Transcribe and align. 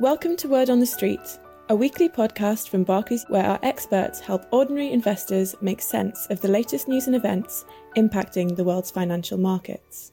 Welcome 0.00 0.36
to 0.38 0.48
Word 0.48 0.70
on 0.70 0.80
the 0.80 0.86
Street, 0.86 1.38
a 1.68 1.76
weekly 1.76 2.08
podcast 2.08 2.68
from 2.68 2.82
Barclays 2.82 3.24
where 3.28 3.44
our 3.44 3.60
experts 3.62 4.18
help 4.18 4.44
ordinary 4.50 4.90
investors 4.90 5.54
make 5.60 5.80
sense 5.80 6.26
of 6.30 6.40
the 6.40 6.48
latest 6.48 6.88
news 6.88 7.06
and 7.06 7.14
events 7.14 7.64
impacting 7.96 8.56
the 8.56 8.64
world's 8.64 8.90
financial 8.90 9.38
markets. 9.38 10.10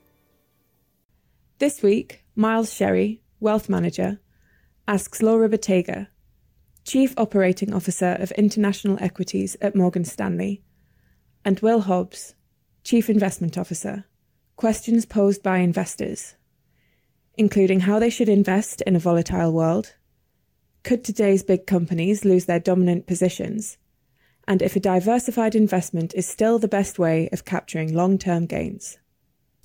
This 1.58 1.82
week, 1.82 2.24
Miles 2.36 2.72
Sherry, 2.72 3.24
Wealth 3.40 3.70
Manager, 3.70 4.20
asks 4.88 5.24
Laura 5.24 5.50
Bottega, 5.50 6.10
Chief 6.86 7.16
Operating 7.18 7.74
Officer 7.74 8.18
of 8.20 8.32
International 8.34 9.00
Equities 9.02 9.58
at 9.62 9.76
Morgan 9.76 10.06
Stanley, 10.06 10.62
and 11.44 11.60
Will 11.62 11.82
Hobbs, 11.82 12.36
Chief 12.84 13.10
Investment 13.10 13.58
Officer, 13.58 14.06
questions 14.58 15.08
posed 15.08 15.42
by 15.42 15.58
investors 15.58 16.36
including 17.42 17.80
how 17.80 17.98
they 17.98 18.12
should 18.12 18.30
invest 18.30 18.82
in 18.82 18.96
a 18.96 19.00
volatile 19.00 19.52
world. 19.52 19.96
Could 20.84 21.04
today's 21.04 21.42
big 21.42 21.66
companies 21.66 22.24
lose 22.24 22.46
their 22.46 22.60
dominant 22.60 23.08
positions? 23.08 23.80
And 24.48 24.62
if 24.62 24.76
a 24.76 24.80
diversified 24.80 25.56
investment 25.56 26.14
is 26.14 26.28
still 26.28 26.60
the 26.60 26.68
best 26.68 27.00
way 27.00 27.30
of 27.34 27.44
capturing 27.44 27.96
long 27.96 28.20
term 28.20 28.46
gains. 28.46 29.00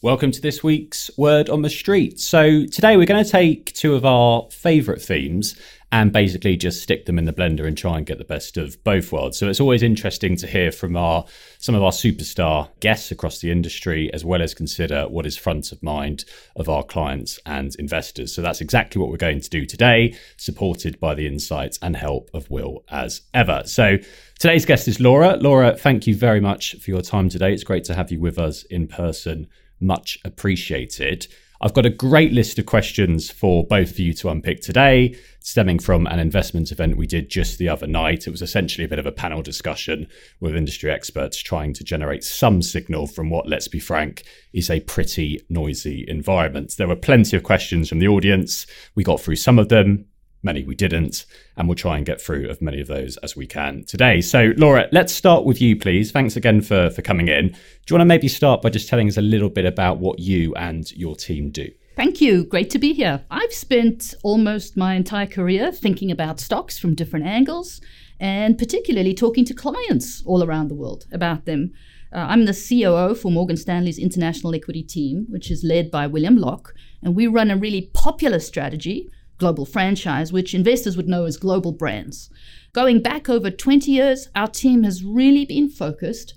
Welcome 0.03 0.31
to 0.33 0.43
this 0.43 0.63
week's 0.63 1.11
Word 1.17 1.49
on 1.49 1.63
the 1.63 1.71
Street. 1.71 2.21
So, 2.21 2.67
today 2.67 2.99
we're 2.99 3.07
going 3.07 3.25
to 3.25 3.31
take 3.31 3.73
two 3.73 3.95
of 3.95 4.05
our 4.05 4.47
favourite 4.51 5.01
themes 5.01 5.59
and 5.91 6.13
basically 6.13 6.55
just 6.55 6.83
stick 6.83 7.07
them 7.07 7.19
in 7.19 7.25
the 7.25 7.33
blender 7.33 7.67
and 7.67 7.79
try 7.79 7.97
and 7.97 8.05
get 8.05 8.19
the 8.19 8.25
best 8.25 8.59
of 8.59 8.83
both 8.85 9.11
worlds. 9.11 9.39
So 9.39 9.49
it's 9.49 9.59
always 9.61 9.83
interesting 9.83 10.37
to 10.37 10.47
hear 10.47 10.71
from 10.71 10.99
our 10.99 11.25
some 11.57 11.75
of 11.75 11.83
our 11.83 11.93
superstar 11.93 12.69
guests 12.81 13.11
across 13.11 13.39
the 13.39 13.51
industry, 13.51 14.13
as 14.13 14.23
well 14.23 14.43
as 14.43 14.53
consider 14.53 15.09
what 15.09 15.25
is 15.25 15.39
front 15.39 15.73
of 15.73 15.83
mind 15.83 16.27
of 16.57 16.69
our 16.69 16.83
clients 16.83 17.39
and 17.47 17.75
investors. 17.77 18.35
So 18.35 18.43
that's 18.43 18.61
exactly 18.61 19.01
what 19.01 19.11
we're 19.11 19.17
going 19.17 19.41
to 19.41 19.49
do 19.49 19.65
today, 19.65 20.15
supported 20.37 21.01
by 21.01 21.15
the 21.15 21.27
insights 21.27 21.79
and 21.81 21.97
help 21.97 22.29
of 22.35 22.51
Will 22.51 22.85
as 22.91 23.23
ever. 23.33 23.63
So 23.65 23.97
today's 24.39 24.67
guest 24.67 24.89
is 24.89 25.01
Laura. 25.01 25.37
Laura, 25.37 25.75
thank 25.75 26.07
you 26.07 26.15
very 26.15 26.41
much 26.41 26.75
for 26.83 26.91
your 26.91 27.01
time 27.01 27.31
today. 27.31 27.55
It's 27.55 27.65
great 27.65 27.85
to 27.85 27.95
have 27.95 28.13
you 28.13 28.21
with 28.21 28.39
us 28.39 28.65
in 28.65 28.89
person. 28.89 29.49
Much 29.81 30.19
appreciated. 30.25 31.27
I've 31.61 31.73
got 31.73 31.87
a 31.87 31.91
great 31.91 32.33
list 32.33 32.59
of 32.59 32.67
questions 32.67 33.31
for 33.31 33.67
both 33.67 33.93
of 33.93 33.99
you 33.99 34.13
to 34.15 34.29
unpick 34.29 34.61
today, 34.61 35.17
stemming 35.41 35.79
from 35.79 36.07
an 36.07 36.19
investment 36.19 36.71
event 36.71 36.99
we 36.99 37.07
did 37.07 37.31
just 37.31 37.59
the 37.59 37.69
other 37.69 37.87
night. 37.87 38.27
It 38.27 38.31
was 38.31 38.43
essentially 38.43 38.85
a 38.85 38.89
bit 38.89 38.99
of 38.99 39.07
a 39.07 39.13
panel 39.13 39.41
discussion 39.41 40.07
with 40.39 40.55
industry 40.55 40.91
experts 40.91 41.39
trying 41.39 41.73
to 41.75 41.85
generate 41.85 42.25
some 42.25 42.61
signal 42.61 43.07
from 43.07 43.31
what, 43.31 43.49
let's 43.49 43.69
be 43.69 43.79
frank, 43.79 44.25
is 44.53 44.69
a 44.69 44.81
pretty 44.81 45.41
noisy 45.49 46.05
environment. 46.09 46.75
There 46.77 46.89
were 46.89 46.97
plenty 46.97 47.37
of 47.37 47.43
questions 47.43 47.89
from 47.89 48.01
the 48.01 48.09
audience. 48.09 48.67
We 48.95 49.03
got 49.03 49.21
through 49.21 49.37
some 49.37 49.59
of 49.59 49.71
them 49.71 50.07
many 50.43 50.65
we 50.65 50.75
didn't, 50.75 51.27
and 51.57 51.69
we'll 51.69 51.75
try 51.75 51.97
and 51.97 52.07
get 52.07 52.21
through 52.21 52.49
as 52.49 52.61
many 52.61 52.81
of 52.81 52.87
those 52.87 53.17
as 53.19 53.37
we 53.37 53.47
can 53.47 53.85
today. 53.85 54.21
So, 54.21 54.53
Laura, 54.57 54.89
let's 54.93 55.13
start 55.13 55.45
with 55.45 55.61
you, 55.61 55.77
please. 55.77 56.11
Thanks 56.13 56.37
again 56.37 56.61
for, 56.61 56.91
for 56.91 57.03
coming 57.03 57.29
in. 57.29 57.49
Do 57.49 57.55
you 57.91 57.95
want 57.95 58.03
to 58.03 58.07
maybe 58.07 58.29
start 58.29 58.63
by 58.63 58.71
just 58.71 58.89
telling 58.89 59.09
us 59.09 59.17
a 59.17 59.23
little 59.23 59.51
bit 59.51 59.65
about 59.65 59.99
what 59.99 60.19
you 60.19 60.55
and 60.55 60.91
your 60.93 61.17
team 61.17 61.51
do? 61.51 61.71
Thank 61.97 62.21
you. 62.21 62.45
Great 62.45 62.69
to 62.71 62.79
be 62.79 62.93
here. 62.93 63.25
I've 63.31 63.53
spent 63.53 64.15
almost 64.23 64.77
my 64.77 64.95
entire 64.95 65.27
career 65.27 65.73
thinking 65.73 66.11
about 66.11 66.41
stocks 66.41 66.79
from 66.79 66.95
different 66.95 67.27
angles 67.27 67.81
and 68.21 68.59
particularly 68.59 69.15
talking 69.15 69.45
to 69.47 69.55
clients 69.55 70.23
all 70.27 70.43
around 70.43 70.69
the 70.69 70.75
world 70.75 71.07
about 71.11 71.47
them. 71.47 71.73
Uh, 72.13 72.27
I'm 72.29 72.45
the 72.45 72.53
COO 72.53 73.15
for 73.15 73.31
Morgan 73.31 73.57
Stanley's 73.57 73.99
International 73.99 74.55
Equity 74.55 74.83
Team, 74.83 75.27
which 75.29 75.51
is 75.51 75.65
led 75.65 75.91
by 75.91 76.07
William 76.07 76.37
Lock, 76.37 76.75
and 77.03 77.17
we 77.17 77.27
run 77.27 77.51
a 77.51 77.57
really 77.57 77.91
popular 77.93 78.39
strategy 78.39 79.11
global 79.39 79.67
franchise, 79.67 80.33
which 80.33 80.55
investors 80.55 80.97
would 80.97 81.09
know 81.09 81.25
as 81.25 81.37
global 81.37 81.73
brands. 81.73 82.31
Going 82.73 83.01
back 83.01 83.29
over 83.29 83.51
20 83.51 83.91
years, 83.91 84.29
our 84.35 84.49
team 84.49 84.83
has 84.85 85.05
really 85.05 85.45
been 85.45 85.69
focused 85.69 86.35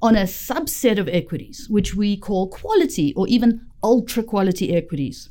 on 0.00 0.16
a 0.16 0.22
subset 0.22 0.98
of 0.98 1.08
equities, 1.08 1.68
which 1.68 1.94
we 1.94 2.16
call 2.16 2.48
quality 2.48 3.14
or 3.14 3.28
even 3.28 3.66
ultra 3.82 4.22
quality 4.22 4.74
equities. 4.74 5.30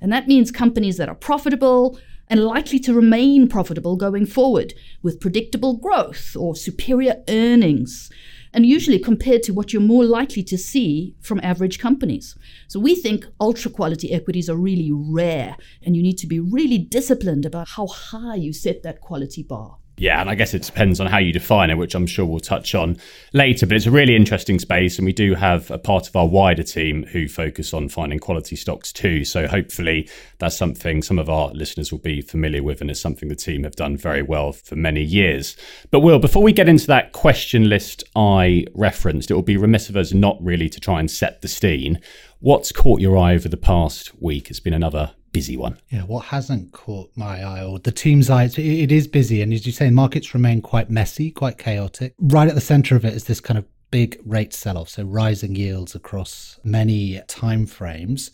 And 0.00 0.12
that 0.12 0.28
means 0.28 0.50
companies 0.50 0.96
that 0.96 1.08
are 1.08 1.14
profitable 1.14 1.98
and 2.28 2.44
likely 2.44 2.78
to 2.80 2.94
remain 2.94 3.48
profitable 3.48 3.96
going 3.96 4.26
forward 4.26 4.74
with 5.02 5.20
predictable 5.20 5.76
growth 5.76 6.36
or 6.36 6.56
superior 6.56 7.22
earnings 7.28 8.10
and 8.54 8.66
usually 8.66 8.98
compared 8.98 9.42
to 9.44 9.52
what 9.52 9.72
you're 9.72 9.82
more 9.82 10.04
likely 10.04 10.42
to 10.44 10.58
see 10.58 11.14
from 11.20 11.40
average 11.42 11.78
companies. 11.78 12.36
So 12.68 12.78
we 12.80 12.94
think 12.94 13.26
ultra 13.40 13.70
quality 13.70 14.12
equities 14.12 14.48
are 14.50 14.56
really 14.56 14.90
rare, 14.92 15.56
and 15.82 15.96
you 15.96 16.02
need 16.02 16.18
to 16.18 16.26
be 16.26 16.40
really 16.40 16.78
disciplined 16.78 17.46
about 17.46 17.68
how 17.70 17.86
high 17.86 18.36
you 18.36 18.52
set 18.52 18.82
that 18.82 19.00
quality 19.00 19.42
bar. 19.42 19.78
Yeah, 19.98 20.20
and 20.20 20.30
I 20.30 20.34
guess 20.34 20.54
it 20.54 20.62
depends 20.62 21.00
on 21.00 21.06
how 21.06 21.18
you 21.18 21.32
define 21.32 21.70
it, 21.70 21.76
which 21.76 21.94
I'm 21.94 22.06
sure 22.06 22.24
we'll 22.24 22.40
touch 22.40 22.74
on 22.74 22.96
later. 23.34 23.66
But 23.66 23.76
it's 23.76 23.86
a 23.86 23.90
really 23.90 24.16
interesting 24.16 24.58
space, 24.58 24.98
and 24.98 25.04
we 25.04 25.12
do 25.12 25.34
have 25.34 25.70
a 25.70 25.78
part 25.78 26.08
of 26.08 26.16
our 26.16 26.26
wider 26.26 26.62
team 26.62 27.04
who 27.04 27.28
focus 27.28 27.74
on 27.74 27.88
finding 27.88 28.18
quality 28.18 28.56
stocks 28.56 28.90
too. 28.92 29.24
So 29.24 29.46
hopefully, 29.46 30.08
that's 30.38 30.56
something 30.56 31.02
some 31.02 31.18
of 31.18 31.28
our 31.28 31.50
listeners 31.50 31.92
will 31.92 31.98
be 31.98 32.22
familiar 32.22 32.62
with, 32.62 32.80
and 32.80 32.90
it's 32.90 33.00
something 33.00 33.28
the 33.28 33.36
team 33.36 33.64
have 33.64 33.76
done 33.76 33.96
very 33.96 34.22
well 34.22 34.52
for 34.52 34.76
many 34.76 35.02
years. 35.02 35.56
But 35.90 36.00
Will, 36.00 36.18
before 36.18 36.42
we 36.42 36.52
get 36.52 36.68
into 36.68 36.86
that 36.86 37.12
question 37.12 37.68
list 37.68 38.02
I 38.16 38.64
referenced, 38.74 39.30
it 39.30 39.34
will 39.34 39.42
be 39.42 39.58
remiss 39.58 39.90
of 39.90 39.96
us 39.96 40.12
not 40.12 40.42
really 40.42 40.70
to 40.70 40.80
try 40.80 41.00
and 41.00 41.10
set 41.10 41.42
the 41.42 41.48
scene. 41.48 42.00
What's 42.40 42.72
caught 42.72 43.00
your 43.00 43.16
eye 43.16 43.34
over 43.34 43.48
the 43.48 43.56
past 43.56 44.20
week? 44.20 44.50
It's 44.50 44.58
been 44.58 44.74
another 44.74 45.12
busy 45.32 45.56
one. 45.56 45.78
Yeah, 45.90 46.02
what 46.02 46.26
hasn't 46.26 46.72
caught 46.72 47.10
my 47.16 47.42
eye 47.42 47.64
or 47.64 47.78
the 47.78 47.92
team's 47.92 48.30
eye? 48.30 48.44
It, 48.44 48.58
it 48.58 48.92
is 48.92 49.06
busy, 49.08 49.42
and 49.42 49.52
as 49.52 49.66
you 49.66 49.72
say, 49.72 49.90
markets 49.90 50.34
remain 50.34 50.62
quite 50.62 50.90
messy, 50.90 51.30
quite 51.30 51.58
chaotic. 51.58 52.14
Right 52.18 52.48
at 52.48 52.54
the 52.54 52.60
center 52.60 52.96
of 52.96 53.04
it 53.04 53.14
is 53.14 53.24
this 53.24 53.40
kind 53.40 53.58
of 53.58 53.64
big 53.90 54.20
rate 54.24 54.54
sell-off, 54.54 54.88
so 54.88 55.04
rising 55.04 55.54
yields 55.54 55.94
across 55.94 56.58
many 56.64 57.20
time 57.28 57.66
frames. 57.66 58.30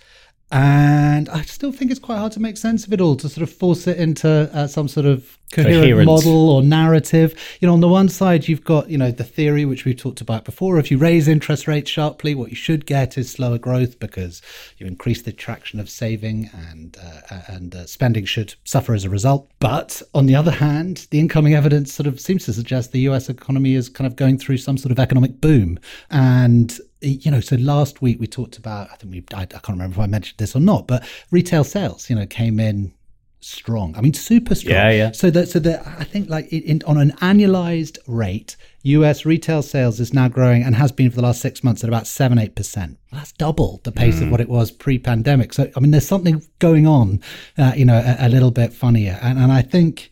And 0.51 1.29
I 1.29 1.43
still 1.43 1.73
think 1.73 1.91
it's 1.91 2.01
quite 2.01 2.17
hard 2.17 2.33
to 2.33 2.41
make 2.41 2.57
sense 2.57 2.87
of 2.87 2.93
it 2.93 3.01
all, 3.01 3.17
to 3.17 3.29
sort 3.29 3.43
of 3.43 3.55
force 3.55 3.87
it 3.87 3.99
into 3.99 4.51
uh, 4.55 4.67
some 4.67 4.89
sort 4.89 5.05
of 5.05 5.39
coherent, 5.53 5.83
coherent, 5.83 6.07
model 6.07 6.51
or 6.51 6.63
narrative. 6.63 7.39
You 7.61 7.69
know, 7.69 7.75
on 7.75 7.81
the 7.81 7.89
one 7.89 8.09
side, 8.09 8.49
you've 8.49 8.65
got, 8.65 8.89
you 8.89 8.97
know, 8.97 9.11
the 9.11 9.25
theory, 9.25 9.67
which 9.67 9.85
we've 9.85 9.97
talked 9.97 10.23
about 10.23 10.47
before. 10.47 10.79
If 10.79 10.91
you 10.91 10.97
raise 10.97 11.29
interest 11.29 11.69
rates 11.69 11.91
sharply, 11.91 12.35
what 12.35 12.49
you 12.49 12.57
should 12.57 12.87
get 12.87 13.19
is 13.19 13.31
slower 13.31 13.59
growth 13.59 13.99
because 13.99 14.41
you 14.79 14.87
increase 14.87 15.21
the 15.21 15.33
traction 15.33 15.81
of 15.81 15.91
saving 15.91 16.49
and, 16.71 16.97
uh, 17.31 17.41
and 17.49 17.75
uh, 17.75 17.87
spending 17.87 18.25
should 18.25 18.55
suffer 18.65 18.95
as 18.95 19.05
a 19.05 19.11
result. 19.11 19.51
But 19.61 20.01
on 20.15 20.25
the 20.25 20.35
other 20.35 20.53
hand, 20.53 21.09
the 21.11 21.21
incoming 21.21 21.55
evidence 21.55 21.93
sort 21.93 22.07
of 22.07 22.21
seems 22.21 22.47
to 22.47 22.55
suggest 22.55 22.93
the 22.93 23.01
US 23.01 23.29
economy 23.29 23.75
is 23.75 23.91
kind 23.91 24.07
of 24.07 24.17
going 24.17 24.39
through 24.39 24.59
some 24.59 24.79
sort 24.79 24.93
of 24.93 24.99
economic 24.99 25.43
boom. 25.43 25.79
And 26.11 26.79
you 27.01 27.31
know, 27.31 27.41
so 27.41 27.57
last 27.57 28.03
week 28.03 28.19
we 28.21 28.27
talked 28.27 28.59
about, 28.59 28.91
I 28.93 28.97
think 28.97 29.13
we, 29.13 29.25
I, 29.37 29.43
I, 29.43 29.47
can't 29.47 29.69
remember 29.69 29.95
if 29.95 30.01
I 30.01 30.07
mentioned 30.07 30.39
this 30.39 30.57
or 30.57 30.61
not, 30.61 30.87
but 30.87 31.07
retail 31.31 31.65
sales, 31.65 32.11
you 32.11 32.17
know, 32.17 32.27
came 32.27 32.59
in 32.59 32.93
strong. 33.41 33.95
I 33.97 34.01
mean, 34.01 34.15
super 34.15 34.55
strong. 34.55 34.75
Yeah, 34.75 34.91
yeah. 34.91 35.13
So 35.13 35.31
that, 35.31 35.49
so 35.49 35.59
that 35.61 35.87
I 35.87 36.05
think 36.05 36.29
like 36.29 36.53
in, 36.53 36.83
on 36.87 36.99
an 36.99 37.13
annualized 37.21 37.99
rate, 38.07 38.57
US 38.83 39.25
retail 39.25 39.63
sales 39.63 40.01
is 40.01 40.13
now 40.13 40.29
growing 40.29 40.63
and 40.63 40.75
has 40.75 40.91
been 40.91 41.11
for 41.11 41.17
the 41.17 41.23
last 41.23 41.41
six 41.41 41.63
months 41.63 41.85
at 41.85 41.89
about 41.89 42.07
seven, 42.07 42.39
eight 42.39 42.57
percent. 42.57 42.99
That's 43.13 43.33
double 43.33 43.81
the 43.85 43.93
pace 43.93 44.17
mm. 44.17 44.23
of 44.23 44.31
what 44.31 44.41
it 44.41 44.49
was 44.49 44.71
pre-pandemic. 44.71 45.53
So, 45.53 45.71
I 45.77 45.81
mean, 45.81 45.93
there's 45.93 46.07
something 46.07 46.43
going 46.59 46.87
on, 46.87 47.21
uh, 47.57 47.73
you 47.77 47.85
know, 47.85 47.99
a, 47.99 48.27
a 48.27 48.29
little 48.29 48.51
bit 48.51 48.73
funnier. 48.73 49.19
And, 49.23 49.39
and 49.39 49.53
I 49.53 49.63
think, 49.63 50.11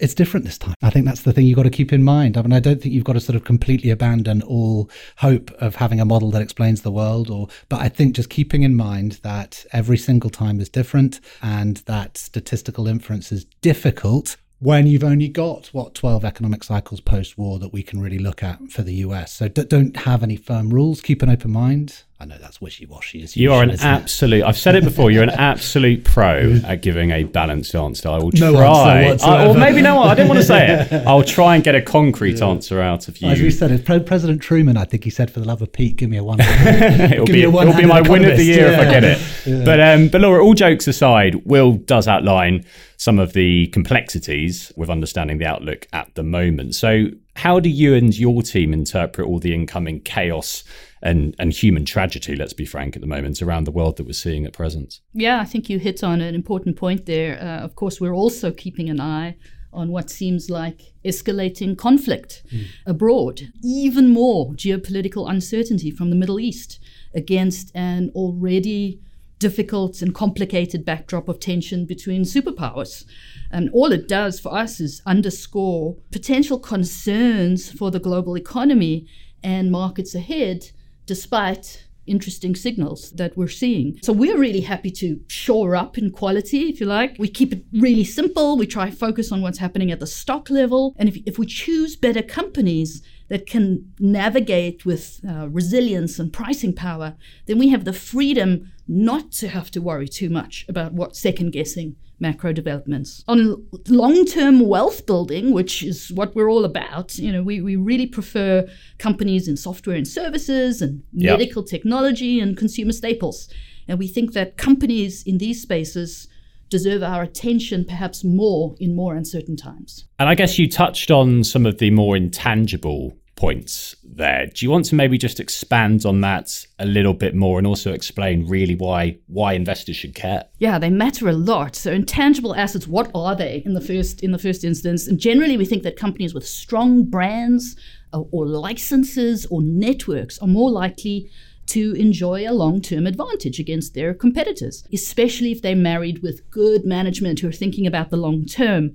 it's 0.00 0.14
different 0.14 0.46
this 0.46 0.58
time. 0.58 0.74
I 0.82 0.90
think 0.90 1.06
that's 1.06 1.22
the 1.22 1.32
thing 1.32 1.46
you've 1.46 1.56
got 1.56 1.64
to 1.64 1.70
keep 1.70 1.92
in 1.92 2.02
mind. 2.02 2.36
I 2.36 2.42
mean, 2.42 2.52
I 2.52 2.60
don't 2.60 2.80
think 2.80 2.94
you've 2.94 3.04
got 3.04 3.14
to 3.14 3.20
sort 3.20 3.36
of 3.36 3.44
completely 3.44 3.90
abandon 3.90 4.42
all 4.42 4.90
hope 5.18 5.50
of 5.52 5.76
having 5.76 6.00
a 6.00 6.04
model 6.04 6.30
that 6.32 6.42
explains 6.42 6.82
the 6.82 6.92
world, 6.92 7.30
or 7.30 7.48
but 7.68 7.80
I 7.80 7.88
think 7.88 8.16
just 8.16 8.30
keeping 8.30 8.62
in 8.62 8.74
mind 8.74 9.20
that 9.22 9.64
every 9.72 9.98
single 9.98 10.30
time 10.30 10.60
is 10.60 10.68
different 10.68 11.20
and 11.42 11.78
that 11.86 12.18
statistical 12.18 12.86
inference 12.86 13.32
is 13.32 13.44
difficult 13.60 14.36
when 14.60 14.86
you've 14.86 15.04
only 15.04 15.28
got 15.28 15.66
what 15.68 15.94
12 15.94 16.24
economic 16.24 16.64
cycles 16.64 17.00
post 17.00 17.36
war 17.36 17.58
that 17.58 17.72
we 17.72 17.82
can 17.82 18.00
really 18.00 18.18
look 18.18 18.42
at 18.42 18.58
for 18.70 18.82
the 18.82 18.94
US. 18.94 19.32
So 19.34 19.48
don't 19.48 19.94
have 19.96 20.22
any 20.22 20.36
firm 20.36 20.70
rules, 20.70 21.00
keep 21.00 21.22
an 21.22 21.28
open 21.28 21.50
mind. 21.50 22.04
I 22.20 22.26
know 22.26 22.38
that's 22.38 22.60
wishy 22.60 22.86
washy. 22.86 23.26
You 23.32 23.52
are 23.52 23.62
an 23.64 23.72
absolute. 23.80 24.44
I've 24.44 24.56
said 24.56 24.76
it 24.76 24.84
before. 24.84 25.10
You're 25.10 25.24
an 25.24 25.30
absolute 25.30 26.04
pro 26.04 26.60
at 26.64 26.80
giving 26.80 27.10
a 27.10 27.24
balanced 27.24 27.74
answer. 27.74 28.08
I 28.08 28.18
will 28.18 28.30
no 28.34 28.52
try, 28.52 29.16
I, 29.20 29.46
or 29.46 29.54
maybe 29.54 29.82
no. 29.82 30.00
I 30.00 30.14
didn't 30.14 30.28
want 30.28 30.40
to 30.40 30.46
say 30.46 30.86
it. 30.90 30.92
I'll 31.06 31.24
try 31.24 31.56
and 31.56 31.64
get 31.64 31.74
a 31.74 31.82
concrete 31.82 32.38
yeah. 32.38 32.46
answer 32.46 32.80
out 32.80 33.08
of 33.08 33.18
you. 33.18 33.30
As 33.30 33.40
we 33.40 33.50
said, 33.50 33.72
it's 33.72 33.82
President 33.84 34.40
Truman. 34.40 34.76
I 34.76 34.84
think 34.84 35.02
he 35.02 35.10
said, 35.10 35.28
"For 35.28 35.40
the 35.40 35.46
love 35.46 35.60
of 35.60 35.72
Pete, 35.72 35.96
give 35.96 36.08
me 36.08 36.16
a 36.16 36.22
one." 36.22 36.38
it'll 36.40 37.26
be, 37.26 37.42
it'll 37.42 37.74
be 37.74 37.84
my 37.84 38.00
win 38.00 38.24
of 38.24 38.36
the 38.36 38.44
year 38.44 38.70
yeah. 38.70 38.80
if 38.80 38.80
I 38.80 38.90
get 38.90 39.04
it. 39.04 39.18
Yeah. 39.44 39.64
But 39.64 39.80
um, 39.80 40.08
but 40.08 40.20
Laura, 40.20 40.42
all 40.42 40.54
jokes 40.54 40.86
aside, 40.86 41.44
Will 41.44 41.72
does 41.72 42.06
outline 42.06 42.64
some 42.96 43.18
of 43.18 43.32
the 43.32 43.66
complexities 43.66 44.72
with 44.76 44.88
understanding 44.88 45.38
the 45.38 45.46
outlook 45.46 45.86
at 45.92 46.14
the 46.14 46.22
moment. 46.22 46.74
So 46.74 47.08
How 47.36 47.60
do 47.60 47.68
you 47.68 47.94
and 47.94 48.16
your 48.16 48.40
team 48.42 48.72
interpret 48.72 49.26
all 49.26 49.40
the 49.40 49.52
incoming 49.52 50.00
chaos 50.00 50.64
and, 51.04 51.36
and 51.38 51.52
human 51.52 51.84
tragedy, 51.84 52.34
let's 52.34 52.54
be 52.54 52.64
frank, 52.64 52.96
at 52.96 53.02
the 53.02 53.06
moment 53.06 53.42
around 53.42 53.64
the 53.64 53.70
world 53.70 53.98
that 53.98 54.06
we're 54.06 54.12
seeing 54.12 54.46
at 54.46 54.54
present? 54.54 55.00
Yeah, 55.12 55.38
I 55.38 55.44
think 55.44 55.68
you 55.68 55.78
hit 55.78 56.02
on 56.02 56.20
an 56.20 56.34
important 56.34 56.76
point 56.76 57.04
there. 57.04 57.38
Uh, 57.38 57.58
of 57.62 57.76
course, 57.76 58.00
we're 58.00 58.14
also 58.14 58.50
keeping 58.50 58.88
an 58.88 59.00
eye 59.00 59.36
on 59.72 59.90
what 59.90 60.08
seems 60.08 60.48
like 60.48 60.94
escalating 61.04 61.76
conflict 61.76 62.42
mm. 62.50 62.64
abroad, 62.86 63.42
even 63.62 64.08
more 64.08 64.52
geopolitical 64.54 65.28
uncertainty 65.28 65.90
from 65.90 66.10
the 66.10 66.16
Middle 66.16 66.40
East 66.40 66.80
against 67.14 67.70
an 67.74 68.10
already 68.14 69.00
difficult 69.40 70.00
and 70.00 70.14
complicated 70.14 70.86
backdrop 70.86 71.28
of 71.28 71.38
tension 71.38 71.84
between 71.84 72.22
superpowers. 72.22 73.04
And 73.50 73.68
all 73.74 73.92
it 73.92 74.08
does 74.08 74.40
for 74.40 74.54
us 74.54 74.80
is 74.80 75.02
underscore 75.04 75.96
potential 76.10 76.58
concerns 76.58 77.70
for 77.70 77.90
the 77.90 78.00
global 78.00 78.36
economy 78.38 79.06
and 79.42 79.70
markets 79.70 80.14
ahead, 80.14 80.70
despite 81.06 81.86
interesting 82.06 82.54
signals 82.54 83.10
that 83.12 83.36
we're 83.36 83.48
seeing. 83.48 83.98
So 84.02 84.12
we're 84.12 84.38
really 84.38 84.60
happy 84.60 84.90
to 84.92 85.20
shore 85.28 85.74
up 85.74 85.96
in 85.96 86.10
quality, 86.10 86.68
if 86.68 86.80
you 86.80 86.86
like. 86.86 87.16
We 87.18 87.28
keep 87.28 87.52
it 87.52 87.64
really 87.72 88.04
simple. 88.04 88.56
We 88.56 88.66
try 88.66 88.90
to 88.90 88.96
focus 88.96 89.32
on 89.32 89.42
what's 89.42 89.58
happening 89.58 89.90
at 89.90 90.00
the 90.00 90.06
stock 90.06 90.50
level. 90.50 90.94
And 90.98 91.08
if, 91.08 91.16
if 91.26 91.38
we 91.38 91.46
choose 91.46 91.96
better 91.96 92.22
companies 92.22 93.02
that 93.28 93.46
can 93.46 93.90
navigate 93.98 94.84
with 94.84 95.20
uh, 95.26 95.48
resilience 95.48 96.18
and 96.18 96.32
pricing 96.32 96.74
power, 96.74 97.16
then 97.46 97.58
we 97.58 97.68
have 97.70 97.84
the 97.84 97.92
freedom 97.92 98.72
not 98.86 99.32
to 99.32 99.48
have 99.48 99.70
to 99.70 99.80
worry 99.80 100.08
too 100.08 100.28
much 100.28 100.66
about 100.68 100.92
what 100.92 101.16
second 101.16 101.52
guessing 101.52 101.96
macro 102.20 102.52
developments. 102.52 103.24
On 103.28 103.66
long 103.88 104.24
term 104.24 104.66
wealth 104.66 105.06
building, 105.06 105.52
which 105.52 105.82
is 105.82 106.10
what 106.12 106.34
we're 106.34 106.50
all 106.50 106.64
about, 106.64 107.16
you 107.18 107.32
know, 107.32 107.42
we, 107.42 107.60
we 107.60 107.76
really 107.76 108.06
prefer 108.06 108.66
companies 108.98 109.48
in 109.48 109.56
software 109.56 109.96
and 109.96 110.06
services 110.06 110.80
and 110.80 111.02
yep. 111.12 111.38
medical 111.38 111.62
technology 111.62 112.40
and 112.40 112.56
consumer 112.56 112.92
staples. 112.92 113.48
And 113.88 113.98
we 113.98 114.08
think 114.08 114.32
that 114.32 114.56
companies 114.56 115.22
in 115.26 115.38
these 115.38 115.60
spaces 115.60 116.28
deserve 116.70 117.02
our 117.02 117.22
attention 117.22 117.84
perhaps 117.84 118.24
more 118.24 118.74
in 118.80 118.96
more 118.96 119.14
uncertain 119.14 119.56
times. 119.56 120.06
And 120.18 120.28
I 120.28 120.34
guess 120.34 120.58
you 120.58 120.68
touched 120.68 121.10
on 121.10 121.44
some 121.44 121.66
of 121.66 121.78
the 121.78 121.90
more 121.90 122.16
intangible 122.16 123.16
points 123.36 123.94
there. 124.16 124.46
Do 124.46 124.64
you 124.64 124.70
want 124.70 124.86
to 124.86 124.94
maybe 124.94 125.18
just 125.18 125.40
expand 125.40 126.06
on 126.06 126.20
that 126.22 126.66
a 126.78 126.86
little 126.86 127.14
bit 127.14 127.34
more 127.34 127.58
and 127.58 127.66
also 127.66 127.92
explain 127.92 128.48
really 128.48 128.74
why 128.74 129.18
why 129.26 129.54
investors 129.54 129.96
should 129.96 130.14
care? 130.14 130.44
Yeah, 130.58 130.78
they 130.78 130.90
matter 130.90 131.28
a 131.28 131.32
lot. 131.32 131.76
So 131.76 131.92
intangible 131.92 132.54
assets, 132.54 132.86
what 132.86 133.10
are 133.14 133.34
they 133.34 133.62
in 133.64 133.74
the 133.74 133.80
first 133.80 134.22
in 134.22 134.32
the 134.32 134.38
first 134.38 134.64
instance? 134.64 135.06
And 135.06 135.18
generally 135.18 135.56
we 135.56 135.64
think 135.64 135.82
that 135.82 135.96
companies 135.96 136.34
with 136.34 136.46
strong 136.46 137.04
brands 137.04 137.76
uh, 138.12 138.20
or 138.30 138.46
licenses 138.46 139.46
or 139.46 139.62
networks 139.62 140.38
are 140.38 140.48
more 140.48 140.70
likely 140.70 141.30
to 141.66 141.92
enjoy 141.94 142.48
a 142.48 142.52
long 142.52 142.80
term 142.80 143.06
advantage 143.06 143.58
against 143.58 143.94
their 143.94 144.14
competitors, 144.14 144.86
especially 144.92 145.52
if 145.52 145.62
they're 145.62 145.76
married 145.76 146.22
with 146.22 146.48
good 146.50 146.84
management 146.84 147.40
who 147.40 147.48
are 147.48 147.52
thinking 147.52 147.86
about 147.86 148.10
the 148.10 148.16
long 148.16 148.44
term. 148.44 148.94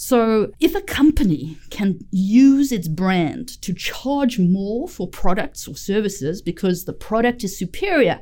So, 0.00 0.52
if 0.60 0.76
a 0.76 0.80
company 0.80 1.58
can 1.70 1.98
use 2.12 2.70
its 2.70 2.86
brand 2.86 3.60
to 3.62 3.74
charge 3.74 4.38
more 4.38 4.86
for 4.86 5.08
products 5.08 5.66
or 5.66 5.74
services 5.74 6.40
because 6.40 6.84
the 6.84 6.92
product 6.92 7.42
is 7.42 7.58
superior 7.58 8.20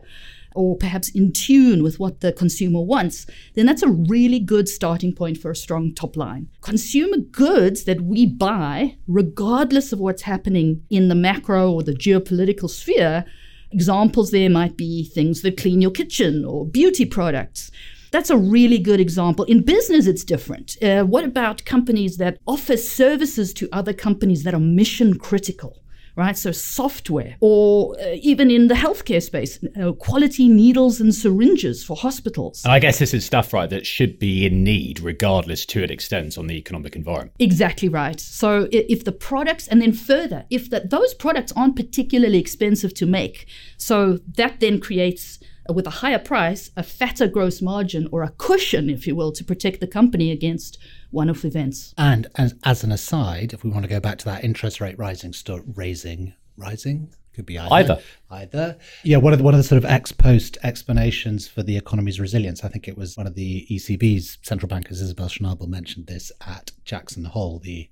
or 0.54 0.78
perhaps 0.78 1.10
in 1.10 1.34
tune 1.34 1.82
with 1.82 2.00
what 2.00 2.22
the 2.22 2.32
consumer 2.32 2.80
wants, 2.80 3.26
then 3.52 3.66
that's 3.66 3.82
a 3.82 3.90
really 3.90 4.40
good 4.40 4.70
starting 4.70 5.14
point 5.14 5.36
for 5.36 5.50
a 5.50 5.54
strong 5.54 5.92
top 5.92 6.16
line. 6.16 6.48
Consumer 6.62 7.18
goods 7.18 7.84
that 7.84 8.00
we 8.00 8.24
buy, 8.24 8.96
regardless 9.06 9.92
of 9.92 10.00
what's 10.00 10.22
happening 10.22 10.82
in 10.88 11.08
the 11.08 11.14
macro 11.14 11.70
or 11.70 11.82
the 11.82 11.92
geopolitical 11.92 12.70
sphere, 12.70 13.26
examples 13.70 14.30
there 14.30 14.48
might 14.48 14.78
be 14.78 15.04
things 15.04 15.42
that 15.42 15.58
clean 15.58 15.82
your 15.82 15.90
kitchen 15.90 16.42
or 16.42 16.64
beauty 16.64 17.04
products 17.04 17.70
that's 18.16 18.30
a 18.30 18.36
really 18.38 18.78
good 18.78 18.98
example. 18.98 19.44
In 19.44 19.62
business, 19.62 20.06
it's 20.06 20.24
different. 20.24 20.82
Uh, 20.82 21.02
what 21.04 21.22
about 21.22 21.62
companies 21.66 22.16
that 22.16 22.38
offer 22.46 22.74
services 22.78 23.52
to 23.52 23.68
other 23.72 23.92
companies 23.92 24.42
that 24.44 24.54
are 24.54 24.60
mission 24.60 25.18
critical? 25.18 25.82
right? 26.16 26.38
So 26.38 26.50
software, 26.50 27.36
or 27.40 27.94
uh, 28.00 28.14
even 28.22 28.50
in 28.50 28.68
the 28.68 28.74
healthcare 28.74 29.22
space, 29.22 29.58
uh, 29.78 29.92
quality 29.92 30.48
needles 30.48 30.98
and 30.98 31.14
syringes 31.14 31.84
for 31.84 31.94
hospitals. 31.94 32.64
And 32.64 32.72
I 32.72 32.78
guess 32.78 32.98
this 32.98 33.12
is 33.12 33.26
stuff, 33.26 33.52
right, 33.52 33.68
that 33.68 33.84
should 33.84 34.18
be 34.18 34.46
in 34.46 34.64
need, 34.64 35.00
regardless 35.00 35.66
to 35.66 35.84
an 35.84 35.90
extent 35.90 36.38
on 36.38 36.46
the 36.46 36.56
economic 36.56 36.96
environment. 36.96 37.36
Exactly 37.38 37.90
right. 37.90 38.18
So 38.18 38.66
if 38.72 39.04
the 39.04 39.12
products, 39.12 39.68
and 39.68 39.82
then 39.82 39.92
further, 39.92 40.46
if 40.48 40.70
that 40.70 40.88
those 40.88 41.12
products 41.12 41.52
aren't 41.54 41.76
particularly 41.76 42.38
expensive 42.38 42.94
to 42.94 43.04
make, 43.04 43.46
so 43.76 44.18
that 44.36 44.60
then 44.60 44.80
creates 44.80 45.38
with 45.72 45.86
a 45.86 45.90
higher 45.90 46.18
price, 46.18 46.70
a 46.76 46.82
fatter 46.82 47.26
gross 47.26 47.62
margin 47.62 48.08
or 48.12 48.22
a 48.22 48.30
cushion, 48.30 48.90
if 48.90 49.06
you 49.06 49.14
will, 49.14 49.32
to 49.32 49.44
protect 49.44 49.80
the 49.80 49.86
company 49.86 50.30
against 50.30 50.78
one 51.10 51.30
off 51.30 51.44
events. 51.44 51.94
And 51.96 52.26
as, 52.36 52.54
as 52.64 52.84
an 52.84 52.92
aside, 52.92 53.52
if 53.52 53.64
we 53.64 53.70
want 53.70 53.84
to 53.84 53.88
go 53.88 54.00
back 54.00 54.18
to 54.18 54.24
that 54.26 54.44
interest 54.44 54.80
rate 54.80 54.98
rising, 54.98 55.32
start 55.32 55.62
raising, 55.74 56.34
rising, 56.56 57.12
could 57.36 57.46
be 57.46 57.58
either. 57.58 57.74
Either. 57.74 58.02
Either. 58.30 58.78
Yeah, 59.04 59.18
one 59.18 59.32
of 59.34 59.38
the, 59.38 59.44
one 59.44 59.54
of 59.54 59.58
the 59.58 59.64
sort 59.64 59.76
of 59.76 59.84
ex 59.84 60.10
post 60.10 60.56
explanations 60.62 61.46
for 61.46 61.62
the 61.62 61.76
economy's 61.76 62.18
resilience, 62.18 62.64
I 62.64 62.68
think 62.68 62.88
it 62.88 62.96
was 62.96 63.16
one 63.16 63.26
of 63.26 63.34
the 63.34 63.66
ECB's 63.70 64.38
central 64.42 64.68
bankers, 64.68 65.02
Isabel 65.02 65.28
Schnabel, 65.28 65.68
mentioned 65.68 66.06
this 66.06 66.32
at 66.46 66.72
Jackson 66.84 67.26
Hole, 67.26 67.58
the 67.58 67.90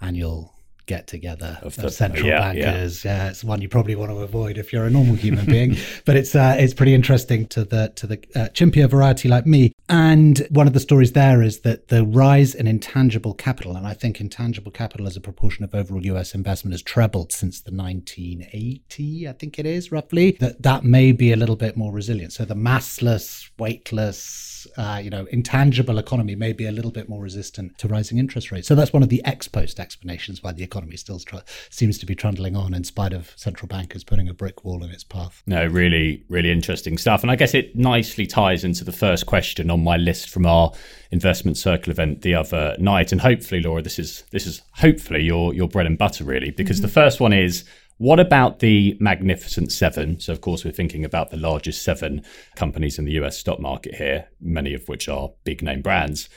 annual 0.00 0.56
get 0.90 1.06
together 1.06 1.56
of, 1.62 1.76
the, 1.76 1.86
of 1.86 1.92
central 1.92 2.26
yeah, 2.26 2.52
bankers. 2.52 3.04
Yeah. 3.04 3.28
it's 3.28 3.44
one 3.44 3.62
you 3.62 3.68
probably 3.68 3.94
want 3.94 4.10
to 4.10 4.18
avoid 4.18 4.58
if 4.58 4.72
you're 4.72 4.86
a 4.86 4.90
normal 4.90 5.14
human 5.14 5.46
being. 5.46 5.76
But 6.04 6.16
it's 6.16 6.34
uh, 6.34 6.56
it's 6.58 6.74
pretty 6.74 6.94
interesting 6.94 7.46
to 7.48 7.64
the 7.64 7.92
to 7.94 8.06
the 8.06 8.18
uh, 8.34 8.48
chimpier 8.56 8.88
variety 8.88 9.28
like 9.28 9.46
me. 9.46 9.72
And 9.88 10.46
one 10.50 10.66
of 10.66 10.72
the 10.72 10.80
stories 10.80 11.12
there 11.12 11.42
is 11.42 11.60
that 11.60 11.88
the 11.88 12.04
rise 12.04 12.54
in 12.54 12.66
intangible 12.66 13.34
capital, 13.34 13.76
and 13.76 13.86
I 13.86 13.94
think 13.94 14.20
intangible 14.20 14.72
capital 14.72 15.06
as 15.06 15.16
a 15.16 15.20
proportion 15.20 15.62
of 15.64 15.74
overall 15.74 16.04
U.S. 16.06 16.34
investment 16.34 16.72
has 16.72 16.82
trebled 16.82 17.32
since 17.32 17.60
the 17.60 17.72
1980, 17.72 19.28
I 19.28 19.32
think 19.32 19.58
it 19.58 19.66
is 19.66 19.92
roughly. 19.92 20.32
That 20.40 20.62
that 20.62 20.82
may 20.84 21.12
be 21.12 21.32
a 21.32 21.36
little 21.36 21.56
bit 21.56 21.76
more 21.76 21.92
resilient. 21.92 22.32
So 22.32 22.44
the 22.44 22.56
massless, 22.56 23.50
weightless, 23.58 24.49
uh, 24.76 25.00
you 25.02 25.10
know, 25.10 25.26
intangible 25.30 25.98
economy 25.98 26.34
may 26.34 26.52
be 26.52 26.66
a 26.66 26.72
little 26.72 26.90
bit 26.90 27.08
more 27.08 27.22
resistant 27.22 27.78
to 27.78 27.88
rising 27.88 28.18
interest 28.18 28.50
rates. 28.50 28.68
So 28.68 28.74
that's 28.74 28.92
one 28.92 29.02
of 29.02 29.08
the 29.08 29.24
ex 29.24 29.48
post 29.48 29.80
explanations 29.80 30.42
why 30.42 30.52
the 30.52 30.62
economy 30.62 30.80
economy 30.80 30.96
still 30.96 31.18
tr- 31.18 31.44
seems 31.68 31.98
to 31.98 32.06
be 32.06 32.14
trundling 32.14 32.56
on 32.56 32.74
in 32.74 32.84
spite 32.84 33.12
of 33.12 33.32
central 33.36 33.68
bankers 33.68 34.04
putting 34.04 34.28
a 34.28 34.34
brick 34.34 34.64
wall 34.64 34.82
in 34.82 34.90
its 34.90 35.04
path. 35.04 35.42
No, 35.46 35.66
really, 35.66 36.24
really 36.28 36.50
interesting 36.50 36.98
stuff. 36.98 37.22
And 37.22 37.30
I 37.30 37.36
guess 37.36 37.54
it 37.54 37.76
nicely 37.76 38.26
ties 38.26 38.64
into 38.64 38.84
the 38.84 38.92
first 38.92 39.26
question 39.26 39.70
on 39.70 39.82
my 39.82 39.96
list 39.96 40.30
from 40.30 40.46
our 40.46 40.72
investment 41.10 41.56
circle 41.56 41.90
event 41.90 42.22
the 42.22 42.34
other 42.34 42.76
night. 42.78 43.12
And 43.12 43.20
hopefully, 43.20 43.60
Laura, 43.60 43.82
this 43.82 43.98
is 43.98 44.24
this 44.30 44.46
is 44.46 44.62
hopefully 44.72 45.22
your 45.22 45.54
your 45.54 45.68
bread 45.68 45.86
and 45.86 45.98
butter 45.98 46.24
really, 46.24 46.50
because 46.50 46.78
mm-hmm. 46.78 46.86
the 46.86 46.92
first 46.92 47.20
one 47.20 47.32
is 47.32 47.64
what 48.00 48.18
about 48.18 48.60
the 48.60 48.96
Magnificent 48.98 49.70
Seven? 49.70 50.18
So, 50.20 50.32
of 50.32 50.40
course, 50.40 50.64
we're 50.64 50.70
thinking 50.70 51.04
about 51.04 51.28
the 51.28 51.36
largest 51.36 51.82
seven 51.82 52.22
companies 52.56 52.98
in 52.98 53.04
the 53.04 53.12
US 53.20 53.36
stock 53.36 53.60
market 53.60 53.96
here, 53.96 54.28
many 54.40 54.72
of 54.72 54.88
which 54.88 55.06
are 55.06 55.32
big 55.44 55.60
name 55.60 55.82
brands. 55.82 56.30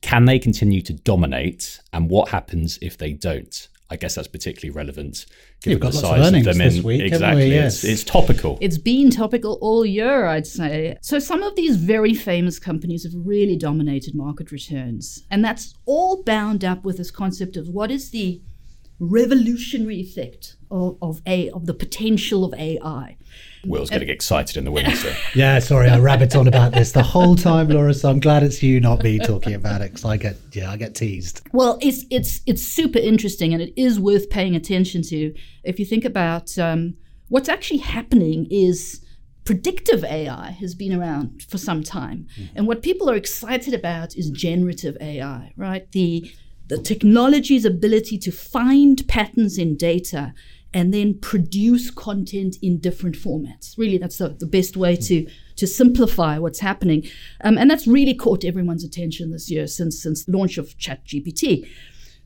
Can 0.00 0.24
they 0.24 0.38
continue 0.38 0.80
to 0.80 0.94
dominate? 0.94 1.82
And 1.92 2.08
what 2.08 2.30
happens 2.30 2.78
if 2.80 2.96
they 2.96 3.12
don't? 3.12 3.68
I 3.90 3.96
guess 3.96 4.14
that's 4.14 4.28
particularly 4.28 4.74
relevant 4.74 5.26
given 5.60 5.80
the 5.80 5.92
size 5.92 6.28
of, 6.28 6.34
of 6.36 6.44
them 6.44 6.60
in 6.62 6.82
week, 6.82 7.02
exactly. 7.02 7.50
Yes. 7.50 7.84
It's, 7.84 8.00
it's, 8.00 8.04
topical. 8.04 8.56
It's 8.62 8.78
been 8.78 9.10
topical 9.10 9.58
all 9.60 9.84
year, 9.84 10.24
I'd 10.24 10.46
say. 10.46 10.96
So 11.02 11.18
some 11.18 11.42
of 11.42 11.54
these 11.54 11.76
very 11.76 12.14
famous 12.14 12.58
companies 12.58 13.04
have 13.04 13.12
really 13.14 13.58
dominated 13.58 14.14
market 14.14 14.50
returns, 14.50 15.26
and 15.30 15.44
that's 15.44 15.74
all 15.84 16.22
bound 16.22 16.64
up 16.64 16.82
with 16.82 16.96
this 16.96 17.10
concept 17.10 17.58
of 17.58 17.68
what 17.68 17.90
is 17.90 18.10
the 18.10 18.40
revolutionary 18.98 19.96
effect 19.96 20.56
of, 20.70 20.96
of 21.02 21.20
a 21.26 21.50
of 21.50 21.66
the 21.66 21.74
potential 21.74 22.44
of 22.44 22.54
AI. 22.54 23.16
Will's 23.64 23.90
getting 23.90 24.08
excited 24.08 24.56
in 24.56 24.64
the 24.64 24.70
wings. 24.70 25.00
So. 25.00 25.12
yeah, 25.34 25.58
sorry, 25.60 25.88
I 25.88 25.98
rabbit 25.98 26.36
on 26.36 26.46
about 26.46 26.72
this 26.72 26.92
the 26.92 27.02
whole 27.02 27.36
time, 27.36 27.68
Laura. 27.68 27.94
So 27.94 28.10
I'm 28.10 28.20
glad 28.20 28.42
it's 28.42 28.62
you, 28.62 28.80
not 28.80 29.02
me, 29.02 29.18
talking 29.18 29.54
about 29.54 29.80
it 29.80 29.90
because 29.90 30.04
I 30.04 30.16
get 30.16 30.36
yeah, 30.52 30.70
I 30.70 30.76
get 30.76 30.94
teased. 30.94 31.42
Well, 31.52 31.78
it's 31.80 32.04
it's 32.10 32.40
it's 32.46 32.62
super 32.62 32.98
interesting 32.98 33.54
and 33.54 33.62
it 33.62 33.72
is 33.80 33.98
worth 33.98 34.28
paying 34.28 34.54
attention 34.56 35.02
to. 35.02 35.34
If 35.64 35.78
you 35.78 35.86
think 35.86 36.04
about 36.04 36.58
um, 36.58 36.94
what's 37.28 37.48
actually 37.48 37.78
happening, 37.78 38.46
is 38.50 39.00
predictive 39.44 40.04
AI 40.04 40.50
has 40.50 40.74
been 40.74 40.92
around 40.92 41.42
for 41.48 41.56
some 41.56 41.82
time, 41.82 42.26
mm-hmm. 42.38 42.56
and 42.56 42.66
what 42.66 42.82
people 42.82 43.08
are 43.08 43.16
excited 43.16 43.72
about 43.72 44.16
is 44.16 44.30
generative 44.30 44.96
AI, 45.00 45.52
right? 45.56 45.90
The 45.92 46.30
the 46.70 46.78
technology's 46.78 47.64
ability 47.64 48.16
to 48.18 48.30
find 48.30 49.06
patterns 49.08 49.58
in 49.58 49.76
data 49.76 50.32
and 50.72 50.94
then 50.94 51.18
produce 51.18 51.90
content 51.90 52.56
in 52.62 52.78
different 52.78 53.16
formats. 53.16 53.76
Really, 53.76 53.98
that's 53.98 54.18
the, 54.18 54.28
the 54.28 54.46
best 54.46 54.76
way 54.76 54.96
to 54.96 55.26
to 55.56 55.66
simplify 55.66 56.38
what's 56.38 56.60
happening, 56.60 57.08
um, 57.42 57.58
and 57.58 57.70
that's 57.70 57.86
really 57.86 58.14
caught 58.14 58.44
everyone's 58.44 58.84
attention 58.84 59.30
this 59.30 59.50
year 59.50 59.66
since 59.66 60.02
since 60.02 60.28
launch 60.28 60.58
of 60.58 60.76
ChatGPT. 60.78 61.68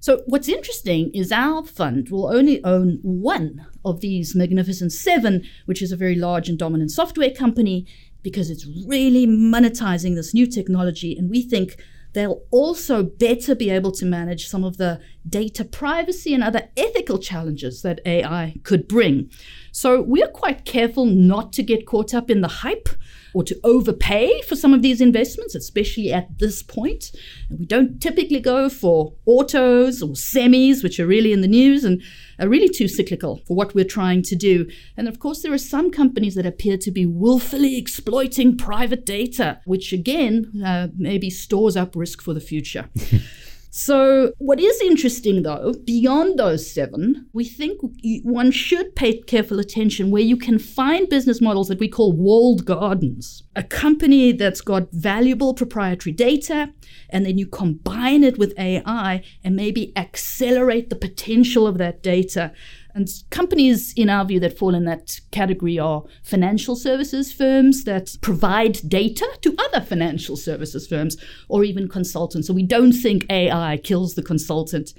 So, 0.05 0.23
what's 0.27 0.51
interesting 0.51 1.11
is 1.15 1.33
our 1.33 1.65
fund 1.65 2.11
will 2.11 2.27
only 2.27 2.63
own 2.63 2.99
one 3.01 3.67
of 3.87 4.03
these 4.03 4.35
magnificent 4.35 4.93
seven, 4.93 5.45
which 5.65 5.81
is 5.81 5.93
a 5.93 5.97
very 5.97 6.15
large 6.15 6.47
and 6.51 6.59
dominant 6.59 6.91
software 6.91 7.31
company, 7.31 7.87
because 8.23 8.51
it's 8.51 8.67
really 8.87 9.27
monetizing 9.27 10.15
this 10.15 10.35
new 10.35 10.47
technology. 10.47 11.17
And 11.17 11.31
we 11.31 11.41
think 11.41 11.79
they'll 12.15 12.43
also 12.51 13.03
better 13.03 13.55
be 13.55 13.71
able 13.71 13.93
to 13.93 14.07
manage 14.07 14.49
some 14.49 14.65
of 14.65 14.79
the 14.79 15.01
data 15.29 15.65
privacy 15.65 16.33
and 16.33 16.43
other 16.43 16.69
ethical 16.77 17.19
challenges 17.19 17.83
that 17.83 18.01
AI 18.07 18.57
could 18.63 18.89
bring. 18.89 19.31
So 19.73 20.01
we're 20.01 20.29
quite 20.29 20.65
careful 20.65 21.05
not 21.05 21.53
to 21.55 21.63
get 21.63 21.87
caught 21.87 22.15
up 22.15 22.31
in 22.31 22.41
the 22.41 22.49
hype 22.49 22.89
or 23.35 23.43
to 23.45 23.59
overpay 23.65 24.41
for 24.43 24.57
some 24.57 24.73
of 24.73 24.81
these 24.81 25.01
investments, 25.01 25.55
especially 25.55 26.13
at 26.13 26.39
this 26.39 26.63
point. 26.63 27.11
And 27.51 27.59
we 27.59 27.67
don't 27.67 28.01
typically 28.01 28.41
go 28.41 28.69
for 28.69 29.15
autos 29.27 30.03
or 30.03 30.11
semis, 30.11 30.83
which 30.83 30.99
are 31.01 31.07
really 31.07 31.33
in 31.33 31.41
the 31.41 31.49
news 31.49 31.85
and 31.85 32.01
are 32.39 32.49
really 32.49 32.69
too 32.69 32.89
cyclical 32.89 33.41
for 33.47 33.57
what 33.57 33.75
we're 33.75 33.85
trying 33.85 34.23
to 34.23 34.37
do. 34.37 34.69
And 34.97 35.09
of 35.09 35.19
course, 35.19 35.43
there 35.43 35.53
are 35.53 35.59
some 35.59 35.91
companies 35.91 36.35
that 36.37 36.47
appear 36.47 36.79
to 36.79 36.91
be 36.91 37.07
willfully 37.07 37.77
exploiting 37.77 38.57
private 38.57 39.05
data, 39.05 39.61
which 39.65 39.93
again 39.93 40.63
uh, 40.65 40.89
maybe 40.97 41.29
stores 41.29 41.77
up 41.77 41.95
risk 41.97 42.23
for 42.23 42.33
the 42.33 42.41
future. 42.41 42.89
So, 43.77 44.33
what 44.39 44.61
is 44.61 44.81
interesting 44.83 45.43
though, 45.43 45.75
beyond 45.85 46.39
those 46.39 46.73
seven, 46.73 47.27
we 47.33 47.45
think 47.45 47.81
one 48.23 48.53
should 48.53 48.95
pay 48.95 49.21
careful 49.21 49.59
attention 49.59 50.13
where 50.13 50.23
you 50.23 50.37
can 50.37 50.61
find 50.61 51.09
business 51.09 51.41
models 51.41 51.67
that 51.67 51.81
we 51.81 51.89
call 51.89 52.13
walled 52.13 52.65
gardens. 52.67 53.43
A 53.57 53.65
company 53.65 54.31
that's 54.31 54.61
got 54.61 54.93
valuable 54.93 55.55
proprietary 55.55 56.13
data, 56.13 56.73
and 57.11 57.27
then 57.27 57.37
you 57.37 57.49
combine 57.49 58.23
it 58.23 58.39
with 58.39 58.57
AI 58.57 59.25
and 59.43 59.57
maybe 59.57 59.93
accelerate 59.97 60.89
the 60.89 60.95
potential 60.95 61.67
of 61.67 61.77
that 61.79 62.01
data 62.01 62.53
and 62.95 63.09
companies, 63.31 63.93
in 63.97 64.09
our 64.09 64.25
view, 64.25 64.39
that 64.41 64.57
fall 64.57 64.75
in 64.75 64.85
that 64.85 65.21
category 65.33 65.81
are 65.81 66.05
financial 66.23 66.77
services 66.77 67.33
firms 67.33 67.83
that 67.85 68.17
provide 68.21 68.89
data 68.89 69.27
to 69.43 69.57
other 69.59 69.85
financial 69.85 70.37
services 70.37 70.87
firms 70.87 71.17
or 71.49 71.65
even 71.65 71.89
consultants. 71.89 72.47
So 72.47 72.55
we 72.55 72.63
don't 72.63 72.93
think 72.93 73.27
AI 73.29 73.79
kills 73.79 74.15
the 74.15 74.23
consultant. 74.23 74.95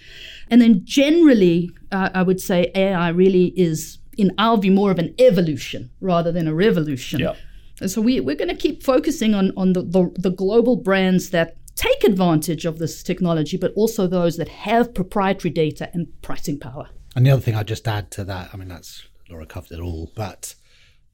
And 0.50 0.62
then 0.62 0.82
generally, 0.84 1.72
uh, 1.94 2.10
I 2.14 2.22
would 2.22 2.42
say 2.42 2.70
AI 2.76 3.10
really 3.10 3.54
is, 3.56 3.98
in 4.18 4.34
our 4.38 4.58
view, 4.58 4.72
more 4.72 4.92
of 4.92 5.00
an 5.00 5.16
evolution 5.18 5.90
rather 6.02 6.34
than 6.34 6.50
a 6.50 6.54
revolution. 6.54 7.22
Yeah. 7.22 7.36
And 7.80 7.90
so 7.90 8.02
we, 8.02 8.20
we're 8.20 8.36
going 8.36 8.50
to 8.50 8.56
keep 8.56 8.84
focusing 8.84 9.34
on, 9.34 9.54
on 9.56 9.72
the, 9.72 9.82
the, 9.82 10.12
the 10.18 10.32
global 10.32 10.76
brands 10.76 11.30
that 11.30 11.56
take 11.76 12.04
advantage 12.04 12.66
of 12.66 12.78
this 12.78 13.04
technology, 13.04 13.56
but 13.56 13.72
also 13.76 14.06
those 14.06 14.36
that 14.36 14.50
have 14.50 14.94
proprietary 14.94 15.52
data 15.52 15.90
and 15.94 16.08
pricing 16.22 16.60
power. 16.60 16.90
And 17.16 17.26
the 17.26 17.32
other 17.32 17.42
thing 17.42 17.56
I'd 17.56 17.68
just 17.68 17.88
add 17.88 18.12
to 18.12 18.24
that, 18.26 18.50
I 18.54 18.58
mean, 18.58 18.68
that's 18.68 19.08
Laura 19.30 19.46
covered 19.46 19.72
it 19.72 19.80
all, 19.80 20.12
but 20.16 20.56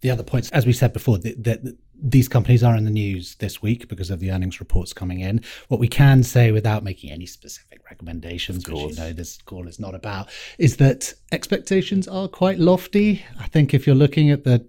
the 0.01 0.09
other 0.09 0.23
points, 0.23 0.49
as 0.51 0.65
we 0.65 0.73
said 0.73 0.93
before, 0.93 1.19
that 1.19 1.77
these 2.01 2.27
companies 2.27 2.63
are 2.63 2.75
in 2.75 2.83
the 2.83 2.91
news 2.91 3.35
this 3.35 3.61
week 3.61 3.87
because 3.87 4.09
of 4.09 4.19
the 4.19 4.31
earnings 4.31 4.59
reports 4.59 4.93
coming 4.93 5.19
in. 5.19 5.41
What 5.67 5.79
we 5.79 5.87
can 5.87 6.23
say 6.23 6.51
without 6.51 6.83
making 6.83 7.11
any 7.11 7.25
specific 7.25 7.81
recommendations, 7.89 8.67
which 8.67 8.77
you 8.77 8.95
know 8.95 9.13
this 9.13 9.41
call 9.43 9.67
is 9.67 9.79
not 9.79 9.93
about, 9.93 10.29
is 10.57 10.77
that 10.77 11.13
expectations 11.31 12.07
are 12.07 12.27
quite 12.27 12.57
lofty. 12.59 13.23
I 13.39 13.47
think 13.47 13.73
if 13.73 13.85
you're 13.85 13.95
looking 13.95 14.31
at 14.31 14.43
the 14.43 14.67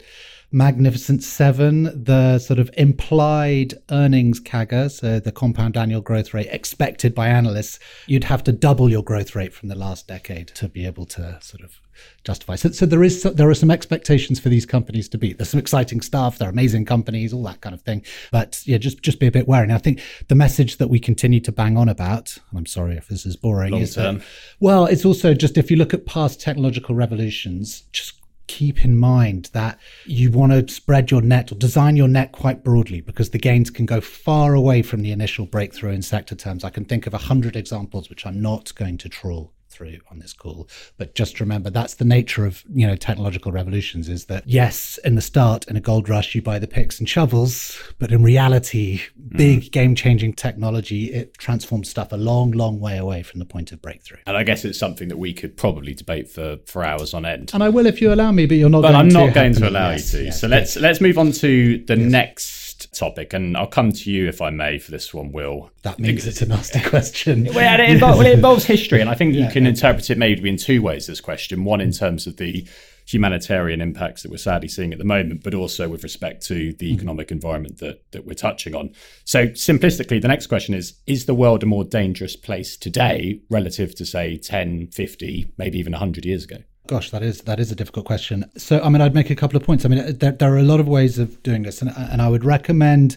Magnificent 0.54 1.22
Seven, 1.22 2.04
the 2.04 2.38
sort 2.38 2.58
of 2.58 2.70
implied 2.76 3.72
earnings 3.90 4.38
CAGR, 4.38 4.90
so 4.90 5.18
the 5.18 5.32
compound 5.32 5.78
annual 5.78 6.02
growth 6.02 6.34
rate 6.34 6.48
expected 6.50 7.14
by 7.14 7.28
analysts, 7.28 7.78
you'd 8.06 8.24
have 8.24 8.44
to 8.44 8.52
double 8.52 8.90
your 8.90 9.02
growth 9.02 9.34
rate 9.34 9.54
from 9.54 9.70
the 9.70 9.74
last 9.74 10.06
decade 10.06 10.48
to 10.48 10.68
be 10.68 10.84
able 10.84 11.06
to 11.06 11.38
sort 11.40 11.62
of 11.62 11.80
justify. 12.24 12.56
So, 12.56 12.70
so 12.70 12.86
there 12.86 13.02
is 13.02 13.22
there 13.22 13.48
are 13.48 13.54
some 13.54 13.70
expectations 13.70 14.40
for 14.40 14.48
these 14.48 14.66
companies 14.66 15.08
to 15.10 15.18
be. 15.18 15.32
There's 15.32 15.50
some 15.50 15.60
exciting 15.60 16.00
stuff. 16.00 16.38
They're 16.38 16.50
amazing 16.50 16.84
companies, 16.84 17.32
all 17.32 17.42
that 17.44 17.60
kind 17.60 17.74
of 17.74 17.82
thing. 17.82 18.04
But 18.30 18.60
yeah, 18.64 18.78
just 18.78 19.02
just 19.02 19.20
be 19.20 19.26
a 19.26 19.32
bit 19.32 19.48
wary. 19.48 19.64
And 19.64 19.72
I 19.72 19.78
think 19.78 20.00
the 20.28 20.34
message 20.34 20.78
that 20.78 20.88
we 20.88 20.98
continue 20.98 21.40
to 21.40 21.52
bang 21.52 21.76
on 21.76 21.88
about, 21.88 22.38
and 22.50 22.58
I'm 22.58 22.66
sorry 22.66 22.96
if 22.96 23.08
this 23.08 23.26
is 23.26 23.36
boring, 23.36 23.72
Long 23.72 23.80
is 23.80 23.94
term. 23.94 24.18
that, 24.18 24.26
well, 24.60 24.86
it's 24.86 25.04
also 25.04 25.34
just 25.34 25.58
if 25.58 25.70
you 25.70 25.76
look 25.76 25.94
at 25.94 26.06
past 26.06 26.40
technological 26.40 26.94
revolutions, 26.94 27.82
just 27.92 28.14
keep 28.48 28.84
in 28.84 28.96
mind 28.96 29.48
that 29.52 29.78
you 30.04 30.30
want 30.30 30.52
to 30.52 30.72
spread 30.72 31.10
your 31.10 31.22
net 31.22 31.50
or 31.50 31.54
design 31.54 31.96
your 31.96 32.08
net 32.08 32.32
quite 32.32 32.62
broadly 32.62 33.00
because 33.00 33.30
the 33.30 33.38
gains 33.38 33.70
can 33.70 33.86
go 33.86 34.00
far 34.00 34.54
away 34.54 34.82
from 34.82 35.00
the 35.00 35.12
initial 35.12 35.46
breakthrough 35.46 35.92
in 35.92 36.02
sector 36.02 36.34
terms. 36.34 36.64
I 36.64 36.70
can 36.70 36.84
think 36.84 37.06
of 37.06 37.14
a 37.14 37.18
hundred 37.18 37.56
examples 37.56 38.10
which 38.10 38.26
I'm 38.26 38.42
not 38.42 38.74
going 38.74 38.98
to 38.98 39.08
trawl 39.08 39.52
through 39.72 39.98
on 40.10 40.18
this 40.18 40.32
call. 40.32 40.68
But 40.98 41.14
just 41.14 41.40
remember 41.40 41.70
that's 41.70 41.94
the 41.94 42.04
nature 42.04 42.46
of 42.46 42.62
you 42.72 42.86
know 42.86 42.96
technological 42.96 43.52
revolutions 43.52 44.08
is 44.08 44.26
that 44.26 44.46
yes 44.46 44.98
in 45.04 45.14
the 45.14 45.22
start 45.22 45.66
in 45.68 45.76
a 45.76 45.80
gold 45.80 46.08
rush 46.08 46.34
you 46.34 46.42
buy 46.42 46.58
the 46.58 46.66
picks 46.66 46.98
and 46.98 47.08
shovels 47.08 47.78
but 47.98 48.12
in 48.12 48.22
reality 48.22 49.00
big 49.36 49.62
mm. 49.62 49.70
game 49.72 49.94
changing 49.94 50.32
technology 50.32 51.12
it 51.12 51.34
transforms 51.38 51.88
stuff 51.88 52.12
a 52.12 52.16
long 52.16 52.52
long 52.52 52.78
way 52.80 52.98
away 52.98 53.22
from 53.22 53.38
the 53.38 53.46
point 53.46 53.72
of 53.72 53.80
breakthrough. 53.80 54.18
And 54.26 54.36
i 54.36 54.44
guess 54.44 54.64
it's 54.64 54.78
something 54.78 55.08
that 55.08 55.18
we 55.18 55.32
could 55.32 55.56
probably 55.56 55.94
debate 55.94 56.28
for 56.28 56.58
for 56.66 56.84
hours 56.84 57.14
on 57.14 57.24
end. 57.24 57.50
And 57.54 57.62
i 57.62 57.68
will 57.68 57.86
if 57.86 58.00
you 58.00 58.12
allow 58.12 58.32
me 58.32 58.46
but 58.46 58.56
you're 58.56 58.70
not 58.70 58.82
but 58.82 58.94
i'm 58.94 59.08
not 59.08 59.34
going 59.34 59.54
to 59.54 59.68
allow 59.68 59.90
yes, 59.90 60.12
you 60.12 60.18
to. 60.18 60.24
Yes, 60.26 60.40
so 60.40 60.46
yes. 60.46 60.50
let's 60.50 60.76
let's 60.76 61.00
move 61.00 61.18
on 61.18 61.32
to 61.32 61.78
the 61.86 61.96
next 61.96 62.71
topic, 62.86 63.32
and 63.32 63.56
I'll 63.56 63.66
come 63.66 63.92
to 63.92 64.10
you 64.10 64.28
if 64.28 64.40
I 64.40 64.50
may 64.50 64.78
for 64.78 64.90
this 64.90 65.12
one, 65.12 65.32
Will. 65.32 65.70
That 65.82 65.98
means 65.98 66.26
it's 66.26 66.42
a 66.42 66.46
nasty 66.46 66.80
question. 66.88 67.48
well, 67.54 67.80
it, 67.80 67.90
involves, 67.90 68.18
well, 68.18 68.26
it 68.26 68.34
involves 68.34 68.64
history, 68.64 69.00
and 69.00 69.10
I 69.10 69.14
think 69.14 69.34
yeah, 69.34 69.46
you 69.46 69.52
can 69.52 69.64
yeah. 69.64 69.70
interpret 69.70 70.10
it 70.10 70.18
maybe 70.18 70.48
in 70.48 70.56
two 70.56 70.82
ways. 70.82 71.06
This 71.06 71.20
question, 71.20 71.64
one 71.64 71.80
in 71.80 71.92
terms 71.92 72.26
of 72.26 72.36
the 72.36 72.66
humanitarian 73.06 73.80
impacts 73.80 74.22
that 74.22 74.30
we're 74.30 74.36
sadly 74.36 74.68
seeing 74.68 74.92
at 74.92 74.98
the 74.98 75.04
moment, 75.04 75.42
but 75.42 75.54
also 75.54 75.88
with 75.88 76.02
respect 76.02 76.46
to 76.46 76.72
the 76.74 76.90
mm. 76.90 76.94
economic 76.94 77.30
environment 77.30 77.78
that 77.78 78.02
that 78.12 78.24
we're 78.26 78.34
touching 78.34 78.74
on. 78.74 78.90
So, 79.24 79.48
simplistically, 79.48 80.20
the 80.20 80.28
next 80.28 80.46
question 80.46 80.74
is: 80.74 80.94
Is 81.06 81.26
the 81.26 81.34
world 81.34 81.62
a 81.62 81.66
more 81.66 81.84
dangerous 81.84 82.36
place 82.36 82.76
today 82.76 83.40
relative 83.50 83.94
to 83.96 84.06
say 84.06 84.36
10, 84.36 84.88
50, 84.88 85.52
maybe 85.58 85.78
even 85.78 85.92
100 85.92 86.24
years 86.24 86.44
ago? 86.44 86.58
Gosh, 86.92 87.10
that 87.10 87.22
is 87.22 87.40
that 87.44 87.58
is 87.58 87.72
a 87.72 87.74
difficult 87.74 88.04
question. 88.04 88.44
So, 88.58 88.78
I 88.82 88.90
mean, 88.90 89.00
I'd 89.00 89.14
make 89.14 89.30
a 89.30 89.34
couple 89.34 89.56
of 89.56 89.64
points. 89.64 89.86
I 89.86 89.88
mean, 89.88 90.18
there, 90.18 90.32
there 90.32 90.52
are 90.52 90.58
a 90.58 90.62
lot 90.62 90.78
of 90.78 90.86
ways 90.86 91.18
of 91.18 91.42
doing 91.42 91.62
this, 91.62 91.80
and, 91.80 91.90
and 91.96 92.20
I 92.20 92.28
would 92.28 92.44
recommend. 92.44 93.16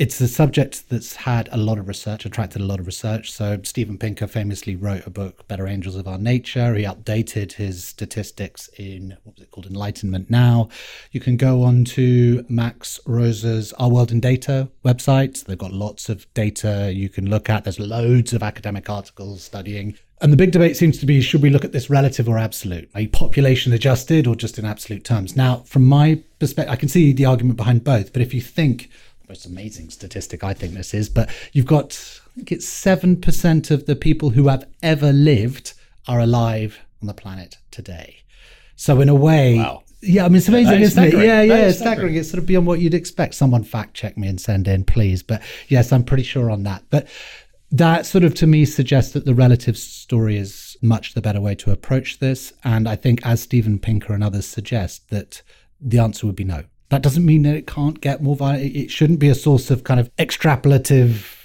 It's 0.00 0.18
a 0.18 0.28
subject 0.28 0.88
that's 0.88 1.14
had 1.14 1.50
a 1.52 1.58
lot 1.58 1.76
of 1.76 1.86
research, 1.86 2.24
attracted 2.24 2.62
a 2.62 2.64
lot 2.64 2.80
of 2.80 2.86
research. 2.86 3.30
So 3.30 3.60
Steven 3.64 3.98
Pinker 3.98 4.26
famously 4.26 4.74
wrote 4.74 5.06
a 5.06 5.10
book, 5.10 5.46
Better 5.46 5.66
Angels 5.66 5.94
of 5.94 6.08
Our 6.08 6.16
Nature. 6.16 6.74
He 6.74 6.84
updated 6.84 7.52
his 7.52 7.84
statistics 7.84 8.70
in 8.78 9.18
what 9.24 9.34
was 9.34 9.42
it 9.42 9.50
called, 9.50 9.66
Enlightenment 9.66 10.30
Now. 10.30 10.70
You 11.10 11.20
can 11.20 11.36
go 11.36 11.62
on 11.62 11.84
to 11.84 12.46
Max 12.48 12.98
Roser's 13.04 13.74
Our 13.74 13.90
World 13.90 14.10
in 14.10 14.20
Data 14.20 14.70
website. 14.86 15.44
They've 15.44 15.58
got 15.58 15.74
lots 15.74 16.08
of 16.08 16.32
data 16.32 16.90
you 16.94 17.10
can 17.10 17.28
look 17.28 17.50
at. 17.50 17.64
There's 17.64 17.78
loads 17.78 18.32
of 18.32 18.42
academic 18.42 18.88
articles 18.88 19.42
studying 19.42 19.98
and 20.22 20.30
the 20.30 20.36
big 20.36 20.52
debate 20.52 20.76
seems 20.76 20.98
to 20.98 21.06
be 21.06 21.22
should 21.22 21.40
we 21.40 21.48
look 21.48 21.64
at 21.64 21.72
this 21.72 21.88
relative 21.88 22.28
or 22.28 22.36
absolute? 22.36 22.90
Are 22.94 23.06
population 23.06 23.72
adjusted 23.72 24.26
or 24.26 24.36
just 24.36 24.58
in 24.58 24.66
absolute 24.66 25.02
terms? 25.02 25.34
Now, 25.34 25.62
from 25.66 25.86
my 25.86 26.22
perspective, 26.38 26.70
I 26.70 26.76
can 26.76 26.90
see 26.90 27.12
the 27.12 27.24
argument 27.24 27.56
behind 27.56 27.84
both, 27.84 28.12
but 28.12 28.20
if 28.20 28.34
you 28.34 28.42
think, 28.42 28.90
most 29.30 29.46
amazing 29.46 29.90
statistic 29.90 30.42
I 30.42 30.54
think 30.54 30.74
this 30.74 30.92
is, 30.92 31.08
but 31.08 31.30
you've 31.52 31.64
got, 31.66 31.92
I 32.26 32.34
think 32.34 32.50
it's 32.50 32.66
7% 32.66 33.70
of 33.70 33.86
the 33.86 33.94
people 33.94 34.30
who 34.30 34.48
have 34.48 34.66
ever 34.82 35.12
lived 35.12 35.74
are 36.08 36.18
alive 36.18 36.80
on 37.00 37.06
the 37.06 37.14
planet 37.14 37.56
today. 37.70 38.24
So, 38.74 39.00
in 39.00 39.08
a 39.08 39.14
way, 39.14 39.58
wow. 39.58 39.84
Yeah, 40.02 40.24
I 40.24 40.28
mean, 40.28 40.38
it's 40.38 40.48
amazing, 40.48 40.80
is 40.80 40.92
isn't 40.92 41.04
it? 41.04 41.12
Yeah, 41.12 41.42
yeah, 41.42 41.68
it's 41.68 41.76
staggering. 41.76 41.76
staggering. 41.76 42.14
It's 42.16 42.30
sort 42.30 42.38
of 42.40 42.46
beyond 42.46 42.66
what 42.66 42.80
you'd 42.80 42.94
expect. 42.94 43.34
Someone 43.34 43.62
fact 43.62 43.94
check 43.94 44.16
me 44.16 44.26
and 44.26 44.40
send 44.40 44.66
in, 44.66 44.82
please. 44.82 45.22
But 45.22 45.42
yes, 45.68 45.92
I'm 45.92 46.02
pretty 46.02 46.22
sure 46.22 46.50
on 46.50 46.64
that. 46.64 46.82
But 46.90 47.06
that 47.70 48.06
sort 48.06 48.24
of 48.24 48.34
to 48.36 48.46
me 48.46 48.64
suggests 48.64 49.12
that 49.12 49.26
the 49.26 49.34
relative 49.34 49.76
story 49.76 50.38
is 50.38 50.76
much 50.82 51.14
the 51.14 51.20
better 51.20 51.40
way 51.40 51.54
to 51.56 51.70
approach 51.70 52.18
this. 52.18 52.52
And 52.64 52.88
I 52.88 52.96
think, 52.96 53.20
as 53.24 53.42
Steven 53.42 53.78
Pinker 53.78 54.12
and 54.12 54.24
others 54.24 54.46
suggest, 54.46 55.10
that 55.10 55.42
the 55.80 55.98
answer 55.98 56.26
would 56.26 56.36
be 56.36 56.44
no. 56.44 56.64
That 56.90 57.02
doesn't 57.02 57.24
mean 57.24 57.42
that 57.42 57.54
it 57.54 57.66
can't 57.66 58.00
get 58.00 58.22
more 58.22 58.36
violent. 58.36 58.76
It 58.76 58.90
shouldn't 58.90 59.20
be 59.20 59.28
a 59.28 59.34
source 59.34 59.70
of 59.70 59.84
kind 59.84 59.98
of 59.98 60.14
extrapolative 60.16 61.40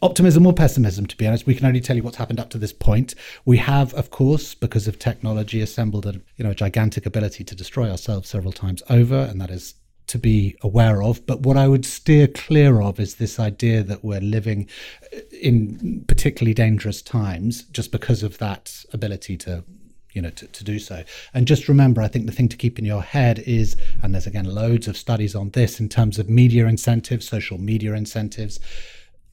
optimism 0.00 0.46
or 0.46 0.52
pessimism, 0.52 1.06
to 1.06 1.16
be 1.16 1.26
honest. 1.26 1.46
We 1.46 1.54
can 1.54 1.66
only 1.66 1.80
tell 1.80 1.94
you 1.94 2.02
what's 2.02 2.16
happened 2.16 2.40
up 2.40 2.50
to 2.50 2.58
this 2.58 2.72
point. 2.72 3.14
We 3.44 3.58
have, 3.58 3.94
of 3.94 4.10
course, 4.10 4.54
because 4.54 4.88
of 4.88 4.98
technology, 4.98 5.60
assembled 5.60 6.06
a 6.06 6.14
you 6.36 6.44
know 6.44 6.50
a 6.50 6.54
gigantic 6.54 7.06
ability 7.06 7.44
to 7.44 7.54
destroy 7.54 7.90
ourselves 7.90 8.28
several 8.28 8.52
times 8.52 8.82
over, 8.90 9.16
and 9.30 9.40
that 9.40 9.50
is 9.50 9.74
to 10.08 10.18
be 10.18 10.56
aware 10.62 11.02
of. 11.02 11.24
But 11.26 11.40
what 11.40 11.56
I 11.56 11.68
would 11.68 11.84
steer 11.84 12.26
clear 12.26 12.82
of 12.82 12.98
is 12.98 13.14
this 13.14 13.38
idea 13.38 13.82
that 13.84 14.04
we're 14.04 14.20
living 14.20 14.68
uh, 15.14 15.20
in 15.40 16.04
particularly 16.08 16.54
dangerous 16.54 17.00
times 17.00 17.62
just 17.64 17.92
because 17.92 18.22
of 18.22 18.38
that 18.38 18.84
ability 18.92 19.36
to 19.38 19.64
you 20.12 20.22
know 20.22 20.30
to, 20.30 20.46
to 20.48 20.64
do 20.64 20.78
so 20.78 21.02
and 21.34 21.46
just 21.46 21.68
remember 21.68 22.02
i 22.02 22.08
think 22.08 22.26
the 22.26 22.32
thing 22.32 22.48
to 22.48 22.56
keep 22.56 22.78
in 22.78 22.84
your 22.84 23.02
head 23.02 23.38
is 23.40 23.76
and 24.02 24.14
there's 24.14 24.26
again 24.26 24.44
loads 24.44 24.88
of 24.88 24.96
studies 24.96 25.34
on 25.34 25.50
this 25.50 25.80
in 25.80 25.88
terms 25.88 26.18
of 26.18 26.28
media 26.28 26.66
incentives 26.66 27.28
social 27.28 27.58
media 27.58 27.94
incentives 27.94 28.60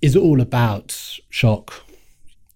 is 0.02 0.16
all 0.16 0.40
about 0.40 1.20
shock 1.30 1.84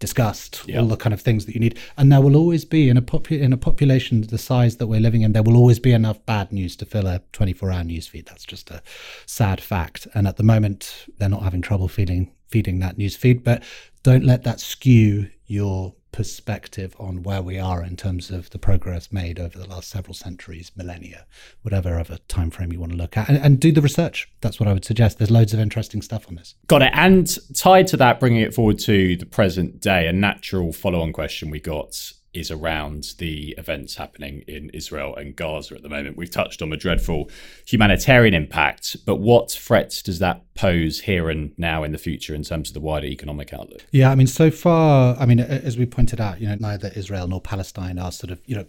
disgust, 0.04 0.66
all 0.76 0.88
the 0.88 0.98
kind 0.98 1.14
of 1.14 1.22
things 1.22 1.46
that 1.46 1.54
you 1.54 1.62
need. 1.62 1.80
And 1.96 2.12
there 2.12 2.20
will 2.20 2.36
always 2.36 2.66
be 2.66 2.90
in 2.90 2.98
a 2.98 3.02
popu- 3.02 3.40
in 3.40 3.54
a 3.54 3.58
population 3.58 4.20
the 4.20 4.38
size 4.38 4.76
that 4.76 4.88
we're 4.88 5.00
living 5.00 5.22
in, 5.22 5.32
there 5.32 5.44
will 5.44 5.56
always 5.56 5.80
be 5.80 5.94
enough 5.94 6.20
bad 6.26 6.52
news 6.52 6.76
to 6.78 6.86
fill 6.86 7.08
a 7.08 7.22
24 7.32 7.72
hour 7.72 7.86
news 7.86 8.06
feed. 8.06 8.26
That's 8.26 8.44
just 8.44 8.70
a 8.70 8.82
sad 9.26 9.62
fact. 9.62 10.06
And 10.14 10.28
at 10.28 10.36
the 10.36 10.44
moment, 10.44 11.06
they're 11.18 11.30
not 11.30 11.44
having 11.44 11.62
trouble 11.62 11.88
feeding 11.88 12.34
feeding 12.50 12.80
that 12.80 12.98
news 12.98 13.16
feed. 13.16 13.46
But 13.46 13.64
don't 14.04 14.26
let 14.26 14.44
that 14.44 14.60
skew 14.60 15.30
your 15.48 15.96
perspective 16.14 16.96
on 16.98 17.24
where 17.24 17.42
we 17.42 17.60
are 17.60 17.84
in 17.84 17.98
terms 17.98 18.32
of 18.32 18.50
the 18.52 18.58
progress 18.58 19.12
made 19.12 19.40
over 19.40 19.60
the 19.60 19.68
last 19.68 19.90
several 19.90 20.14
centuries, 20.14 20.72
millennia, 20.78 21.26
whatever 21.64 22.00
other 22.00 22.20
time 22.30 22.50
frame 22.50 22.72
you 22.72 22.80
want 22.80 22.94
to 22.94 22.98
look 22.98 23.18
at, 23.18 23.28
and, 23.28 23.38
and, 23.38 23.60
do 23.60 23.74
the 23.74 23.82
research. 23.82 24.32
That's 24.40 24.60
what 24.60 24.70
I 24.70 24.74
would 24.74 24.86
suggest. 24.86 25.18
There's 25.18 25.32
loads 25.32 25.54
of 25.54 25.60
interesting 25.60 26.02
stuff 26.02 26.28
on 26.30 26.36
this. 26.36 26.56
Got 26.68 26.84
it. 26.84 26.92
And 26.94 27.38
tied 27.56 27.88
to 27.88 27.98
that, 27.98 28.22
bringing 28.22 28.42
it 28.42 28.54
forward 28.54 28.80
to 28.80 29.18
the 29.18 29.26
present 29.26 29.82
day, 29.82 30.08
a 30.08 30.14
natural 30.14 30.72
follow-on 30.72 31.12
question 31.12 31.50
we 31.50 31.60
got 31.60 32.14
is 32.34 32.50
around 32.50 33.14
the 33.20 33.54
events 33.58 33.96
happening 33.96 34.44
in 34.48 34.70
Israel 34.72 35.16
and 35.16 35.36
Gaza 35.36 35.76
at 35.76 35.84
the 35.84 35.90
moment. 35.90 36.18
We've 36.18 36.30
touched 36.30 36.62
on 36.62 36.70
the 36.70 36.78
dreadful 36.78 37.30
humanitarian 37.66 38.34
impact, 38.34 38.98
but 39.06 39.18
what 39.18 39.52
threats 39.52 40.02
does 40.02 40.20
that 40.20 40.42
pose 40.56 41.02
here 41.02 41.30
and 41.30 41.54
now 41.58 41.84
in 41.84 41.92
the 41.92 41.98
future 41.98 42.34
in 42.34 42.44
terms 42.44 42.70
of 42.70 42.74
the 42.74 42.80
wider 42.80 43.08
economic 43.08 43.54
outlook? 43.54 43.86
Yeah, 43.92 44.10
I 44.10 44.16
mean, 44.16 44.28
so 44.28 44.50
far, 44.52 45.16
I 45.20 45.26
mean, 45.26 45.40
as 45.40 45.78
we 45.78 45.86
pointed 45.86 46.20
out, 46.20 46.42
you 46.42 46.48
know, 46.48 46.58
neither 46.60 46.92
Israel 46.96 47.28
nor 47.28 47.42
Palestine 47.42 48.00
are 48.00 48.12
sort 48.12 48.32
of, 48.32 48.40
you 48.46 48.56
know, 48.56 48.66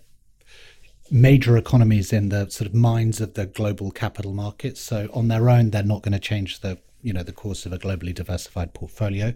major 1.11 1.57
economies 1.57 2.13
in 2.13 2.31
the 2.31 2.49
sort 2.49 2.69
of 2.69 2.75
minds 2.75 3.21
of 3.21 3.35
the 3.35 3.47
global 3.47 3.91
capital 3.91 4.33
markets. 4.33 4.81
So 4.81 5.09
on 5.13 5.29
their 5.29 5.51
own, 5.51 5.71
they're 5.71 5.83
not 5.83 6.03
going 6.03 6.13
to 6.13 6.19
change 6.19 6.61
the 6.61 6.79
you 7.05 7.13
know 7.13 7.23
the 7.23 7.33
course 7.33 7.67
of 7.67 7.73
a 7.73 7.79
globally 7.79 8.15
diversified 8.15 8.75
portfolio. 8.75 9.33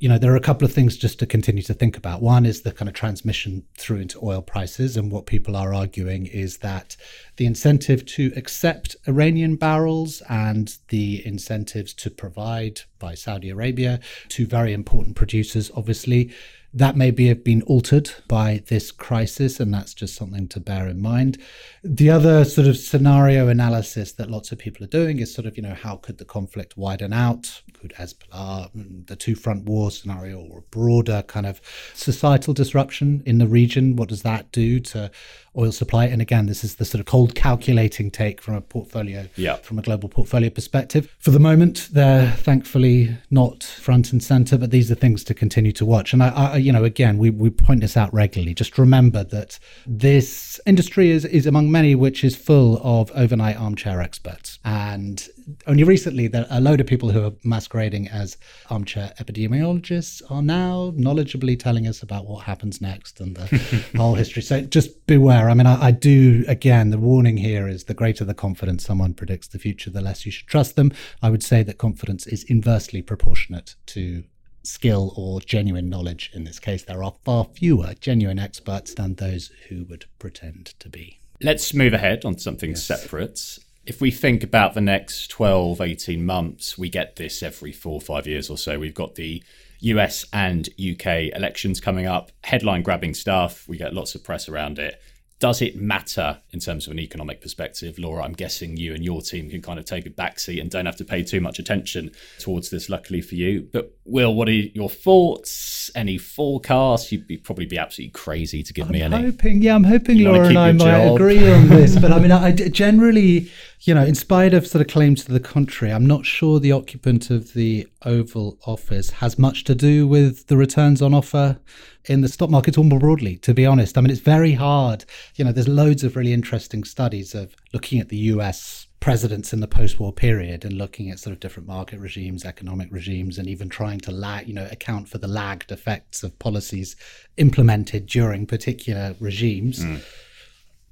You 0.00 0.08
know 0.08 0.18
there 0.18 0.32
are 0.32 0.36
a 0.36 0.40
couple 0.40 0.64
of 0.64 0.72
things 0.72 0.96
just 0.96 1.18
to 1.20 1.26
continue 1.26 1.62
to 1.62 1.74
think 1.74 1.96
about. 1.96 2.22
One 2.22 2.44
is 2.46 2.62
the 2.62 2.72
kind 2.72 2.88
of 2.88 2.94
transmission 2.94 3.64
through 3.76 3.98
into 3.98 4.18
oil 4.24 4.42
prices 4.42 4.96
and 4.96 5.12
what 5.12 5.26
people 5.26 5.54
are 5.56 5.74
arguing 5.74 6.26
is 6.26 6.58
that 6.58 6.96
the 7.36 7.46
incentive 7.46 8.04
to 8.06 8.32
accept 8.36 8.96
iranian 9.06 9.56
barrels 9.56 10.22
and 10.28 10.78
the 10.88 11.24
incentives 11.26 11.92
to 11.92 12.10
provide 12.10 12.80
by 12.98 13.14
saudi 13.14 13.50
arabia 13.50 14.00
to 14.28 14.46
very 14.46 14.72
important 14.72 15.16
producers 15.16 15.70
obviously 15.76 16.32
that 16.74 16.96
may 16.96 17.10
be 17.10 17.28
have 17.28 17.42
been 17.42 17.62
altered 17.62 18.10
by 18.28 18.62
this 18.66 18.90
crisis, 18.90 19.60
and 19.60 19.72
that's 19.72 19.94
just 19.94 20.14
something 20.14 20.48
to 20.48 20.60
bear 20.60 20.86
in 20.88 21.00
mind. 21.00 21.38
The 21.82 22.10
other 22.10 22.44
sort 22.44 22.66
of 22.66 22.76
scenario 22.76 23.48
analysis 23.48 24.12
that 24.12 24.30
lots 24.30 24.52
of 24.52 24.58
people 24.58 24.84
are 24.84 24.88
doing 24.88 25.18
is 25.18 25.32
sort 25.32 25.46
of, 25.46 25.56
you 25.56 25.62
know, 25.62 25.74
how 25.74 25.96
could 25.96 26.18
the 26.18 26.24
conflict 26.24 26.76
widen 26.76 27.12
out? 27.12 27.62
Could 27.72 27.94
Hezbollah, 27.94 28.72
mm, 28.72 29.06
the 29.06 29.16
two 29.16 29.34
front 29.34 29.64
war 29.64 29.90
scenario, 29.90 30.40
or 30.40 30.58
a 30.58 30.62
broader 30.62 31.22
kind 31.26 31.46
of 31.46 31.60
societal 31.94 32.54
disruption 32.54 33.22
in 33.24 33.38
the 33.38 33.46
region? 33.46 33.96
What 33.96 34.08
does 34.08 34.22
that 34.22 34.52
do 34.52 34.80
to 34.80 35.10
oil 35.56 35.72
supply. 35.72 36.06
And 36.06 36.20
again, 36.22 36.46
this 36.46 36.64
is 36.64 36.76
the 36.76 36.84
sort 36.84 37.00
of 37.00 37.06
cold 37.06 37.34
calculating 37.34 38.10
take 38.10 38.40
from 38.40 38.54
a 38.54 38.60
portfolio, 38.60 39.28
yeah. 39.36 39.56
from 39.56 39.78
a 39.78 39.82
global 39.82 40.08
portfolio 40.08 40.50
perspective. 40.50 41.14
For 41.18 41.30
the 41.30 41.40
moment, 41.40 41.88
they're 41.92 42.30
thankfully 42.32 43.16
not 43.30 43.62
front 43.62 44.12
and 44.12 44.22
center, 44.22 44.58
but 44.58 44.70
these 44.70 44.90
are 44.90 44.94
things 44.94 45.24
to 45.24 45.34
continue 45.34 45.72
to 45.72 45.84
watch. 45.84 46.12
And 46.12 46.22
I, 46.22 46.28
I 46.28 46.56
you 46.56 46.72
know, 46.72 46.84
again, 46.84 47.18
we, 47.18 47.30
we 47.30 47.50
point 47.50 47.80
this 47.80 47.96
out 47.96 48.12
regularly. 48.12 48.54
Just 48.54 48.78
remember 48.78 49.24
that 49.24 49.58
this 49.86 50.60
industry 50.66 51.10
is, 51.10 51.24
is 51.24 51.46
among 51.46 51.70
many 51.70 51.94
which 51.94 52.24
is 52.24 52.36
full 52.36 52.80
of 52.82 53.10
overnight 53.14 53.56
armchair 53.56 54.00
experts. 54.00 54.58
And 54.64 55.26
only 55.66 55.84
recently, 55.84 56.28
that 56.28 56.46
a 56.50 56.60
load 56.60 56.80
of 56.80 56.86
people 56.86 57.10
who 57.10 57.24
are 57.24 57.32
masquerading 57.44 58.08
as 58.08 58.36
armchair 58.70 59.12
epidemiologists 59.20 60.22
are 60.30 60.42
now 60.42 60.92
knowledgeably 60.96 61.58
telling 61.58 61.86
us 61.86 62.02
about 62.02 62.26
what 62.26 62.44
happens 62.44 62.80
next 62.80 63.20
and 63.20 63.36
the 63.36 63.84
whole 63.96 64.14
history. 64.14 64.42
So 64.42 64.60
just 64.62 65.06
beware. 65.06 65.48
I 65.48 65.54
mean, 65.54 65.66
I, 65.66 65.86
I, 65.86 65.90
do, 65.90 66.44
again, 66.48 66.90
the 66.90 66.98
warning 66.98 67.36
here 67.36 67.68
is 67.68 67.84
the 67.84 67.94
greater 67.94 68.24
the 68.24 68.34
confidence 68.34 68.84
someone 68.84 69.14
predicts 69.14 69.48
the 69.48 69.58
future, 69.58 69.90
the 69.90 70.00
less 70.00 70.26
you 70.26 70.32
should 70.32 70.48
trust 70.48 70.76
them. 70.76 70.92
I 71.22 71.30
would 71.30 71.42
say 71.42 71.62
that 71.62 71.78
confidence 71.78 72.26
is 72.26 72.44
inversely 72.44 73.02
proportionate 73.02 73.76
to 73.86 74.24
skill 74.62 75.12
or 75.16 75.40
genuine 75.40 75.88
knowledge. 75.88 76.30
In 76.34 76.44
this 76.44 76.58
case, 76.58 76.82
there 76.82 77.04
are 77.04 77.14
far 77.24 77.44
fewer 77.44 77.94
genuine 78.00 78.38
experts 78.38 78.94
than 78.94 79.14
those 79.14 79.52
who 79.68 79.84
would 79.84 80.06
pretend 80.18 80.74
to 80.80 80.88
be. 80.88 81.20
Let's 81.42 81.74
move 81.74 81.92
ahead 81.92 82.24
on 82.24 82.38
something 82.38 82.70
yes. 82.70 82.82
separate 82.82 83.58
if 83.86 84.00
we 84.00 84.10
think 84.10 84.42
about 84.42 84.74
the 84.74 84.80
next 84.80 85.28
12, 85.28 85.80
18 85.80 86.26
months, 86.26 86.76
we 86.76 86.90
get 86.90 87.16
this 87.16 87.42
every 87.42 87.72
four 87.72 87.94
or 87.94 88.00
five 88.00 88.26
years 88.26 88.50
or 88.50 88.58
so. 88.58 88.78
We've 88.78 88.94
got 88.94 89.14
the 89.14 89.42
US 89.80 90.24
and 90.32 90.68
UK 90.78 91.32
elections 91.34 91.80
coming 91.80 92.06
up, 92.06 92.32
headline 92.42 92.82
grabbing 92.82 93.14
stuff. 93.14 93.68
We 93.68 93.78
get 93.78 93.94
lots 93.94 94.14
of 94.14 94.24
press 94.24 94.48
around 94.48 94.78
it 94.78 95.00
does 95.38 95.60
it 95.60 95.76
matter 95.76 96.40
in 96.52 96.60
terms 96.60 96.86
of 96.86 96.92
an 96.92 96.98
economic 96.98 97.42
perspective? 97.42 97.98
Laura, 97.98 98.24
I'm 98.24 98.32
guessing 98.32 98.78
you 98.78 98.94
and 98.94 99.04
your 99.04 99.20
team 99.20 99.50
can 99.50 99.60
kind 99.60 99.78
of 99.78 99.84
take 99.84 100.06
a 100.06 100.10
backseat 100.10 100.60
and 100.60 100.70
don't 100.70 100.86
have 100.86 100.96
to 100.96 101.04
pay 101.04 101.22
too 101.22 101.42
much 101.42 101.58
attention 101.58 102.10
towards 102.38 102.70
this, 102.70 102.88
luckily 102.88 103.20
for 103.20 103.34
you. 103.34 103.68
But 103.70 103.94
Will, 104.06 104.34
what 104.34 104.48
are 104.48 104.52
your 104.52 104.88
thoughts? 104.88 105.90
Any 105.94 106.16
forecasts? 106.16 107.12
You'd 107.12 107.26
be, 107.26 107.36
probably 107.36 107.66
be 107.66 107.76
absolutely 107.76 108.12
crazy 108.12 108.62
to 108.62 108.72
give 108.72 108.86
I'm 108.86 108.92
me 108.92 109.02
any. 109.02 109.24
Hoping, 109.24 109.60
yeah, 109.60 109.74
I'm 109.74 109.84
hoping 109.84 110.16
you 110.16 110.32
Laura 110.32 110.48
and 110.48 110.58
I 110.58 110.72
might 110.72 111.04
agree 111.04 111.52
on 111.52 111.68
this. 111.68 111.98
But 111.98 112.12
I 112.12 112.18
mean, 112.18 112.32
I 112.32 112.52
generally, 112.52 113.50
you 113.82 113.94
know, 113.94 114.04
in 114.04 114.14
spite 114.14 114.54
of 114.54 114.66
sort 114.66 114.80
of 114.80 114.88
claims 114.88 115.24
to 115.24 115.32
the 115.32 115.40
contrary, 115.40 115.92
I'm 115.92 116.06
not 116.06 116.26
sure 116.26 116.58
the 116.58 116.72
occupant 116.72 117.30
of 117.30 117.52
the 117.52 117.86
Oval 118.04 118.58
Office 118.66 119.10
has 119.10 119.38
much 119.38 119.64
to 119.64 119.74
do 119.74 120.06
with 120.06 120.46
the 120.46 120.56
returns 120.56 121.02
on 121.02 121.14
offer 121.14 121.58
in 122.06 122.20
the 122.20 122.28
stock 122.28 122.50
market 122.50 122.78
or 122.78 122.84
more 122.84 122.98
broadly, 122.98 123.36
to 123.38 123.52
be 123.52 123.66
honest. 123.66 123.96
I 123.96 124.00
mean, 124.00 124.10
it's 124.10 124.20
very 124.20 124.52
hard. 124.52 125.04
You 125.36 125.44
know, 125.44 125.52
there's 125.52 125.68
loads 125.68 126.04
of 126.04 126.16
really 126.16 126.32
interesting 126.32 126.84
studies 126.84 127.34
of 127.34 127.54
looking 127.72 128.00
at 128.00 128.08
the 128.08 128.16
US 128.16 128.86
presidents 129.00 129.52
in 129.52 129.60
the 129.60 129.68
post-war 129.68 130.12
period 130.12 130.64
and 130.64 130.76
looking 130.76 131.10
at 131.10 131.18
sort 131.18 131.32
of 131.32 131.40
different 131.40 131.68
market 131.68 132.00
regimes, 132.00 132.44
economic 132.44 132.88
regimes, 132.90 133.38
and 133.38 133.46
even 133.46 133.68
trying 133.68 134.00
to 134.00 134.10
lag, 134.10 134.48
you 134.48 134.54
know, 134.54 134.66
account 134.72 135.08
for 135.08 135.18
the 135.18 135.28
lagged 135.28 135.70
effects 135.70 136.22
of 136.22 136.36
policies 136.38 136.96
implemented 137.36 138.06
during 138.06 138.46
particular 138.46 139.14
regimes. 139.20 139.84
Mm. 139.84 140.02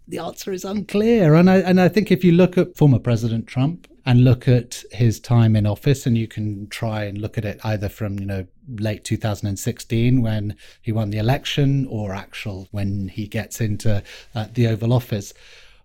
The 0.06 0.18
answer 0.18 0.52
is 0.52 0.64
unclear, 0.66 1.34
and 1.34 1.48
I 1.48 1.58
and 1.60 1.80
I 1.80 1.88
think 1.88 2.12
if 2.12 2.22
you 2.22 2.32
look 2.32 2.58
at 2.58 2.76
former 2.76 2.98
President 2.98 3.46
Trump 3.46 3.88
and 4.04 4.22
look 4.22 4.46
at 4.46 4.84
his 4.92 5.18
time 5.18 5.56
in 5.56 5.66
office, 5.66 6.04
and 6.04 6.18
you 6.18 6.28
can 6.28 6.66
try 6.68 7.04
and 7.04 7.16
look 7.16 7.38
at 7.38 7.44
it 7.46 7.58
either 7.64 7.88
from 7.88 8.18
you 8.18 8.26
know 8.26 8.46
late 8.68 9.04
2016 9.04 10.20
when 10.20 10.56
he 10.82 10.92
won 10.92 11.08
the 11.08 11.16
election 11.16 11.86
or 11.88 12.12
actual 12.14 12.68
when 12.70 13.08
he 13.08 13.26
gets 13.26 13.62
into 13.62 14.02
uh, 14.34 14.46
the 14.52 14.66
Oval 14.66 14.92
Office. 14.92 15.32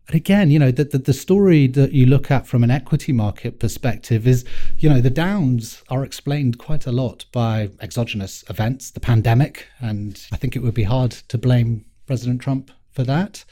But 0.05 0.15
again, 0.15 0.49
you 0.49 0.57
know, 0.57 0.71
the, 0.71 0.85
the, 0.85 0.97
the, 0.97 1.13
story 1.13 1.67
that 1.67 1.91
you 1.91 2.07
look 2.07 2.31
at 2.31 2.47
from 2.47 2.63
an 2.63 2.71
equity 2.71 3.11
market 3.11 3.59
perspective 3.59 4.25
is, 4.25 4.43
you 4.79 4.89
know, 4.89 5.01
the 5.01 5.11
downs 5.11 5.83
are 5.89 6.03
explained 6.03 6.57
quite 6.57 6.87
a 6.87 6.91
lot 6.91 7.25
by 7.31 7.69
exogenous 7.79 8.43
events, 8.49 8.89
the 8.89 8.99
pandemic. 8.99 9.67
And 9.79 10.19
I 10.31 10.35
think 10.35 10.55
it 10.55 10.63
would 10.63 10.73
be 10.73 10.81
hard 10.81 11.11
to 11.11 11.37
blame 11.37 11.85
President 12.07 12.41
Trump 12.41 12.71
for 12.91 13.03
that 13.03 13.45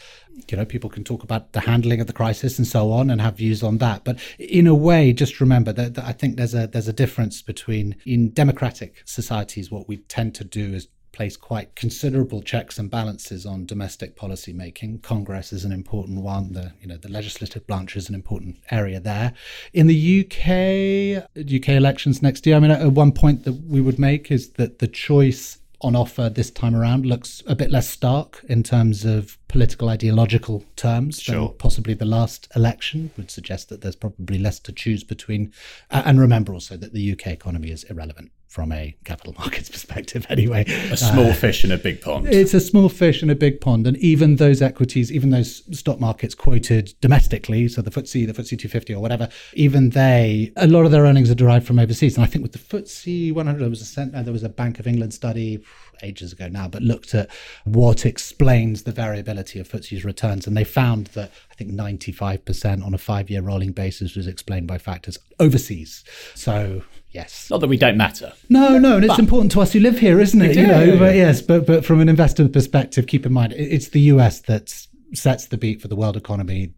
you 0.49 0.57
know, 0.57 0.65
people 0.65 0.89
can 0.89 1.03
talk 1.03 1.23
about 1.23 1.53
the 1.53 1.61
handling 1.61 1.99
of 1.99 2.07
the 2.07 2.13
crisis 2.13 2.57
and 2.57 2.67
so 2.67 2.91
on 2.91 3.09
and 3.09 3.19
have 3.21 3.37
views 3.37 3.63
on 3.63 3.79
that. 3.79 4.03
But 4.03 4.19
in 4.37 4.67
a 4.67 4.75
way, 4.75 5.13
just 5.13 5.39
remember 5.39 5.73
that, 5.73 5.95
that 5.95 6.05
I 6.05 6.11
think 6.11 6.37
there's 6.37 6.53
a 6.53 6.67
there's 6.67 6.87
a 6.87 6.93
difference 6.93 7.41
between 7.41 7.95
in 8.05 8.31
democratic 8.31 9.01
societies, 9.05 9.71
what 9.71 9.87
we 9.87 9.97
tend 9.97 10.35
to 10.35 10.43
do 10.43 10.73
is 10.73 10.87
place 11.13 11.35
quite 11.35 11.73
considerable 11.73 12.43
checks 12.43 12.77
and 12.77 12.91
balances 12.91 13.43
on 13.43 13.65
domestic 13.65 14.15
policy 14.15 14.53
making. 14.53 14.99
Congress 14.99 15.51
is 15.51 15.65
an 15.65 15.71
important 15.71 16.21
one. 16.21 16.53
The 16.53 16.73
you 16.79 16.87
know 16.87 16.97
the 16.97 17.09
legislative 17.09 17.65
branch 17.65 17.95
is 17.95 18.07
an 18.07 18.15
important 18.15 18.57
area 18.69 18.99
there. 18.99 19.33
In 19.73 19.87
the 19.87 20.21
UK, 20.21 21.27
UK 21.37 21.69
elections 21.69 22.21
next 22.21 22.45
year. 22.45 22.55
I 22.55 22.59
mean, 22.59 22.71
at 22.71 22.91
one 22.91 23.11
point 23.11 23.45
that 23.45 23.53
we 23.53 23.81
would 23.81 23.97
make 23.97 24.29
is 24.31 24.51
that 24.51 24.79
the 24.79 24.87
choice 24.87 25.57
on 25.81 25.95
offer 25.95 26.29
this 26.29 26.49
time 26.49 26.75
around 26.75 27.05
looks 27.05 27.43
a 27.45 27.55
bit 27.55 27.69
less 27.69 27.87
stark 27.87 28.43
in 28.49 28.63
terms 28.63 29.05
of 29.05 29.37
political 29.47 29.89
ideological 29.89 30.63
terms 30.75 31.21
sure. 31.21 31.35
than 31.35 31.57
possibly 31.57 31.93
the 31.93 32.05
last 32.05 32.47
election 32.55 33.11
would 33.15 33.29
suggest 33.29 33.69
that 33.69 33.81
there's 33.81 33.95
probably 33.95 34.39
less 34.39 34.59
to 34.59 34.71
choose 34.71 35.03
between 35.03 35.53
uh, 35.91 36.01
and 36.05 36.19
remember 36.19 36.53
also 36.53 36.77
that 36.77 36.93
the 36.93 37.11
UK 37.11 37.27
economy 37.27 37.69
is 37.69 37.83
irrelevant 37.85 38.31
from 38.47 38.71
a 38.71 38.95
capital 39.03 39.33
markets 39.37 39.69
perspective 39.69 40.25
anyway 40.29 40.63
a 40.91 40.97
small 40.97 41.31
uh, 41.31 41.33
fish 41.33 41.63
in 41.63 41.71
a 41.71 41.77
big 41.77 42.01
pond 42.01 42.27
it's 42.27 42.53
a 42.53 42.59
small 42.59 42.89
fish 42.89 43.21
in 43.21 43.29
a 43.29 43.35
big 43.35 43.59
pond 43.61 43.85
and 43.87 43.97
even 43.97 44.37
those 44.37 44.61
equities 44.61 45.11
even 45.11 45.29
those 45.29 45.63
stock 45.77 45.99
markets 45.99 46.33
quoted 46.33 46.93
domestically 47.01 47.67
so 47.67 47.81
the 47.81 47.91
FTSE 47.91 48.25
the 48.25 48.33
FTSE 48.33 48.49
250 48.49 48.93
or 48.93 49.01
whatever 49.01 49.29
even 49.53 49.89
they 49.91 50.51
a 50.55 50.67
lot 50.67 50.85
of 50.85 50.91
their 50.91 51.03
earnings 51.03 51.29
are 51.29 51.35
derived 51.35 51.65
from 51.65 51.79
overseas 51.79 52.15
and 52.15 52.25
I 52.25 52.27
think 52.27 52.43
with 52.43 52.53
the 52.53 52.59
FTSE 52.59 53.33
100 53.33 53.59
there 53.59 53.69
was 53.69 53.81
a 53.81 53.85
cent, 53.85 54.15
uh, 54.15 54.21
there 54.23 54.33
was 54.33 54.43
a 54.43 54.49
Bank 54.49 54.79
of 54.79 54.87
England 54.87 55.13
study 55.13 55.63
ages 56.03 56.31
ago 56.31 56.47
now, 56.47 56.67
but 56.67 56.81
looked 56.81 57.13
at 57.15 57.29
what 57.65 58.05
explains 58.05 58.83
the 58.83 58.91
variability 58.91 59.59
of 59.59 59.67
FTSE's 59.67 60.05
returns. 60.05 60.47
And 60.47 60.55
they 60.55 60.63
found 60.63 61.07
that 61.07 61.31
I 61.51 61.55
think 61.55 61.71
95% 61.71 62.85
on 62.85 62.93
a 62.93 62.97
five 62.97 63.29
year 63.29 63.41
rolling 63.41 63.71
basis 63.71 64.15
was 64.15 64.27
explained 64.27 64.67
by 64.67 64.77
factors 64.77 65.17
overseas. 65.39 66.03
So 66.35 66.83
Yes. 67.17 67.49
Not 67.49 67.61
that 67.61 67.67
we 67.67 67.77
don't 67.77 67.97
matter. 67.97 68.31
No, 68.47 68.77
no, 68.77 68.97
and 68.97 69.05
it's 69.05 69.17
important 69.17 69.51
to 69.53 69.61
us 69.61 69.73
who 69.73 69.79
live 69.79 69.97
here, 69.97 70.19
isn't 70.19 70.39
it? 70.39 70.55
You 70.55 70.67
know, 70.67 70.85
do. 70.85 70.99
but 70.99 71.15
yes, 71.15 71.41
but 71.41 71.65
but 71.65 71.83
from 71.83 71.99
an 71.99 72.09
investor 72.09 72.47
perspective, 72.47 73.07
keep 73.07 73.25
in 73.25 73.33
mind 73.33 73.53
it's 73.53 73.87
the 73.87 74.01
US 74.01 74.41
that 74.41 74.71
sets 75.15 75.47
the 75.47 75.57
beat 75.57 75.81
for 75.81 75.87
the 75.87 75.95
world 75.95 76.15
economy 76.15 76.73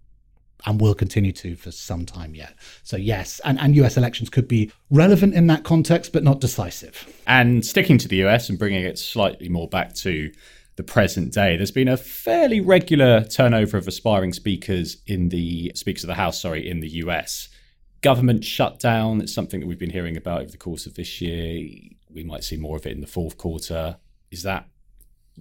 and 0.66 0.80
will 0.80 0.96
continue 0.96 1.34
to 1.34 1.58
for 1.58 1.72
some 1.72 2.06
time 2.06 2.36
yet. 2.36 2.56
So 2.84 2.96
yes, 2.96 3.42
and, 3.44 3.60
and 3.60 3.76
US 3.76 3.98
elections 3.98 4.30
could 4.30 4.48
be 4.48 4.72
relevant 4.90 5.34
in 5.34 5.48
that 5.48 5.66
context, 5.66 6.14
but 6.14 6.24
not 6.24 6.40
decisive. 6.40 7.14
And 7.28 7.66
sticking 7.66 7.98
to 7.98 8.08
the 8.08 8.24
US 8.24 8.48
and 8.48 8.58
bringing 8.58 8.86
it 8.86 8.98
slightly 8.98 9.50
more 9.50 9.68
back 9.68 9.94
to 9.96 10.32
the 10.78 10.84
present 10.84 11.34
day, 11.34 11.58
there's 11.58 11.70
been 11.72 11.90
a 11.90 11.98
fairly 11.98 12.62
regular 12.62 13.26
turnover 13.26 13.76
of 13.76 13.90
aspiring 13.90 14.32
speakers 14.32 14.96
in 15.06 15.28
the 15.28 15.74
speakers 15.76 16.06
of 16.06 16.08
the 16.08 16.14
House, 16.14 16.42
sorry, 16.42 16.66
in 16.66 16.80
the 16.80 16.90
US. 17.04 17.50
Government 18.02 18.46
shutdown, 18.46 19.22
it's 19.22 19.34
something 19.34 19.60
that 19.60 19.68
we've 19.68 19.80
been 19.80 19.90
hearing 19.90 20.16
about 20.16 20.42
over 20.42 20.52
the 20.52 20.58
course 20.58 20.86
of 20.86 20.94
this 20.96 21.20
year. 21.20 21.70
We 22.10 22.24
might 22.24 22.44
see 22.44 22.56
more 22.56 22.78
of 22.78 22.86
it 22.86 22.94
in 22.94 23.02
the 23.02 23.08
fourth 23.08 23.38
quarter. 23.38 23.98
Is 24.32 24.44
that 24.44 24.68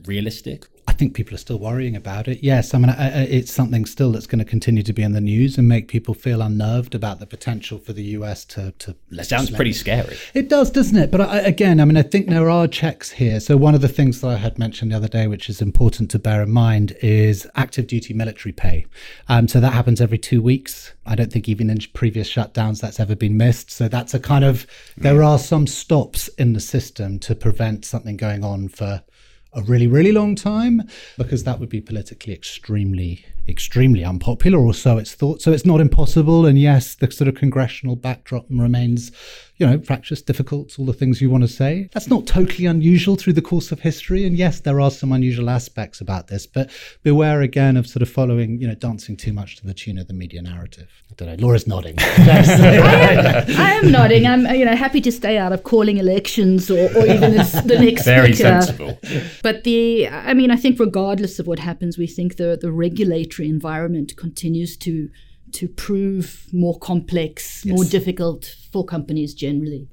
realistic? 0.07 0.67
I 0.99 1.03
think 1.07 1.15
people 1.15 1.37
are 1.37 1.39
still 1.39 1.61
worrying 1.61 1.95
about 1.95 2.27
it. 2.27 2.43
Yes, 2.43 2.75
I 2.75 2.79
mean, 2.79 2.93
it's 2.99 3.53
something 3.53 3.85
still 3.85 4.11
that's 4.11 4.27
going 4.27 4.41
to 4.41 4.45
continue 4.45 4.83
to 4.83 4.93
be 4.93 5.05
in 5.05 5.13
the 5.13 5.21
news 5.21 5.57
and 5.57 5.69
make 5.69 5.87
people 5.87 6.13
feel 6.13 6.43
unnerved 6.43 6.93
about 6.93 7.21
the 7.21 7.27
potential 7.27 7.79
for 7.79 7.93
the 7.93 8.03
US 8.17 8.45
to 8.47 8.73
to 8.81 8.97
Sounds 9.23 9.53
pretty 9.53 9.73
scary. 9.73 10.17
It 10.35 10.49
does, 10.49 10.73
doesn't 10.73 10.97
it? 10.97 11.13
But 11.13 11.21
I, 11.21 11.39
again, 11.39 11.79
I 11.79 11.85
mean, 11.85 11.97
I 11.97 12.03
think 12.03 12.29
there 12.29 12.51
are 12.51 12.67
checks 12.67 13.13
here. 13.13 13.39
So 13.39 13.57
one 13.57 13.77
of 13.77 13.81
the 13.81 13.87
things 13.87 14.21
that 14.23 14.27
I 14.27 14.39
had 14.39 14.59
mentioned 14.59 14.91
the 14.91 14.97
other 14.97 15.07
day, 15.07 15.29
which 15.29 15.49
is 15.49 15.63
important 15.63 16.11
to 16.11 16.19
bear 16.19 16.43
in 16.43 16.51
mind, 16.51 16.97
is 17.01 17.47
active 17.55 17.87
duty 17.87 18.13
military 18.13 18.53
pay. 18.53 18.85
Um, 19.29 19.47
so 19.47 19.61
that 19.61 19.75
happens 19.75 20.01
every 20.01 20.19
two 20.19 20.43
weeks. 20.43 20.95
I 21.07 21.15
don't 21.15 21.33
think 21.33 21.49
even 21.49 21.71
in 21.71 21.79
previous 21.95 22.29
shutdowns 22.29 22.81
that's 22.81 22.99
ever 22.99 23.15
been 23.15 23.37
missed. 23.37 23.71
So 23.71 23.87
that's 23.87 24.15
a 24.15 24.19
kind 24.19 24.45
of 24.45 24.67
there 24.97 25.23
are 25.23 25.39
some 25.39 25.69
stops 25.69 26.27
in 26.39 26.55
the 26.55 26.61
system 26.61 27.21
to 27.21 27.37
prevent 27.37 27.85
something 27.85 28.17
going 28.17 28.43
on 28.43 28.67
for 28.67 29.05
a 29.53 29.63
really, 29.63 29.87
really 29.87 30.13
long 30.13 30.35
time 30.35 30.83
because 31.17 31.45
that 31.45 31.59
would 31.59 31.69
be 31.69 31.81
politically 31.81 32.33
extremely, 32.33 33.25
extremely 33.49 34.05
unpopular, 34.05 34.59
or 34.59 34.75
so 34.75 34.99
it's 34.99 35.15
thought. 35.15 35.41
So 35.43 35.53
it's 35.53 35.65
not 35.65 35.81
impossible. 35.81 36.47
And 36.47 36.59
yes, 36.59 36.95
the 36.95 37.11
sort 37.11 37.29
of 37.29 37.35
congressional 37.35 37.97
backdrop 37.97 38.47
remains, 38.51 39.11
you 39.57 39.67
know, 39.67 39.81
fractious, 39.81 40.21
difficult, 40.23 40.79
all 40.79 40.85
the 40.85 40.93
things 40.93 41.21
you 41.21 41.31
want 41.31 41.45
to 41.45 41.49
say. 41.49 41.89
That's 41.93 42.09
not 42.09 42.27
totally 42.27 42.67
unusual 42.67 43.17
through 43.17 43.35
the 43.35 43.43
course 43.43 43.73
of 43.73 43.81
history. 43.81 44.27
And 44.27 44.37
yes, 44.37 44.61
there 44.61 44.81
are 44.81 44.91
some 44.91 45.13
unusual 45.13 45.49
aspects 45.51 46.01
about 46.01 46.29
this, 46.29 46.47
but 46.47 46.71
beware 47.03 47.41
again 47.43 47.77
of 47.77 47.87
sort 47.87 48.03
of 48.03 48.11
following, 48.11 48.61
you 48.61 48.69
know, 48.69 48.75
dancing 48.75 49.17
too 49.17 49.33
much 49.33 49.57
to 49.57 49.67
the 49.67 49.75
tune 49.75 49.99
of 49.99 50.09
the 50.09 50.15
media 50.15 50.43
narrative. 50.43 50.89
I 51.11 51.15
don't 51.15 51.29
know. 51.41 51.47
Laura's 51.47 51.67
nodding. 51.67 51.95
I 51.99 53.81
am 53.83 53.91
nodding. 53.91 54.27
I'm 54.27 54.47
you 54.55 54.65
know 54.65 54.77
happy 54.77 55.01
to 55.01 55.13
stay 55.13 55.39
out 55.39 55.53
of 55.53 55.63
calling 55.63 55.99
elections 55.99 56.71
or, 56.71 56.87
or 56.97 57.07
even 57.07 57.39
as 57.39 57.53
the 57.65 57.79
next 57.81 58.05
Very 58.05 58.33
speaker. 58.35 58.63
sensible. 58.63 58.99
But 59.43 59.65
the 59.65 60.09
I 60.09 60.35
mean 60.35 60.51
I 60.51 60.57
think 60.57 60.79
regardless 60.79 61.39
of 61.39 61.47
what 61.47 61.59
happens, 61.61 61.99
we 61.99 62.07
think 62.07 62.37
the 62.37 62.59
the 62.61 62.73
regulatory 62.73 63.38
environment 63.47 64.17
continues 64.17 64.77
to 64.79 65.11
to 65.53 65.67
prove 65.67 66.47
more 66.53 66.79
complex, 66.79 67.65
more 67.65 67.85
difficult 67.85 68.55
for 68.71 68.85
companies 68.85 69.33
generally. 69.33 69.89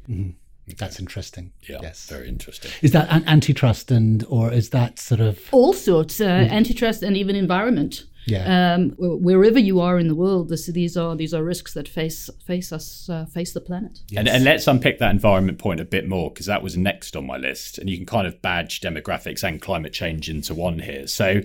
That's 0.77 0.99
interesting. 0.99 1.51
Yeah, 1.69 1.79
Yes. 1.81 2.07
very 2.09 2.27
interesting. 2.27 2.71
Is 2.81 2.91
that 2.91 3.07
an 3.09 3.23
antitrust 3.27 3.89
and, 3.91 4.25
or 4.27 4.51
is 4.51 4.71
that 4.71 4.99
sort 4.99 5.21
of 5.21 5.39
All 5.51 5.73
sorts, 5.73 6.19
uh, 6.19 6.25
antitrust 6.25 7.03
and 7.03 7.15
even 7.15 7.35
environment. 7.35 8.03
Yeah. 8.27 8.73
Um, 8.73 8.95
wherever 8.97 9.59
you 9.59 9.79
are 9.79 9.99
in 9.99 10.07
the 10.07 10.15
world, 10.15 10.49
this, 10.49 10.65
these 10.65 10.97
are 10.97 11.15
these 11.15 11.31
are 11.33 11.43
risks 11.43 11.73
that 11.75 11.87
face 11.87 12.27
face 12.47 12.73
us, 12.73 13.07
uh, 13.07 13.25
face 13.27 13.53
the 13.53 13.61
planet. 13.61 13.99
And, 14.17 14.27
and 14.27 14.43
let's 14.43 14.65
unpick 14.67 14.97
that 14.97 15.11
environment 15.11 15.59
point 15.59 15.79
a 15.79 15.85
bit 15.85 16.07
more 16.09 16.31
because 16.31 16.47
that 16.47 16.63
was 16.63 16.75
next 16.75 17.15
on 17.15 17.27
my 17.27 17.37
list. 17.37 17.77
And 17.77 17.87
you 17.87 17.95
can 17.97 18.07
kind 18.07 18.25
of 18.25 18.41
badge 18.41 18.81
demographics 18.81 19.43
and 19.43 19.61
climate 19.61 19.93
change 19.93 20.27
into 20.27 20.55
one 20.55 20.79
here. 20.79 21.05
So, 21.05 21.25
o- 21.27 21.41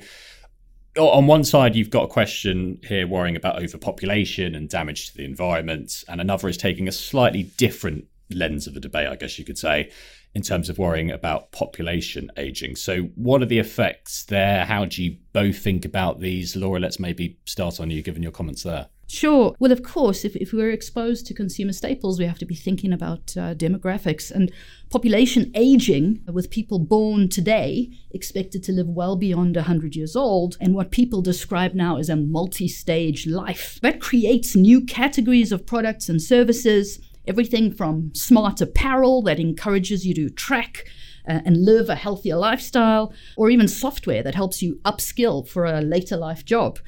on 0.96 1.26
one 1.26 1.44
side, 1.44 1.76
you've 1.76 1.90
got 1.90 2.04
a 2.04 2.08
question 2.08 2.78
here 2.82 3.06
worrying 3.06 3.36
about 3.36 3.62
overpopulation 3.62 4.54
and 4.54 4.68
damage 4.68 5.10
to 5.10 5.16
the 5.16 5.24
environment. 5.24 6.04
And 6.08 6.20
another 6.20 6.48
is 6.48 6.56
taking 6.56 6.88
a 6.88 6.92
slightly 6.92 7.44
different 7.44 8.06
lens 8.30 8.66
of 8.66 8.74
the 8.74 8.80
debate, 8.80 9.08
I 9.08 9.16
guess 9.16 9.38
you 9.38 9.44
could 9.44 9.58
say, 9.58 9.90
in 10.34 10.42
terms 10.42 10.68
of 10.68 10.78
worrying 10.78 11.10
about 11.10 11.50
population 11.52 12.30
aging. 12.36 12.76
So, 12.76 13.02
what 13.14 13.42
are 13.42 13.46
the 13.46 13.58
effects 13.58 14.24
there? 14.24 14.64
How 14.64 14.84
do 14.84 15.02
you 15.02 15.16
both 15.32 15.58
think 15.58 15.84
about 15.84 16.20
these? 16.20 16.54
Laura, 16.56 16.80
let's 16.80 17.00
maybe 17.00 17.38
start 17.46 17.80
on 17.80 17.90
you, 17.90 18.02
given 18.02 18.22
your 18.22 18.32
comments 18.32 18.62
there. 18.62 18.88
Sure. 19.10 19.56
Well, 19.58 19.72
of 19.72 19.82
course, 19.82 20.24
if, 20.24 20.36
if 20.36 20.52
we're 20.52 20.70
exposed 20.70 21.26
to 21.26 21.34
consumer 21.34 21.72
staples, 21.72 22.20
we 22.20 22.26
have 22.26 22.38
to 22.38 22.46
be 22.46 22.54
thinking 22.54 22.92
about 22.92 23.36
uh, 23.36 23.54
demographics 23.56 24.30
and 24.30 24.52
population 24.88 25.50
aging 25.56 26.22
with 26.32 26.48
people 26.48 26.78
born 26.78 27.28
today 27.28 27.90
expected 28.12 28.62
to 28.62 28.72
live 28.72 28.86
well 28.86 29.16
beyond 29.16 29.56
100 29.56 29.96
years 29.96 30.14
old 30.14 30.56
and 30.60 30.76
what 30.76 30.92
people 30.92 31.22
describe 31.22 31.74
now 31.74 31.96
as 31.96 32.08
a 32.08 32.14
multi 32.14 32.68
stage 32.68 33.26
life. 33.26 33.80
That 33.82 34.00
creates 34.00 34.54
new 34.54 34.80
categories 34.80 35.50
of 35.50 35.66
products 35.66 36.08
and 36.08 36.22
services, 36.22 37.00
everything 37.26 37.72
from 37.72 38.12
smart 38.14 38.60
apparel 38.60 39.22
that 39.22 39.40
encourages 39.40 40.06
you 40.06 40.14
to 40.14 40.30
track 40.30 40.86
uh, 41.28 41.40
and 41.44 41.64
live 41.64 41.88
a 41.88 41.94
healthier 41.94 42.36
lifestyle, 42.36 43.12
or 43.36 43.50
even 43.50 43.68
software 43.68 44.22
that 44.22 44.34
helps 44.34 44.62
you 44.62 44.80
upskill 44.84 45.46
for 45.46 45.64
a 45.64 45.80
later 45.80 46.16
life 46.16 46.44
job. 46.44 46.78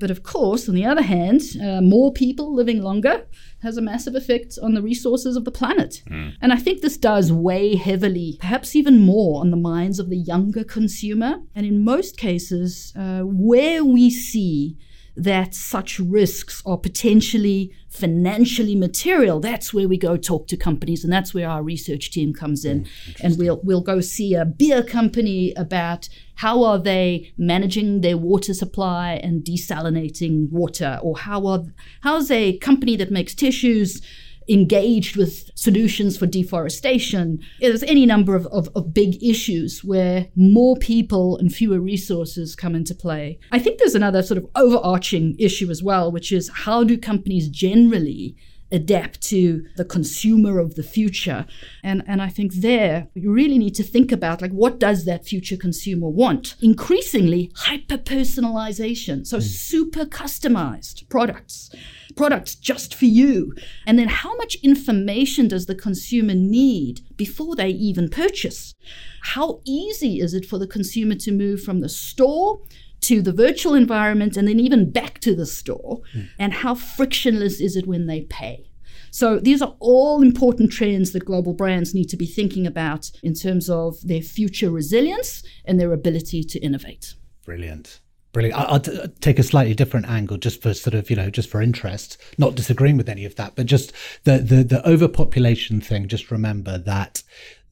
But 0.00 0.10
of 0.10 0.24
course, 0.24 0.68
on 0.68 0.74
the 0.74 0.84
other 0.84 1.02
hand, 1.02 1.42
uh, 1.62 1.80
more 1.80 2.12
people 2.12 2.52
living 2.52 2.82
longer 2.82 3.26
has 3.62 3.76
a 3.76 3.82
massive 3.82 4.16
effect 4.16 4.58
on 4.60 4.74
the 4.74 4.82
resources 4.82 5.36
of 5.36 5.44
the 5.44 5.52
planet. 5.52 6.02
And 6.40 6.52
I 6.52 6.56
think 6.56 6.80
this 6.80 6.96
does 6.96 7.30
weigh 7.30 7.76
heavily, 7.76 8.36
perhaps 8.40 8.74
even 8.74 8.98
more, 8.98 9.40
on 9.40 9.52
the 9.52 9.56
minds 9.56 10.00
of 10.00 10.10
the 10.10 10.16
younger 10.16 10.64
consumer. 10.64 11.36
And 11.54 11.64
in 11.64 11.84
most 11.84 12.16
cases, 12.16 12.92
uh, 12.96 13.20
where 13.20 13.84
we 13.84 14.10
see 14.10 14.76
that 15.16 15.54
such 15.54 15.98
risks 15.98 16.62
are 16.64 16.78
potentially 16.78 17.72
financially 17.88 18.74
material, 18.74 19.40
that's 19.40 19.74
where 19.74 19.86
we 19.86 19.98
go 19.98 20.16
talk 20.16 20.48
to 20.48 20.56
companies, 20.56 21.04
and 21.04 21.12
that's 21.12 21.34
where 21.34 21.48
our 21.48 21.62
research 21.62 22.10
team 22.10 22.32
comes 22.32 22.64
in. 22.64 22.84
Hmm, 22.84 23.26
and 23.26 23.38
we'll 23.38 23.60
we'll 23.62 23.82
go 23.82 24.00
see 24.00 24.34
a 24.34 24.44
beer 24.44 24.82
company 24.82 25.52
about 25.54 26.08
how 26.36 26.64
are 26.64 26.78
they 26.78 27.32
managing 27.36 28.00
their 28.00 28.16
water 28.16 28.54
supply 28.54 29.20
and 29.22 29.44
desalinating 29.44 30.50
water, 30.50 30.98
or 31.02 31.18
how 31.18 31.46
are 31.46 31.64
how's 32.00 32.30
a 32.30 32.56
company 32.58 32.96
that 32.96 33.10
makes 33.10 33.34
tissues 33.34 34.00
engaged 34.48 35.16
with 35.16 35.50
solutions 35.54 36.16
for 36.16 36.26
deforestation. 36.26 37.40
There's 37.60 37.82
any 37.84 38.06
number 38.06 38.34
of, 38.34 38.46
of, 38.46 38.68
of, 38.74 38.92
big 38.92 39.22
issues 39.22 39.82
where 39.82 40.28
more 40.36 40.76
people 40.76 41.38
and 41.38 41.52
fewer 41.52 41.80
resources 41.80 42.54
come 42.54 42.74
into 42.74 42.94
play. 42.94 43.38
I 43.50 43.58
think 43.58 43.78
there's 43.78 43.94
another 43.94 44.22
sort 44.22 44.38
of 44.38 44.46
overarching 44.54 45.36
issue 45.38 45.70
as 45.70 45.82
well, 45.82 46.12
which 46.12 46.32
is 46.32 46.50
how 46.52 46.84
do 46.84 46.98
companies 46.98 47.48
generally 47.48 48.36
adapt 48.72 49.20
to 49.20 49.64
the 49.76 49.84
consumer 49.84 50.58
of 50.58 50.74
the 50.74 50.82
future. 50.82 51.46
And 51.82 52.02
and 52.06 52.20
I 52.22 52.28
think 52.28 52.54
there 52.54 53.08
you 53.14 53.30
really 53.32 53.58
need 53.58 53.74
to 53.76 53.82
think 53.82 54.10
about 54.10 54.42
like 54.42 54.52
what 54.52 54.78
does 54.78 55.04
that 55.04 55.26
future 55.26 55.56
consumer 55.56 56.08
want? 56.08 56.56
Increasingly 56.60 57.52
hyper 57.54 57.98
personalization 57.98 59.26
so 59.26 59.36
hmm. 59.36 59.42
super 59.42 60.04
customized 60.04 61.08
products 61.08 61.70
products 62.16 62.54
just 62.54 62.94
for 62.94 63.06
you. 63.06 63.54
And 63.86 63.98
then 63.98 64.08
how 64.08 64.36
much 64.36 64.56
information 64.56 65.48
does 65.48 65.66
the 65.66 65.74
consumer 65.74 66.34
need 66.34 67.00
before 67.16 67.56
they 67.56 67.70
even 67.70 68.08
purchase? 68.08 68.74
How 69.22 69.60
easy 69.64 70.20
is 70.20 70.34
it 70.34 70.44
for 70.44 70.58
the 70.58 70.66
consumer 70.66 71.14
to 71.16 71.32
move 71.32 71.62
from 71.62 71.80
the 71.80 71.88
store 71.88 72.60
to 73.02 73.22
the 73.22 73.32
virtual 73.32 73.74
environment 73.74 74.36
and 74.36 74.48
then 74.48 74.60
even 74.60 74.90
back 74.90 75.20
to 75.20 75.34
the 75.34 75.46
store? 75.46 76.00
Mm. 76.14 76.28
And 76.38 76.52
how 76.52 76.74
frictionless 76.74 77.60
is 77.60 77.76
it 77.76 77.86
when 77.86 78.06
they 78.06 78.22
pay? 78.22 78.68
So 79.10 79.38
these 79.38 79.60
are 79.60 79.76
all 79.78 80.22
important 80.22 80.72
trends 80.72 81.12
that 81.12 81.26
global 81.26 81.52
brands 81.52 81.94
need 81.94 82.08
to 82.08 82.16
be 82.16 82.26
thinking 82.26 82.66
about 82.66 83.10
in 83.22 83.34
terms 83.34 83.68
of 83.68 84.00
their 84.02 84.22
future 84.22 84.70
resilience 84.70 85.42
and 85.66 85.78
their 85.78 85.92
ability 85.92 86.42
to 86.44 86.58
innovate. 86.60 87.14
Brilliant. 87.44 88.00
Brilliant. 88.32 88.58
I'll 88.58 88.80
t- 88.80 88.98
take 89.20 89.38
a 89.38 89.42
slightly 89.42 89.74
different 89.74 90.08
angle, 90.08 90.38
just 90.38 90.62
for 90.62 90.72
sort 90.72 90.94
of 90.94 91.10
you 91.10 91.16
know, 91.16 91.28
just 91.28 91.50
for 91.50 91.60
interest. 91.60 92.16
Not 92.38 92.54
disagreeing 92.54 92.96
with 92.96 93.10
any 93.10 93.26
of 93.26 93.36
that, 93.36 93.54
but 93.54 93.66
just 93.66 93.92
the 94.24 94.38
the 94.38 94.64
the 94.64 94.88
overpopulation 94.88 95.82
thing. 95.82 96.08
Just 96.08 96.30
remember 96.30 96.78
that 96.78 97.22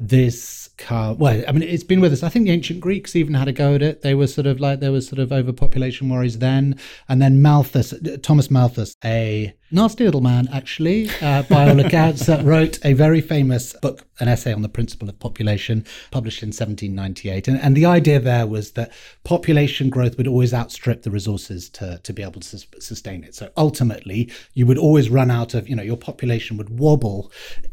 this 0.00 0.70
car 0.78 1.14
well 1.14 1.44
i 1.46 1.52
mean 1.52 1.62
it's 1.62 1.84
been 1.84 2.00
with 2.00 2.12
us. 2.12 2.22
I 2.22 2.30
think 2.30 2.46
the 2.46 2.52
ancient 2.52 2.80
greeks 2.80 3.14
even 3.14 3.34
had 3.34 3.48
a 3.48 3.52
go 3.52 3.74
at 3.74 3.82
it. 3.82 4.00
They 4.00 4.14
were 4.14 4.26
sort 4.26 4.46
of 4.46 4.60
like 4.60 4.80
there 4.80 4.92
was 4.92 5.06
sort 5.06 5.18
of 5.18 5.30
overpopulation 5.30 6.08
worries 6.08 6.38
then. 6.38 6.78
And 7.08 7.20
then 7.20 7.42
malthus 7.42 7.92
thomas 8.22 8.50
malthus 8.50 8.94
a 9.04 9.52
nasty 9.70 10.04
little 10.04 10.20
man 10.20 10.48
actually 10.52 11.08
uh, 11.20 11.42
by 11.44 11.68
all 11.68 11.78
accounts 11.78 12.26
that 12.26 12.44
wrote 12.44 12.78
a 12.84 12.92
very 12.94 13.20
famous 13.20 13.74
book 13.82 14.04
an 14.18 14.26
essay 14.26 14.52
on 14.52 14.62
the 14.62 14.68
principle 14.68 15.08
of 15.08 15.18
population 15.18 15.84
published 16.10 16.42
in 16.42 16.48
1798 16.48 17.46
and, 17.46 17.60
and 17.60 17.76
the 17.76 17.86
idea 17.86 18.18
there 18.18 18.46
was 18.46 18.72
that 18.72 18.92
population 19.24 19.88
growth 19.88 20.16
would 20.16 20.26
always 20.26 20.52
outstrip 20.52 21.02
the 21.02 21.10
resources 21.10 21.68
to, 21.68 22.00
to 22.02 22.12
be 22.12 22.22
able 22.22 22.40
to 22.40 22.58
sustain 22.80 23.22
it. 23.22 23.34
So 23.34 23.50
ultimately 23.56 24.30
you 24.54 24.66
would 24.66 24.78
always 24.78 25.10
run 25.10 25.30
out 25.30 25.54
of 25.54 25.68
you 25.68 25.76
know 25.76 25.82
your 25.82 25.96
population 25.96 26.56
would 26.56 26.78
wobble 26.78 27.30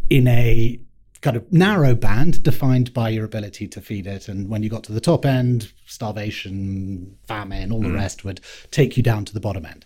in 0.09 0.27
a 0.27 0.79
kind 1.21 1.35
of 1.35 1.51
narrow 1.51 1.95
band 1.95 2.43
defined 2.43 2.93
by 2.93 3.09
your 3.09 3.25
ability 3.25 3.67
to 3.69 3.81
feed 3.81 4.07
it. 4.07 4.27
And 4.27 4.49
when 4.49 4.63
you 4.63 4.69
got 4.69 4.83
to 4.85 4.91
the 4.91 5.01
top 5.01 5.25
end, 5.25 5.71
starvation, 5.85 7.17
famine, 7.27 7.71
all 7.71 7.81
mm. 7.81 7.87
the 7.87 7.93
rest 7.93 8.23
would 8.23 8.41
take 8.71 8.97
you 8.97 9.03
down 9.03 9.25
to 9.25 9.33
the 9.33 9.39
bottom 9.39 9.65
end. 9.65 9.85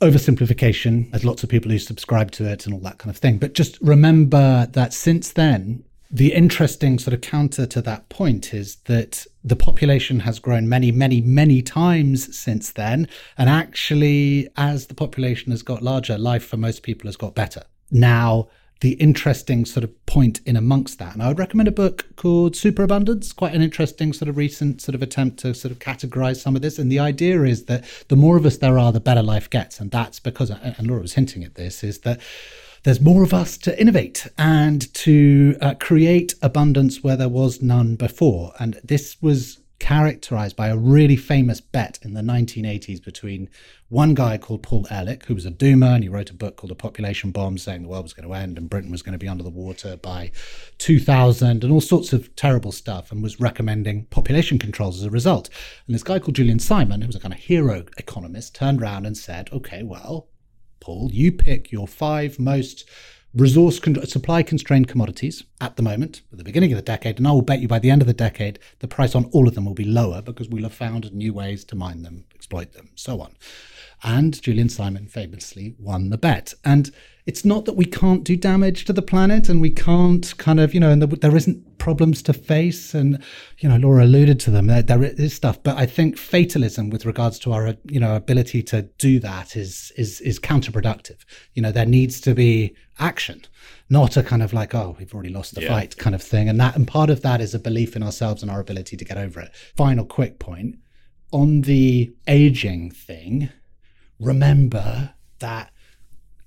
Oversimplification, 0.00 1.10
there's 1.10 1.24
lots 1.24 1.42
of 1.44 1.48
people 1.48 1.70
who 1.70 1.78
subscribe 1.78 2.32
to 2.32 2.50
it 2.50 2.66
and 2.66 2.74
all 2.74 2.80
that 2.80 2.98
kind 2.98 3.10
of 3.10 3.18
thing. 3.18 3.38
But 3.38 3.54
just 3.54 3.80
remember 3.80 4.66
that 4.72 4.92
since 4.92 5.32
then, 5.32 5.84
the 6.10 6.34
interesting 6.34 6.98
sort 6.98 7.14
of 7.14 7.22
counter 7.22 7.64
to 7.66 7.80
that 7.80 8.08
point 8.10 8.52
is 8.52 8.76
that 8.84 9.26
the 9.42 9.56
population 9.56 10.20
has 10.20 10.38
grown 10.38 10.68
many, 10.68 10.92
many, 10.92 11.22
many 11.22 11.62
times 11.62 12.36
since 12.38 12.72
then. 12.72 13.08
And 13.38 13.48
actually, 13.48 14.48
as 14.56 14.88
the 14.88 14.94
population 14.94 15.52
has 15.52 15.62
got 15.62 15.82
larger, 15.82 16.18
life 16.18 16.44
for 16.44 16.58
most 16.58 16.82
people 16.82 17.08
has 17.08 17.16
got 17.16 17.34
better. 17.34 17.62
Now, 17.90 18.48
the 18.82 18.94
interesting 18.94 19.64
sort 19.64 19.84
of 19.84 20.06
point 20.06 20.40
in 20.44 20.56
amongst 20.56 20.98
that. 20.98 21.14
And 21.14 21.22
I 21.22 21.28
would 21.28 21.38
recommend 21.38 21.68
a 21.68 21.72
book 21.72 22.04
called 22.16 22.56
Superabundance, 22.56 23.32
quite 23.32 23.54
an 23.54 23.62
interesting 23.62 24.12
sort 24.12 24.28
of 24.28 24.36
recent 24.36 24.82
sort 24.82 24.96
of 24.96 25.02
attempt 25.02 25.38
to 25.40 25.54
sort 25.54 25.70
of 25.70 25.78
categorize 25.78 26.38
some 26.38 26.56
of 26.56 26.62
this. 26.62 26.80
And 26.80 26.90
the 26.90 26.98
idea 26.98 27.44
is 27.44 27.66
that 27.66 27.84
the 28.08 28.16
more 28.16 28.36
of 28.36 28.44
us 28.44 28.56
there 28.56 28.80
are, 28.80 28.90
the 28.90 28.98
better 28.98 29.22
life 29.22 29.48
gets. 29.48 29.78
And 29.78 29.92
that's 29.92 30.18
because, 30.18 30.50
and 30.50 30.88
Laura 30.88 31.00
was 31.00 31.14
hinting 31.14 31.44
at 31.44 31.54
this, 31.54 31.84
is 31.84 32.00
that 32.00 32.20
there's 32.82 33.00
more 33.00 33.22
of 33.22 33.32
us 33.32 33.56
to 33.58 33.80
innovate 33.80 34.26
and 34.36 34.92
to 34.94 35.56
uh, 35.60 35.74
create 35.78 36.34
abundance 36.42 37.04
where 37.04 37.16
there 37.16 37.28
was 37.28 37.62
none 37.62 37.94
before. 37.94 38.52
And 38.58 38.80
this 38.82 39.16
was 39.22 39.60
characterized 39.82 40.54
by 40.54 40.68
a 40.68 40.76
really 40.76 41.16
famous 41.16 41.60
bet 41.60 41.98
in 42.02 42.14
the 42.14 42.20
1980s 42.20 43.02
between 43.02 43.50
one 43.88 44.14
guy 44.14 44.38
called 44.38 44.62
Paul 44.62 44.86
Ehrlich, 44.88 45.24
who 45.24 45.34
was 45.34 45.44
a 45.44 45.50
doomer, 45.50 45.96
and 45.96 46.04
he 46.04 46.08
wrote 46.08 46.30
a 46.30 46.34
book 46.34 46.54
called 46.54 46.70
A 46.70 46.76
Population 46.76 47.32
Bomb, 47.32 47.58
saying 47.58 47.82
the 47.82 47.88
world 47.88 48.04
was 48.04 48.12
going 48.12 48.28
to 48.28 48.32
end 48.32 48.58
and 48.58 48.70
Britain 48.70 48.92
was 48.92 49.02
going 49.02 49.14
to 49.14 49.18
be 49.18 49.26
under 49.26 49.42
the 49.42 49.50
water 49.50 49.96
by 49.96 50.30
2000 50.78 51.64
and 51.64 51.72
all 51.72 51.80
sorts 51.80 52.12
of 52.12 52.34
terrible 52.36 52.70
stuff, 52.70 53.10
and 53.10 53.24
was 53.24 53.40
recommending 53.40 54.04
population 54.04 54.56
controls 54.56 55.00
as 55.00 55.04
a 55.04 55.10
result. 55.10 55.50
And 55.88 55.96
this 55.96 56.04
guy 56.04 56.20
called 56.20 56.36
Julian 56.36 56.60
Simon, 56.60 57.00
who 57.00 57.08
was 57.08 57.16
a 57.16 57.20
kind 57.20 57.34
of 57.34 57.40
hero 57.40 57.84
economist, 57.98 58.54
turned 58.54 58.80
around 58.80 59.04
and 59.04 59.16
said, 59.16 59.50
okay, 59.52 59.82
well, 59.82 60.28
Paul, 60.78 61.10
you 61.12 61.32
pick 61.32 61.72
your 61.72 61.88
five 61.88 62.38
most 62.38 62.88
resource 63.34 63.78
con- 63.78 64.04
supply 64.06 64.42
constrained 64.42 64.88
commodities 64.88 65.44
at 65.60 65.76
the 65.76 65.82
moment, 65.82 66.22
at 66.32 66.38
the 66.38 66.44
beginning 66.44 66.72
of 66.72 66.76
the 66.76 66.82
decade, 66.82 67.18
and 67.18 67.26
I 67.26 67.32
will 67.32 67.42
bet 67.42 67.60
you 67.60 67.68
by 67.68 67.78
the 67.78 67.90
end 67.90 68.02
of 68.02 68.06
the 68.06 68.14
decade, 68.14 68.58
the 68.80 68.88
price 68.88 69.14
on 69.14 69.26
all 69.26 69.48
of 69.48 69.54
them 69.54 69.64
will 69.64 69.74
be 69.74 69.84
lower 69.84 70.22
because 70.22 70.48
we'll 70.48 70.64
have 70.64 70.74
found 70.74 71.12
new 71.12 71.32
ways 71.32 71.64
to 71.64 71.76
mine 71.76 72.02
them, 72.02 72.24
exploit 72.34 72.72
them, 72.72 72.90
so 72.94 73.20
on. 73.20 73.34
And 74.04 74.40
Julian 74.42 74.68
Simon 74.68 75.06
famously 75.06 75.76
won 75.78 76.10
the 76.10 76.18
bet. 76.18 76.54
And 76.64 76.90
it's 77.24 77.44
not 77.44 77.66
that 77.66 77.76
we 77.76 77.84
can't 77.84 78.24
do 78.24 78.36
damage 78.36 78.84
to 78.86 78.92
the 78.92 79.00
planet 79.02 79.48
and 79.48 79.60
we 79.60 79.70
can't 79.70 80.36
kind 80.38 80.58
of, 80.58 80.74
you 80.74 80.80
know, 80.80 80.90
and 80.90 81.02
there 81.02 81.36
isn't 81.36 81.78
problems 81.78 82.20
to 82.22 82.32
face. 82.32 82.94
And, 82.94 83.22
you 83.58 83.68
know, 83.68 83.76
Laura 83.76 84.04
alluded 84.04 84.40
to 84.40 84.50
them. 84.50 84.66
There, 84.66 84.82
there 84.82 85.04
is 85.04 85.34
stuff. 85.34 85.62
But 85.62 85.76
I 85.76 85.86
think 85.86 86.18
fatalism 86.18 86.90
with 86.90 87.06
regards 87.06 87.38
to 87.40 87.52
our, 87.52 87.76
you 87.84 88.00
know, 88.00 88.16
ability 88.16 88.64
to 88.64 88.82
do 88.98 89.20
that 89.20 89.54
is, 89.54 89.92
is, 89.96 90.20
is 90.22 90.40
counterproductive. 90.40 91.18
You 91.54 91.62
know, 91.62 91.70
there 91.70 91.86
needs 91.86 92.20
to 92.22 92.34
be 92.34 92.74
action, 92.98 93.42
not 93.88 94.16
a 94.16 94.24
kind 94.24 94.42
of 94.42 94.52
like, 94.52 94.74
oh, 94.74 94.96
we've 94.98 95.14
already 95.14 95.28
lost 95.28 95.54
the 95.54 95.62
yeah. 95.62 95.68
fight 95.68 95.96
kind 95.96 96.16
of 96.16 96.22
thing. 96.22 96.48
And 96.48 96.58
that, 96.58 96.74
and 96.74 96.88
part 96.88 97.08
of 97.08 97.22
that 97.22 97.40
is 97.40 97.54
a 97.54 97.60
belief 97.60 97.94
in 97.94 98.02
ourselves 98.02 98.42
and 98.42 98.50
our 98.50 98.58
ability 98.58 98.96
to 98.96 99.04
get 99.04 99.16
over 99.16 99.40
it. 99.40 99.54
Final 99.76 100.04
quick 100.04 100.40
point 100.40 100.76
on 101.32 101.60
the 101.62 102.12
aging 102.26 102.90
thing. 102.90 103.50
Remember 104.22 105.14
that 105.40 105.72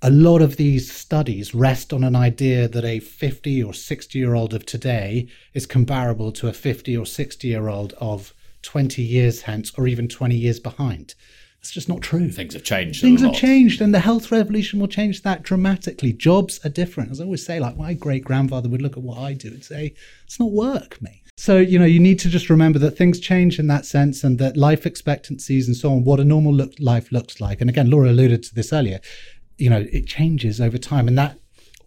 a 0.02 0.10
lot 0.10 0.42
of 0.42 0.56
these 0.56 0.90
studies 0.90 1.54
rest 1.54 1.92
on 1.92 2.04
an 2.04 2.16
idea 2.16 2.68
that 2.68 2.84
a 2.84 3.00
50 3.00 3.62
or 3.62 3.74
60 3.74 4.18
year 4.18 4.34
old 4.34 4.54
of 4.54 4.64
today 4.64 5.28
is 5.52 5.66
comparable 5.66 6.32
to 6.32 6.48
a 6.48 6.52
50 6.52 6.96
or 6.96 7.06
60 7.06 7.48
year 7.48 7.68
old 7.68 7.92
of 7.94 8.32
20 8.62 9.02
years 9.02 9.42
hence 9.42 9.72
or 9.76 9.86
even 9.86 10.08
20 10.08 10.34
years 10.34 10.58
behind. 10.58 11.14
That's 11.60 11.72
just 11.72 11.88
not 11.88 12.00
true. 12.00 12.30
Things 12.30 12.54
have 12.54 12.62
changed. 12.62 13.00
Things 13.00 13.22
have 13.22 13.34
changed, 13.34 13.80
and 13.80 13.92
the 13.92 13.98
health 13.98 14.30
revolution 14.30 14.78
will 14.78 14.86
change 14.86 15.22
that 15.22 15.42
dramatically. 15.42 16.12
Jobs 16.12 16.64
are 16.64 16.68
different. 16.68 17.10
As 17.10 17.20
I 17.20 17.24
always 17.24 17.44
say, 17.44 17.58
like 17.58 17.76
my 17.76 17.92
great 17.92 18.22
grandfather 18.22 18.68
would 18.68 18.82
look 18.82 18.96
at 18.96 19.02
what 19.02 19.18
I 19.18 19.32
do 19.32 19.48
and 19.48 19.64
say, 19.64 19.94
it's 20.24 20.38
not 20.38 20.52
work, 20.52 21.02
mate. 21.02 21.22
So, 21.38 21.58
you 21.58 21.78
know, 21.78 21.84
you 21.84 22.00
need 22.00 22.18
to 22.20 22.30
just 22.30 22.48
remember 22.48 22.78
that 22.78 22.92
things 22.92 23.20
change 23.20 23.58
in 23.58 23.66
that 23.66 23.84
sense 23.84 24.24
and 24.24 24.38
that 24.38 24.56
life 24.56 24.86
expectancies 24.86 25.66
and 25.68 25.76
so 25.76 25.92
on, 25.92 26.02
what 26.02 26.18
a 26.18 26.24
normal 26.24 26.52
look, 26.52 26.72
life 26.80 27.12
looks 27.12 27.40
like. 27.42 27.60
And 27.60 27.68
again, 27.68 27.90
Laura 27.90 28.10
alluded 28.10 28.42
to 28.44 28.54
this 28.54 28.72
earlier 28.72 29.00
you 29.58 29.70
know, 29.70 29.86
it 29.90 30.06
changes 30.06 30.60
over 30.60 30.78
time. 30.78 31.08
And 31.08 31.16
that, 31.18 31.38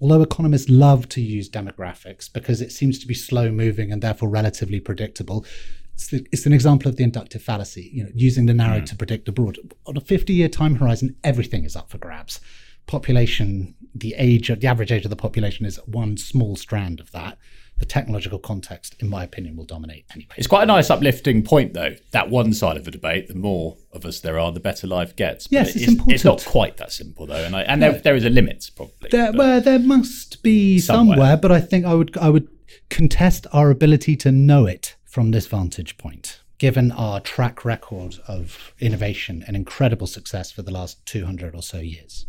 although 0.01 0.21
economists 0.21 0.69
love 0.69 1.09
to 1.09 1.21
use 1.21 1.49
demographics 1.49 2.31
because 2.31 2.61
it 2.61 2.71
seems 2.71 2.99
to 2.99 3.07
be 3.07 3.13
slow 3.13 3.51
moving 3.51 3.91
and 3.91 4.01
therefore 4.01 4.29
relatively 4.29 4.79
predictable, 4.79 5.45
it's, 5.93 6.07
the, 6.07 6.25
it's 6.31 6.45
an 6.45 6.53
example 6.53 6.89
of 6.89 6.95
the 6.95 7.03
inductive 7.03 7.43
fallacy, 7.43 7.89
you 7.93 8.03
know, 8.03 8.09
using 8.13 8.45
the 8.45 8.53
narrow 8.53 8.81
mm. 8.81 8.85
to 8.85 8.95
predict 8.95 9.25
the 9.25 9.31
broad. 9.31 9.57
On 9.85 9.97
a 9.97 10.01
50 10.01 10.33
year 10.33 10.49
time 10.49 10.75
horizon, 10.75 11.15
everything 11.23 11.65
is 11.65 11.75
up 11.75 11.89
for 11.89 11.97
grabs. 11.97 12.39
Population, 12.87 13.75
the 13.93 14.15
age, 14.17 14.49
of 14.49 14.61
the 14.61 14.67
average 14.67 14.91
age 14.91 15.03
of 15.03 15.09
the 15.09 15.15
population 15.15 15.65
is 15.65 15.77
one 15.85 16.17
small 16.17 16.55
strand 16.55 16.99
of 16.99 17.11
that 17.11 17.37
the 17.79 17.85
technological 17.85 18.39
context, 18.39 18.95
in 18.99 19.09
my 19.09 19.23
opinion, 19.23 19.55
will 19.55 19.65
dominate 19.65 20.05
anyway. 20.13 20.35
It's 20.37 20.47
quite 20.47 20.63
a 20.63 20.65
nice 20.65 20.89
uplifting 20.89 21.43
point, 21.43 21.73
though. 21.73 21.95
That 22.11 22.29
one 22.29 22.53
side 22.53 22.77
of 22.77 22.83
the 22.83 22.91
debate, 22.91 23.27
the 23.27 23.35
more 23.35 23.77
of 23.93 24.05
us 24.05 24.19
there 24.19 24.37
are, 24.37 24.51
the 24.51 24.59
better 24.59 24.85
life 24.85 25.15
gets. 25.15 25.47
But 25.47 25.51
yes, 25.53 25.67
it's, 25.69 25.77
it's, 25.77 25.87
important. 25.87 26.13
It's 26.15 26.25
not 26.25 26.45
quite 26.45 26.77
that 26.77 26.91
simple, 26.91 27.25
though, 27.25 27.43
and, 27.43 27.55
I, 27.55 27.61
and 27.63 27.81
there, 27.81 27.93
there 27.93 28.15
is 28.15 28.25
a 28.25 28.29
limit, 28.29 28.69
probably. 28.75 29.09
There, 29.09 29.31
well, 29.33 29.61
there 29.61 29.79
must 29.79 30.43
be 30.43 30.79
somewhere. 30.79 31.15
somewhere, 31.15 31.37
but 31.37 31.51
I 31.51 31.61
think 31.61 31.85
I 31.85 31.93
would 31.93 32.17
I 32.17 32.29
would 32.29 32.47
contest 32.89 33.47
our 33.53 33.71
ability 33.71 34.15
to 34.17 34.31
know 34.31 34.65
it 34.65 34.95
from 35.05 35.31
this 35.31 35.47
vantage 35.47 35.97
point 35.97 36.41
given 36.59 36.91
our 36.91 37.21
track 37.21 37.63
record 37.63 38.17
of 38.27 38.73
innovation 38.79 39.41
and 39.47 39.55
incredible 39.55 40.05
success 40.05 40.51
for 40.51 40.61
the 40.61 40.71
last 40.71 41.03
200 41.05 41.55
or 41.55 41.61
so 41.61 41.77
years. 41.77 42.25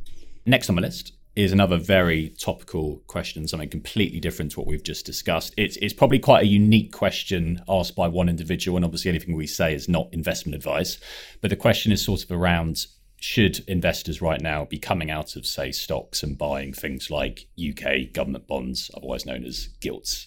Next 0.47 0.69
on 0.71 0.77
my 0.77 0.83
list 0.83 1.15
is 1.43 1.53
another 1.53 1.77
very 1.77 2.31
topical 2.39 3.03
question, 3.07 3.49
something 3.49 3.69
completely 3.69 4.21
different 4.21 4.53
to 4.53 4.61
what 4.61 4.67
we've 4.67 4.83
just 4.83 5.07
discussed. 5.07 5.55
It's, 5.57 5.77
it's 5.77 5.95
probably 5.95 6.19
quite 6.19 6.43
a 6.43 6.47
unique 6.47 6.93
question 6.93 7.63
asked 7.69 7.97
by 7.97 8.09
one 8.09 8.29
individual, 8.29 8.77
and 8.77 8.85
obviously 8.85 9.09
anything 9.09 9.37
we 9.37 9.47
say 9.47 9.75
is 9.75 9.89
not 9.89 10.09
investment 10.13 10.55
advice. 10.55 10.99
But 11.41 11.51
the 11.51 11.57
question 11.57 11.93
is 11.93 12.03
sort 12.03 12.25
of 12.25 12.31
around 12.31 12.87
should 13.17 13.61
investors 13.69 14.23
right 14.23 14.41
now 14.41 14.65
be 14.65 14.79
coming 14.79 15.11
out 15.11 15.37
of, 15.37 15.47
say, 15.47 15.73
stocks 15.73 16.23
and 16.23 16.39
buying 16.39 16.73
things 16.73 17.11
like 17.11 17.47
UK 17.59 18.13
government 18.13 18.47
bonds, 18.47 18.91
otherwise 18.95 19.27
known 19.27 19.45
as 19.45 19.69
gilts? 19.81 20.27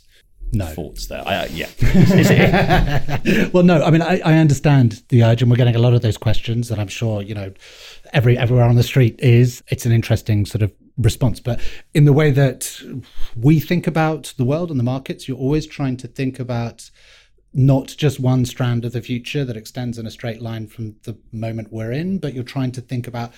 No 0.51 0.65
thoughts 0.65 1.07
there. 1.07 1.23
I, 1.25 1.35
uh, 1.35 1.47
yeah. 1.51 3.49
well, 3.53 3.63
no. 3.63 3.83
I 3.83 3.89
mean, 3.89 4.01
I, 4.01 4.19
I, 4.19 4.37
understand 4.37 5.03
the 5.09 5.23
urge, 5.23 5.41
and 5.41 5.49
we're 5.49 5.57
getting 5.57 5.75
a 5.75 5.79
lot 5.79 5.93
of 5.93 6.01
those 6.01 6.17
questions, 6.17 6.69
and 6.69 6.79
I'm 6.79 6.87
sure 6.87 7.21
you 7.21 7.33
know, 7.33 7.53
every 8.11 8.37
everywhere 8.37 8.65
on 8.65 8.75
the 8.75 8.83
street 8.83 9.19
is. 9.19 9.63
It's 9.69 9.85
an 9.85 9.91
interesting 9.91 10.45
sort 10.45 10.61
of 10.61 10.71
response. 10.97 11.39
But 11.39 11.59
in 11.93 12.05
the 12.05 12.13
way 12.13 12.31
that 12.31 12.79
we 13.35 13.59
think 13.59 13.87
about 13.87 14.33
the 14.37 14.45
world 14.45 14.69
and 14.69 14.79
the 14.79 14.83
markets, 14.83 15.27
you're 15.27 15.37
always 15.37 15.65
trying 15.65 15.97
to 15.97 16.07
think 16.07 16.39
about 16.39 16.89
not 17.53 17.87
just 17.97 18.19
one 18.19 18.45
strand 18.45 18.83
of 18.83 18.93
the 18.93 19.01
future 19.01 19.45
that 19.45 19.57
extends 19.57 19.97
in 19.97 20.07
a 20.07 20.11
straight 20.11 20.41
line 20.41 20.67
from 20.67 20.95
the 21.03 21.17
moment 21.31 21.71
we're 21.71 21.91
in, 21.91 22.17
but 22.17 22.33
you're 22.33 22.43
trying 22.43 22.71
to 22.71 22.81
think 22.81 23.07
about 23.07 23.31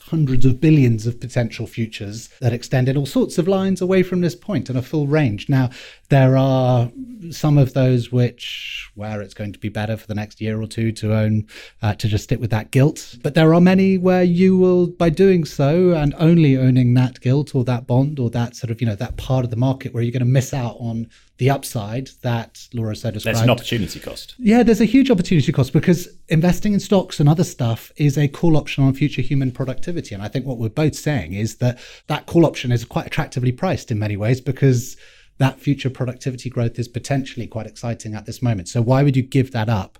hundreds 0.00 0.46
of 0.46 0.60
billions 0.60 1.06
of 1.06 1.20
potential 1.20 1.66
futures 1.66 2.28
that 2.40 2.52
extend 2.52 2.88
in 2.88 2.96
all 2.96 3.04
sorts 3.04 3.36
of 3.36 3.48
lines 3.48 3.80
away 3.80 4.02
from 4.02 4.20
this 4.20 4.34
point 4.34 4.68
and 4.68 4.78
a 4.78 4.82
full 4.82 5.06
range. 5.06 5.48
Now, 5.48 5.70
there 6.08 6.36
are 6.36 6.90
some 7.30 7.58
of 7.58 7.74
those 7.74 8.10
which 8.10 8.90
where 8.94 9.20
it's 9.20 9.34
going 9.34 9.52
to 9.52 9.58
be 9.58 9.68
better 9.68 9.96
for 9.96 10.06
the 10.06 10.14
next 10.14 10.40
year 10.40 10.60
or 10.60 10.66
two 10.66 10.92
to 10.92 11.14
own 11.14 11.46
uh, 11.82 11.94
to 11.94 12.08
just 12.08 12.24
stick 12.24 12.40
with 12.40 12.50
that 12.50 12.70
gilt 12.70 13.16
but 13.22 13.34
there 13.34 13.52
are 13.54 13.60
many 13.60 13.98
where 13.98 14.22
you 14.22 14.56
will, 14.56 14.86
by 14.86 15.10
doing 15.10 15.44
so 15.44 15.92
and 15.92 16.14
only 16.18 16.56
owning 16.56 16.94
that 16.94 17.20
gilt 17.20 17.54
or 17.54 17.64
that 17.64 17.86
bond 17.86 18.18
or 18.18 18.30
that 18.30 18.56
sort 18.56 18.70
of 18.70 18.80
you 18.80 18.86
know 18.86 18.94
that 18.94 19.16
part 19.16 19.44
of 19.44 19.50
the 19.50 19.56
market 19.56 19.92
where 19.92 20.02
you're 20.02 20.12
going 20.12 20.20
to 20.20 20.26
miss 20.26 20.54
out 20.54 20.76
on 20.78 21.08
the 21.38 21.50
upside 21.50 22.08
that 22.22 22.66
Laura 22.74 22.96
said 22.96 23.14
described. 23.14 23.36
There's 23.36 23.44
an 23.44 23.50
opportunity 23.50 24.00
cost. 24.00 24.34
Yeah, 24.38 24.64
there's 24.64 24.80
a 24.80 24.84
huge 24.84 25.10
opportunity 25.10 25.52
cost 25.52 25.72
because 25.72 26.08
investing 26.28 26.72
in 26.72 26.80
stocks 26.80 27.20
and 27.20 27.28
other 27.28 27.44
stuff 27.44 27.92
is 27.96 28.18
a 28.18 28.26
call 28.26 28.56
option 28.56 28.82
on 28.82 28.92
future 28.92 29.22
human 29.22 29.52
productivity. 29.52 30.14
And 30.14 30.24
I 30.24 30.28
think 30.28 30.46
what 30.46 30.58
we're 30.58 30.68
both 30.68 30.96
saying 30.96 31.34
is 31.34 31.56
that 31.56 31.78
that 32.08 32.26
call 32.26 32.44
option 32.44 32.72
is 32.72 32.84
quite 32.84 33.06
attractively 33.06 33.52
priced 33.52 33.90
in 33.92 33.98
many 34.00 34.16
ways 34.16 34.40
because 34.40 34.96
that 35.38 35.60
future 35.60 35.90
productivity 35.90 36.50
growth 36.50 36.78
is 36.78 36.88
potentially 36.88 37.46
quite 37.46 37.66
exciting 37.66 38.14
at 38.14 38.26
this 38.26 38.42
moment. 38.42 38.68
So 38.68 38.82
why 38.82 39.02
would 39.02 39.16
you 39.16 39.22
give 39.22 39.52
that 39.52 39.68
up 39.68 39.98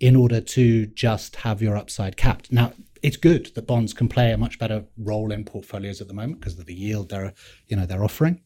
in 0.00 0.14
order 0.14 0.40
to 0.40 0.86
just 0.86 1.36
have 1.36 1.60
your 1.62 1.76
upside 1.76 2.16
capped? 2.16 2.52
Now, 2.52 2.72
it's 3.02 3.16
good 3.16 3.46
that 3.54 3.66
bonds 3.66 3.92
can 3.92 4.08
play 4.08 4.32
a 4.32 4.36
much 4.36 4.58
better 4.58 4.84
role 4.98 5.32
in 5.32 5.44
portfolios 5.44 6.00
at 6.00 6.08
the 6.08 6.14
moment 6.14 6.40
because 6.40 6.58
of 6.58 6.66
the 6.66 6.74
yield 6.74 7.10
they're, 7.10 7.32
you 7.68 7.76
know, 7.76 7.86
they're 7.86 8.04
offering. 8.04 8.40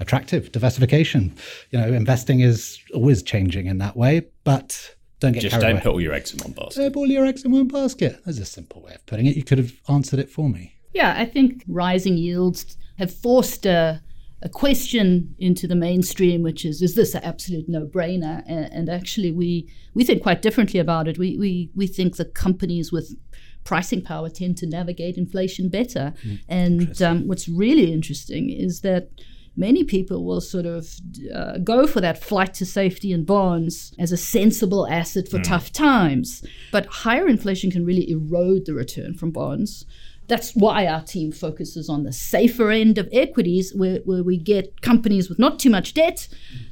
Attractive 0.00 0.52
diversification. 0.52 1.34
You 1.70 1.80
know, 1.80 1.88
investing 1.88 2.40
is 2.40 2.78
always 2.94 3.22
changing 3.22 3.66
in 3.66 3.78
that 3.78 3.96
way, 3.96 4.26
but 4.44 4.94
don't 5.20 5.32
get 5.32 5.42
just 5.42 5.60
don't 5.60 5.72
away. 5.72 5.80
put 5.80 5.90
all 5.90 6.00
your 6.00 6.14
eggs 6.14 6.32
in 6.32 6.38
one 6.38 6.52
basket. 6.52 6.80
Don't 6.80 6.92
put 6.92 7.00
all 7.00 7.06
your 7.06 7.26
eggs 7.26 7.44
in 7.44 7.50
one 7.50 7.66
basket. 7.66 8.20
That's 8.24 8.38
a 8.38 8.44
simple 8.44 8.82
way 8.82 8.94
of 8.94 9.04
putting 9.06 9.26
it. 9.26 9.36
You 9.36 9.42
could 9.42 9.58
have 9.58 9.72
answered 9.88 10.20
it 10.20 10.30
for 10.30 10.48
me. 10.48 10.74
Yeah, 10.94 11.14
I 11.16 11.26
think 11.26 11.64
rising 11.66 12.16
yields 12.16 12.76
have 12.98 13.12
forced 13.12 13.66
a, 13.66 14.00
a 14.40 14.48
question 14.48 15.34
into 15.38 15.66
the 15.66 15.74
mainstream, 15.74 16.42
which 16.42 16.64
is, 16.64 16.80
is 16.80 16.94
this 16.94 17.14
an 17.14 17.24
absolute 17.24 17.68
no-brainer? 17.68 18.42
And, 18.46 18.72
and, 18.72 18.88
actually, 18.88 19.32
we 19.32 19.68
we 19.94 20.04
think 20.04 20.22
quite 20.22 20.42
differently 20.42 20.78
about 20.78 21.08
it. 21.08 21.18
We 21.18 21.36
we 21.36 21.70
we 21.74 21.86
think 21.86 22.16
the 22.16 22.24
companies 22.24 22.92
with 22.92 23.16
pricing 23.64 24.00
power 24.00 24.30
tend 24.30 24.56
to 24.58 24.66
navigate 24.66 25.16
inflation 25.16 25.68
better. 25.68 26.14
Mm, 26.24 26.40
and 26.48 27.02
um, 27.02 27.28
what's 27.28 27.48
really 27.48 27.92
interesting 27.92 28.48
is 28.48 28.80
that 28.82 29.10
many 29.56 29.82
people 29.82 30.24
will 30.24 30.40
sort 30.40 30.64
of 30.66 30.88
uh, 31.34 31.58
go 31.58 31.86
for 31.86 32.00
that 32.00 32.22
flight 32.22 32.54
to 32.54 32.64
safety 32.64 33.12
and 33.12 33.26
bonds 33.26 33.92
as 33.98 34.12
a 34.12 34.16
sensible 34.16 34.86
asset 34.86 35.28
for 35.28 35.38
mm. 35.38 35.44
tough 35.44 35.72
times. 35.72 36.44
But 36.70 36.86
higher 36.86 37.26
inflation 37.26 37.70
can 37.70 37.84
really 37.84 38.08
erode 38.08 38.66
the 38.66 38.74
return 38.74 39.14
from 39.14 39.32
bonds. 39.32 39.84
That's 40.28 40.52
why 40.52 40.86
our 40.86 41.02
team 41.02 41.32
focuses 41.32 41.88
on 41.88 42.04
the 42.04 42.12
safer 42.12 42.70
end 42.70 42.98
of 42.98 43.08
equities, 43.12 43.74
where, 43.74 44.00
where 44.04 44.22
we 44.22 44.36
get 44.36 44.82
companies 44.82 45.28
with 45.28 45.38
not 45.38 45.58
too 45.58 45.70
much 45.70 45.94
debt, 45.94 46.28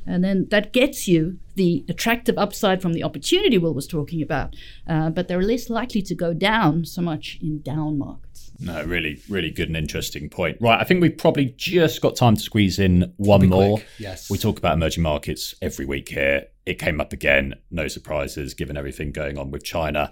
and 0.07 0.23
then 0.23 0.47
that 0.51 0.73
gets 0.73 1.09
you 1.09 1.39
the 1.55 1.85
attractive 1.89 2.37
upside 2.37 2.83
from 2.83 2.93
the 2.93 3.03
opportunity 3.03 3.57
Will 3.57 3.73
was 3.73 3.87
talking 3.87 4.23
about. 4.23 4.55
Uh, 4.87 5.09
but 5.09 5.27
they're 5.27 5.43
less 5.43 5.71
likely 5.71 6.03
to 6.03 6.15
go 6.15 6.35
down 6.35 6.85
so 6.85 7.01
much 7.01 7.39
in 7.43 7.63
down 7.63 7.99
markets. 7.99 8.53
No, 8.61 8.85
really, 8.85 9.21
really 9.29 9.51
good 9.51 9.69
and 9.69 9.77
interesting 9.77 10.29
point. 10.29 10.59
Right, 10.61 10.81
I 10.81 10.85
think 10.85 11.01
we've 11.01 11.17
probably 11.17 11.55
just 11.57 12.01
got 12.01 12.15
time 12.15 12.37
to 12.37 12.43
squeeze 12.43 12.79
in 12.79 13.13
one 13.17 13.49
more. 13.49 13.79
Quick. 13.79 13.89
Yes. 13.99 14.31
We 14.31 14.39
talk 14.39 14.59
about 14.59 14.75
emerging 14.75 15.03
markets 15.03 15.55
every 15.63 15.87
week 15.87 16.11
here. 16.11 16.47
It 16.67 16.81
came 16.81 17.01
up 17.01 17.13
again, 17.13 17.55
no 17.71 17.87
surprises 17.87 18.53
given 18.53 18.77
everything 18.77 19.13
going 19.13 19.39
on 19.39 19.53
with 19.53 19.63
China 19.63 20.11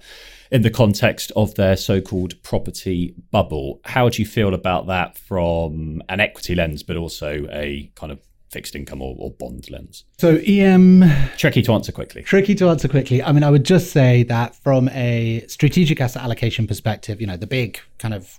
in 0.53 0.63
the 0.63 0.71
context 0.71 1.33
of 1.35 1.57
their 1.57 1.77
so 1.77 2.01
called 2.01 2.41
property 2.45 3.15
bubble. 3.33 3.81
How 3.85 4.09
do 4.09 4.23
you 4.23 4.27
feel 4.27 4.55
about 4.55 4.87
that 4.87 5.19
from 5.19 6.01
an 6.09 6.21
equity 6.21 6.55
lens, 6.55 6.85
but 6.85 6.97
also 6.97 7.47
a 7.51 7.91
kind 7.97 8.13
of 8.13 8.21
fixed 8.51 8.77
income 8.77 9.03
or, 9.03 9.17
or, 9.19 9.33
bond 9.33 9.69
lens? 9.69 10.05
So, 10.19 10.37
EM. 10.47 11.03
Tricky 11.37 11.61
to 11.63 11.73
answer 11.73 11.91
quickly. 11.91 12.23
Tricky 12.23 12.55
to 12.55 12.69
answer 12.69 12.87
quickly. 12.87 13.21
I 13.21 13.33
mean, 13.33 13.43
I 13.43 13.51
would 13.51 13.65
just 13.65 13.91
say 13.91 14.23
that 14.25 14.55
from 14.55 14.89
a 14.91 15.45
strategic 15.49 16.01
asset 16.01 16.23
allocation 16.23 16.69
perspective, 16.69 17.21
you 17.21 17.27
know, 17.27 17.37
the 17.37 17.49
big 17.49 17.81
kind 17.99 18.15
of 18.15 18.39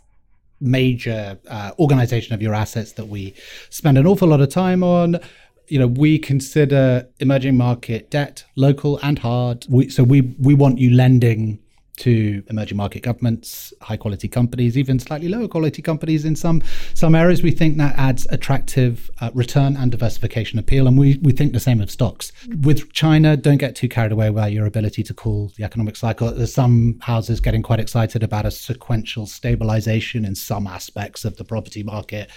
major 0.61 1.37
uh, 1.49 1.71
organization 1.79 2.33
of 2.33 2.41
your 2.41 2.53
assets 2.53 2.93
that 2.93 3.07
we 3.07 3.33
spend 3.69 3.97
an 3.97 4.07
awful 4.07 4.27
lot 4.27 4.39
of 4.39 4.49
time 4.49 4.83
on 4.83 5.19
you 5.67 5.79
know 5.79 5.87
we 5.87 6.19
consider 6.19 7.07
emerging 7.19 7.57
market 7.57 8.09
debt 8.11 8.43
local 8.55 8.99
and 9.03 9.19
hard 9.19 9.65
we, 9.69 9.89
so 9.89 10.03
we 10.03 10.21
we 10.39 10.53
want 10.53 10.77
you 10.77 10.91
lending 10.91 11.59
to 11.97 12.43
emerging 12.49 12.77
market 12.77 13.03
governments, 13.03 13.73
high 13.81 13.97
quality 13.97 14.27
companies, 14.27 14.77
even 14.77 14.99
slightly 14.99 15.27
lower 15.27 15.47
quality 15.47 15.81
companies 15.81 16.25
in 16.25 16.35
some 16.35 16.61
some 16.93 17.15
areas. 17.15 17.41
We 17.41 17.51
think 17.51 17.77
that 17.77 17.95
adds 17.97 18.27
attractive 18.29 19.09
uh, 19.21 19.31
return 19.33 19.77
and 19.77 19.91
diversification 19.91 20.59
appeal, 20.59 20.87
and 20.87 20.97
we 20.97 21.19
we 21.21 21.31
think 21.31 21.53
the 21.53 21.59
same 21.59 21.81
of 21.81 21.89
stocks. 21.89 22.31
With 22.61 22.91
China, 22.93 23.37
don't 23.37 23.57
get 23.57 23.75
too 23.75 23.89
carried 23.89 24.11
away 24.11 24.29
by 24.29 24.47
your 24.47 24.65
ability 24.65 25.03
to 25.03 25.13
call 25.13 25.51
the 25.57 25.63
economic 25.63 25.95
cycle. 25.95 26.31
There's 26.31 26.53
some 26.53 26.99
houses 27.01 27.39
getting 27.39 27.63
quite 27.63 27.79
excited 27.79 28.23
about 28.23 28.45
a 28.45 28.51
sequential 28.51 29.25
stabilization 29.25 30.25
in 30.25 30.35
some 30.35 30.67
aspects 30.67 31.25
of 31.25 31.37
the 31.37 31.43
property 31.43 31.83
market. 31.83 32.29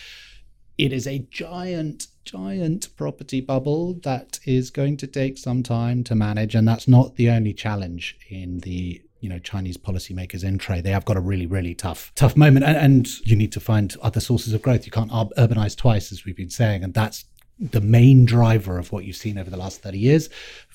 It 0.79 0.93
is 0.93 1.07
a 1.07 1.27
giant 1.31 2.07
giant 2.25 2.95
property 2.97 3.41
bubble 3.41 3.95
that 4.05 4.39
is 4.45 4.71
going 4.71 4.97
to 4.99 5.07
take 5.07 5.39
some 5.39 5.63
time 5.63 6.05
to 6.05 6.15
manage 6.15 6.55
and 6.55 6.69
that's 6.69 6.87
not 6.87 7.17
the 7.17 7.31
only 7.31 7.55
challenge 7.55 8.19
in 8.29 8.59
the 8.59 9.01
you 9.21 9.29
know 9.29 9.39
Chinese 9.39 9.77
policymakers 9.77 10.45
in 10.45 10.59
trade. 10.59 10.85
They 10.85 10.91
have 10.91 11.05
got 11.05 11.17
a 11.17 11.21
really 11.21 11.47
really 11.47 11.75
tough 11.75 12.13
tough 12.15 12.37
moment, 12.37 12.65
and, 12.65 12.77
and 12.77 13.27
you 13.27 13.37
need 13.37 13.53
to 13.53 13.61
find 13.61 13.97
other 14.03 14.21
sources 14.21 14.53
of 14.53 14.63
growth. 14.63 14.87
You 14.87 14.93
can't 14.93 15.11
urbanize 15.11 15.77
twice, 15.77 16.13
as 16.13 16.25
we've 16.25 16.37
been 16.37 16.51
saying, 16.51 16.85
and 16.85 16.95
that's 16.95 17.25
the 17.59 17.81
main 17.81 18.25
driver 18.25 18.79
of 18.79 18.93
what 18.93 19.05
you've 19.05 19.17
seen 19.17 19.37
over 19.37 19.51
the 19.51 19.57
last 19.57 19.83
30 19.83 19.99
years 19.99 20.29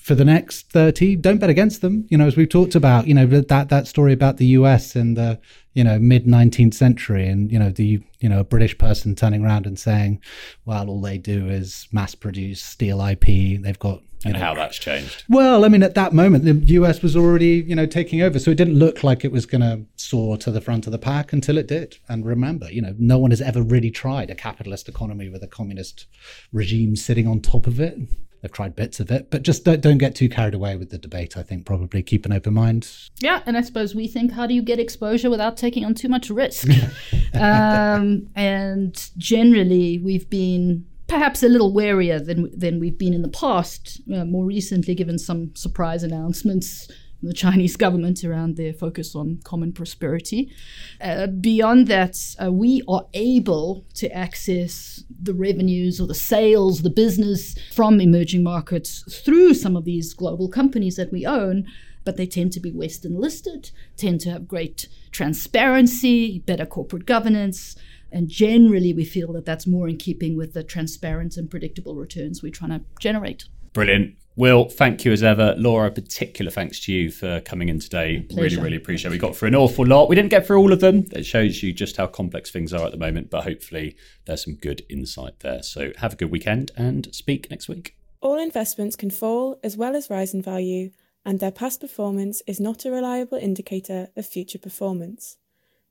for 0.04 0.14
the 0.14 0.24
next 0.24 0.70
30 0.70 1.16
don't 1.16 1.38
bet 1.38 1.48
against 1.48 1.80
them 1.80 2.06
you 2.10 2.18
know 2.18 2.26
as 2.26 2.36
we've 2.36 2.50
talked 2.50 2.74
about 2.74 3.06
you 3.06 3.14
know 3.14 3.26
that 3.26 3.70
that 3.70 3.86
story 3.86 4.12
about 4.12 4.36
the 4.36 4.46
US 4.58 4.94
in 4.94 5.14
the 5.14 5.40
you 5.72 5.82
know 5.82 5.98
mid 5.98 6.26
19th 6.26 6.74
century 6.74 7.26
and 7.26 7.50
you 7.50 7.58
know 7.58 7.70
the 7.70 8.02
you 8.20 8.28
know 8.28 8.40
a 8.40 8.44
british 8.44 8.76
person 8.76 9.14
turning 9.14 9.42
around 9.42 9.66
and 9.66 9.78
saying 9.78 10.20
well 10.66 10.90
all 10.90 11.00
they 11.00 11.16
do 11.16 11.48
is 11.48 11.88
mass 11.90 12.14
produce 12.14 12.62
steel 12.62 13.00
ip 13.06 13.24
they've 13.24 13.78
got 13.78 14.02
and 14.24 14.34
know, 14.34 14.40
how 14.40 14.54
that's 14.54 14.78
changed. 14.78 15.24
Well, 15.28 15.66
I 15.66 15.68
mean, 15.68 15.82
at 15.82 15.94
that 15.96 16.14
moment, 16.14 16.44
the 16.44 16.54
US 16.76 17.02
was 17.02 17.14
already, 17.14 17.62
you 17.66 17.74
know, 17.74 17.84
taking 17.84 18.22
over, 18.22 18.38
so 18.38 18.50
it 18.50 18.56
didn't 18.56 18.78
look 18.78 19.04
like 19.04 19.22
it 19.22 19.30
was 19.30 19.44
going 19.44 19.60
to 19.60 19.84
soar 19.96 20.38
to 20.38 20.50
the 20.50 20.62
front 20.62 20.86
of 20.86 20.92
the 20.92 20.98
pack 20.98 21.34
until 21.34 21.58
it 21.58 21.66
did. 21.66 21.98
And 22.08 22.24
remember, 22.24 22.70
you 22.72 22.80
know, 22.80 22.94
no 22.98 23.18
one 23.18 23.32
has 23.32 23.42
ever 23.42 23.62
really 23.62 23.90
tried 23.90 24.30
a 24.30 24.34
capitalist 24.34 24.88
economy 24.88 25.28
with 25.28 25.42
a 25.42 25.46
communist 25.46 26.06
regime 26.52 26.96
sitting 26.96 27.28
on 27.28 27.40
top 27.40 27.66
of 27.66 27.78
it. 27.78 27.98
They've 28.44 28.52
tried 28.52 28.76
bits 28.76 29.00
of 29.00 29.10
it, 29.10 29.30
but 29.30 29.42
just 29.42 29.64
don't, 29.64 29.80
don't 29.80 29.96
get 29.96 30.14
too 30.14 30.28
carried 30.28 30.52
away 30.52 30.76
with 30.76 30.90
the 30.90 30.98
debate. 30.98 31.34
I 31.34 31.42
think 31.42 31.64
probably 31.64 32.02
keep 32.02 32.26
an 32.26 32.32
open 32.34 32.52
mind. 32.52 32.86
Yeah, 33.20 33.40
and 33.46 33.56
I 33.56 33.62
suppose 33.62 33.94
we 33.94 34.06
think, 34.06 34.32
how 34.32 34.46
do 34.46 34.52
you 34.52 34.60
get 34.60 34.78
exposure 34.78 35.30
without 35.30 35.56
taking 35.56 35.82
on 35.82 35.94
too 35.94 36.10
much 36.10 36.28
risk? 36.28 36.68
um, 37.40 38.28
and 38.36 39.10
generally, 39.16 39.96
we've 39.96 40.28
been 40.28 40.84
perhaps 41.06 41.42
a 41.42 41.48
little 41.48 41.72
warier 41.72 42.22
than 42.22 42.50
than 42.54 42.80
we've 42.80 42.98
been 42.98 43.14
in 43.14 43.22
the 43.22 43.28
past. 43.28 44.02
Uh, 44.14 44.26
more 44.26 44.44
recently, 44.44 44.94
given 44.94 45.18
some 45.18 45.56
surprise 45.56 46.02
announcements 46.02 46.86
the 47.26 47.32
Chinese 47.32 47.76
government 47.76 48.24
around 48.24 48.56
their 48.56 48.72
focus 48.72 49.14
on 49.14 49.40
common 49.44 49.72
prosperity. 49.72 50.52
Uh, 51.00 51.26
beyond 51.26 51.86
that, 51.88 52.16
uh, 52.42 52.52
we 52.52 52.82
are 52.88 53.06
able 53.14 53.84
to 53.94 54.10
access 54.10 55.04
the 55.22 55.34
revenues 55.34 56.00
or 56.00 56.06
the 56.06 56.14
sales, 56.14 56.82
the 56.82 56.90
business 56.90 57.56
from 57.72 58.00
emerging 58.00 58.42
markets 58.42 59.22
through 59.24 59.54
some 59.54 59.76
of 59.76 59.84
these 59.84 60.14
global 60.14 60.48
companies 60.48 60.96
that 60.96 61.12
we 61.12 61.26
own. 61.26 61.66
But 62.04 62.18
they 62.18 62.26
tend 62.26 62.52
to 62.52 62.60
be 62.60 62.70
Western 62.70 63.18
listed, 63.18 63.70
tend 63.96 64.20
to 64.22 64.30
have 64.30 64.46
great 64.46 64.88
transparency, 65.10 66.40
better 66.40 66.66
corporate 66.66 67.06
governance, 67.06 67.76
and 68.14 68.28
generally, 68.28 68.92
we 68.94 69.04
feel 69.04 69.32
that 69.32 69.44
that's 69.44 69.66
more 69.66 69.88
in 69.88 69.96
keeping 69.96 70.36
with 70.36 70.54
the 70.54 70.62
transparent 70.62 71.36
and 71.36 71.50
predictable 71.50 71.96
returns 71.96 72.44
we're 72.44 72.52
trying 72.52 72.70
to 72.70 72.82
generate. 73.00 73.46
Brilliant. 73.72 74.14
Will, 74.36 74.68
thank 74.68 75.04
you 75.04 75.12
as 75.12 75.22
ever. 75.22 75.54
Laura, 75.56 75.90
particular 75.92 76.50
thanks 76.50 76.80
to 76.80 76.92
you 76.92 77.10
for 77.10 77.40
coming 77.42 77.68
in 77.68 77.78
today. 77.78 78.26
Really, 78.34 78.56
really 78.56 78.76
appreciate 78.76 79.10
it. 79.10 79.12
We 79.12 79.18
got 79.18 79.36
through 79.36 79.48
an 79.48 79.54
awful 79.54 79.86
lot. 79.86 80.08
We 80.08 80.16
didn't 80.16 80.30
get 80.30 80.44
through 80.44 80.58
all 80.58 80.72
of 80.72 80.80
them. 80.80 81.06
It 81.12 81.24
shows 81.24 81.62
you 81.62 81.72
just 81.72 81.96
how 81.96 82.08
complex 82.08 82.50
things 82.50 82.72
are 82.72 82.84
at 82.84 82.90
the 82.90 82.98
moment, 82.98 83.30
but 83.30 83.44
hopefully 83.44 83.96
there's 84.26 84.44
some 84.44 84.56
good 84.56 84.82
insight 84.90 85.38
there. 85.40 85.62
So 85.62 85.92
have 85.98 86.14
a 86.14 86.16
good 86.16 86.32
weekend 86.32 86.72
and 86.76 87.14
speak 87.14 87.48
next 87.48 87.68
week. 87.68 87.96
All 88.20 88.38
investments 88.38 88.96
can 88.96 89.10
fall 89.10 89.60
as 89.62 89.76
well 89.76 89.94
as 89.94 90.10
rise 90.10 90.34
in 90.34 90.42
value, 90.42 90.90
and 91.24 91.38
their 91.38 91.52
past 91.52 91.80
performance 91.80 92.42
is 92.44 92.58
not 92.58 92.84
a 92.84 92.90
reliable 92.90 93.38
indicator 93.38 94.08
of 94.16 94.26
future 94.26 94.58
performance. 94.58 95.36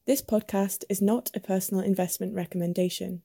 This 0.06 0.22
podcast 0.22 0.84
is 0.90 1.02
not 1.02 1.32
a 1.34 1.40
personal 1.40 1.82
investment 1.82 2.36
recommendation. 2.36 3.22